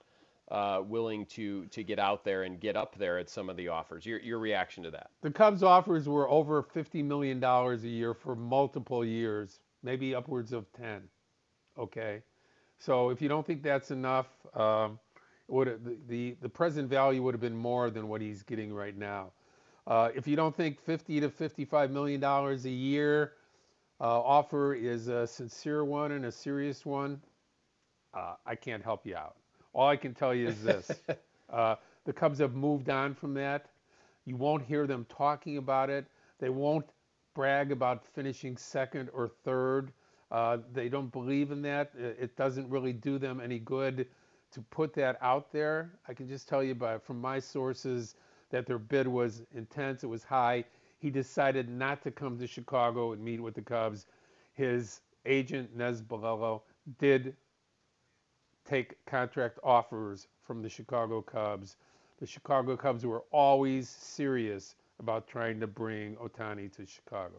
uh, 0.51 0.83
willing 0.87 1.27
to 1.27 1.67
to 1.67 1.83
get 1.83 1.99
out 1.99 2.25
there 2.25 2.45
and 2.45 2.61
get 2.61 2.77
up 2.77 2.97
there 2.97 3.19
at 3.19 3.29
some 3.29 3.51
of 3.51 3.57
the 3.57 3.69
offers. 3.69 4.07
Your 4.07 4.21
your 4.21 4.39
reaction 4.39 4.83
to 4.85 4.91
that? 4.93 5.11
The 5.23 5.31
Cubs 5.31 5.63
offers 5.63 6.09
were 6.09 6.29
over 6.29 6.63
fifty 6.63 7.03
million 7.03 7.41
dollars 7.41 7.85
a 7.85 7.89
year 7.89 8.15
for 8.15 8.37
multiple 8.37 9.05
years, 9.05 9.59
maybe 9.83 10.15
upwards 10.15 10.53
of 10.53 10.71
ten. 10.73 11.03
Okay. 11.79 12.23
So 12.79 13.11
if 13.11 13.23
you 13.23 13.29
don't 13.29 13.47
think 13.47 13.63
that's 13.63 13.91
enough, 13.91 14.27
um, 14.55 14.99
would 15.49 15.81
the, 16.09 16.37
the, 16.41 16.49
present 16.49 16.89
value 16.89 17.23
would 17.23 17.35
have 17.35 17.41
been 17.41 17.57
more 17.57 17.91
than 17.91 18.09
what 18.09 18.21
he's 18.21 18.43
getting 18.43 18.73
right 18.73 18.97
now. 18.97 19.33
Uh, 19.87 20.11
if 20.15 20.27
you 20.27 20.37
don't 20.37 20.57
think 20.57 20.81
50 20.81 21.21
to 21.21 21.31
55 21.31 21.91
million 21.91 22.21
dollars 22.21 22.65
a 22.67 22.71
year 22.71 23.33
uh, 24.01 24.21
offer 24.21 24.75
is 24.75 25.09
a 25.09 25.27
sincere 25.27 25.85
one 25.85 26.13
and 26.13 26.27
a 26.27 26.33
serious 26.33 26.85
one, 26.85 27.21
uh, 28.13 28.35
I 28.45 28.57
can't 28.57 28.83
help 28.83 29.07
you 29.07 29.17
out. 29.17 29.37
All 29.77 29.89
I 29.89 29.97
can 29.97 30.15
tell 30.15 30.35
you 30.35 30.49
is 30.49 30.63
this: 30.63 30.91
uh, 31.51 31.77
the 32.07 32.15
Cubs 32.15 32.39
have 32.41 32.55
moved 32.55 32.89
on 32.91 33.15
from 33.15 33.35
that. 33.35 33.69
You 34.25 34.37
won't 34.37 34.65
hear 34.65 34.87
them 34.87 35.07
talking 35.11 35.59
about 35.59 35.91
it. 35.91 36.07
They 36.41 36.49
won't 36.49 36.87
brag 37.35 37.73
about 37.73 38.07
finishing 38.07 38.57
second 38.57 39.11
or 39.13 39.29
third. 39.29 39.93
Uh, 40.33 40.59
they 40.73 40.89
don't 40.89 41.13
believe 41.13 41.53
in 41.53 41.63
that. 41.63 41.93
It 41.97 42.37
doesn't 42.37 42.71
really 42.71 42.95
do 42.95 43.19
them 43.19 43.41
any 43.41 43.59
good 43.61 44.09
to 44.53 44.63
put 44.63 44.95
that 44.95 45.19
out 45.21 45.53
there. 45.53 45.93
I 46.09 46.15
can 46.15 46.29
just 46.29 46.49
tell 46.49 46.65
you 46.65 46.75
by 46.75 46.99
from 46.99 47.21
my 47.21 47.39
sources 47.39 48.17
that 48.51 48.67
their 48.67 48.79
bid 48.79 49.07
was 49.07 49.43
intense. 49.55 50.05
It 50.05 50.09
was 50.09 50.25
high. 50.25 50.65
He 50.99 51.11
decided 51.11 51.69
not 51.69 52.03
to 52.03 52.11
come 52.11 52.39
to 52.39 52.47
Chicago 52.47 53.13
and 53.13 53.23
meet 53.23 53.43
with 53.43 53.55
the 53.55 53.63
Cubs. 53.63 54.07
His 54.55 55.03
agent 55.27 55.77
Nez 55.77 56.03
Balelo 56.03 56.63
did 56.99 57.37
take 58.67 59.05
contract 59.07 59.59
offers 59.63 60.27
from 60.45 60.63
the 60.63 60.69
Chicago 60.69 61.23
Cubs. 61.23 61.77
The 62.19 62.27
Chicago 62.27 62.77
Cubs 62.77 63.05
were 63.05 63.25
always 63.31 63.89
serious 63.89 64.75
about 64.99 65.29
trying 65.29 65.61
to 65.61 65.67
bring 65.67 66.17
Ohtani 66.17 66.75
to 66.77 66.87
Chicago. 66.87 67.37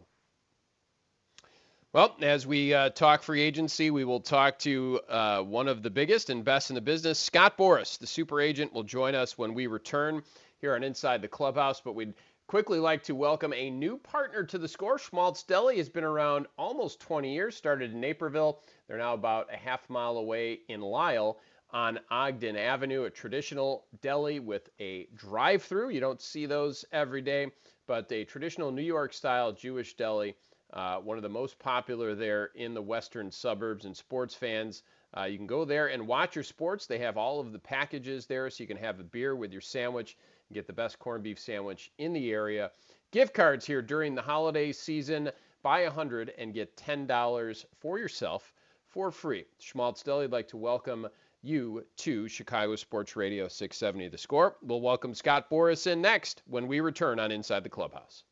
Well, 1.94 2.16
as 2.22 2.46
we 2.46 2.74
uh, 2.74 2.90
talk 2.90 3.24
free 3.24 3.42
agency, 3.42 3.92
we 3.92 4.04
will 4.04 4.20
talk 4.20 4.60
to 4.60 5.00
uh, 5.10 5.42
one 5.42 5.68
of 5.68 5.82
the 5.82 5.90
biggest 5.90 6.30
and 6.30 6.44
best 6.44 6.70
in 6.70 6.76
the 6.76 6.82
business, 6.82 7.18
Scott 7.18 7.58
Boras, 7.58 7.98
the 7.98 8.06
super 8.06 8.42
agent, 8.42 8.74
will 8.74 8.84
join 8.84 9.16
us 9.16 9.38
when 9.38 9.54
we 9.54 9.68
return 9.68 10.22
here 10.60 10.76
on 10.76 10.84
Inside 10.84 11.22
the 11.22 11.28
Clubhouse. 11.28 11.82
But 11.82 11.96
we'd 11.96 12.14
quickly 12.48 12.80
like 12.80 13.04
to 13.04 13.14
welcome 13.14 13.54
a 13.54 13.70
new 13.70 13.98
partner 13.98 14.42
to 14.42 14.58
the 14.58 14.68
score. 14.68 14.98
Schmaltz 14.98 15.44
Deli 15.44 15.78
has 15.78 15.90
been 15.90 16.06
around 16.06 16.48
almost 16.58 17.02
20 17.02 17.34
years, 17.34 17.58
started 17.58 17.92
in 17.92 18.00
Naperville. 18.00 18.62
They're 18.88 18.98
now 18.98 19.14
about 19.14 19.54
a 19.54 19.58
half 19.58 19.90
mile 19.90 20.18
away 20.18 20.62
in 20.70 20.80
Lisle 20.80 21.40
on 21.72 22.00
Ogden 22.10 22.56
Avenue, 22.56 23.04
a 23.04 23.10
traditional 23.10 23.86
deli 24.02 24.40
with 24.40 24.70
a 24.80 25.08
drive 25.14 25.62
through. 25.62 25.90
You 25.90 26.00
don't 26.00 26.22
see 26.22 26.46
those 26.46 26.86
every 26.94 27.22
day, 27.22 27.52
but 27.86 28.10
a 28.14 28.24
traditional 28.24 28.72
New 28.72 28.82
York 28.82 29.14
style 29.14 29.52
Jewish 29.52 29.96
deli 29.96 30.36
uh, 30.74 30.98
one 30.98 31.18
of 31.18 31.24
the 31.24 31.30
most 31.30 31.58
popular 31.60 32.14
there 32.14 32.52
in 32.56 32.74
the 32.74 32.82
western 32.82 33.32
suburbs. 33.32 33.86
And 33.86 33.96
sports 33.96 34.36
fans, 34.36 34.84
uh, 35.18 35.24
you 35.24 35.38
can 35.38 35.48
go 35.48 35.64
there 35.64 35.88
and 35.88 36.06
watch 36.06 36.36
your 36.36 36.44
sports. 36.44 36.86
They 36.86 37.00
have 37.00 37.18
all 37.18 37.40
of 37.40 37.54
the 37.54 37.60
packages 37.60 38.26
there, 38.26 38.50
so 38.50 38.64
you 38.64 38.68
can 38.68 38.78
have 38.78 39.00
a 39.00 39.04
beer 39.04 39.36
with 39.36 39.52
your 39.52 39.62
sandwich 39.62 40.12
and 40.12 40.37
get 40.54 40.68
the 40.68 40.74
best 40.74 41.00
corned 41.00 41.24
beef 41.24 41.40
sandwich 41.40 41.92
in 41.98 42.14
the 42.14 42.32
area. 42.32 42.72
Gift 43.12 43.34
cards 43.34 43.66
here 43.66 43.82
during 43.82 44.16
the 44.16 44.22
holiday 44.22 44.72
season. 44.72 45.32
Buy 45.64 45.84
100 45.84 46.34
and 46.38 46.54
get 46.54 46.76
$10 46.78 47.66
for 47.80 48.00
yourself 48.00 48.54
for 48.86 49.12
free. 49.12 49.46
Schmaltz 49.60 50.04
Deli 50.04 50.26
would 50.26 50.32
like 50.32 50.48
to 50.50 50.58
welcome 50.58 51.08
you 51.42 51.86
to 51.98 52.28
Chicago 52.28 52.76
Sports 52.76 53.16
Radio 53.16 53.48
670 53.48 54.10
The 54.10 54.18
Score. 54.18 54.58
We'll 54.62 54.82
welcome 54.82 55.14
Scott 55.14 55.50
Boras 55.50 55.88
in 55.88 56.02
next 56.02 56.42
when 56.48 56.68
we 56.68 56.80
return 56.80 57.20
on 57.20 57.32
Inside 57.32 57.64
the 57.64 57.70
Clubhouse. 57.70 58.24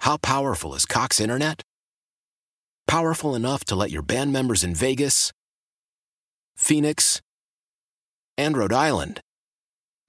How 0.00 0.16
powerful 0.16 0.74
is 0.74 0.86
Cox 0.86 1.20
Internet? 1.20 1.62
Powerful 2.86 3.34
enough 3.34 3.64
to 3.66 3.76
let 3.76 3.90
your 3.90 4.02
band 4.02 4.32
members 4.32 4.64
in 4.64 4.74
Vegas, 4.74 5.32
Phoenix, 6.56 7.20
and 8.36 8.56
Rhode 8.56 8.72
Island 8.72 9.20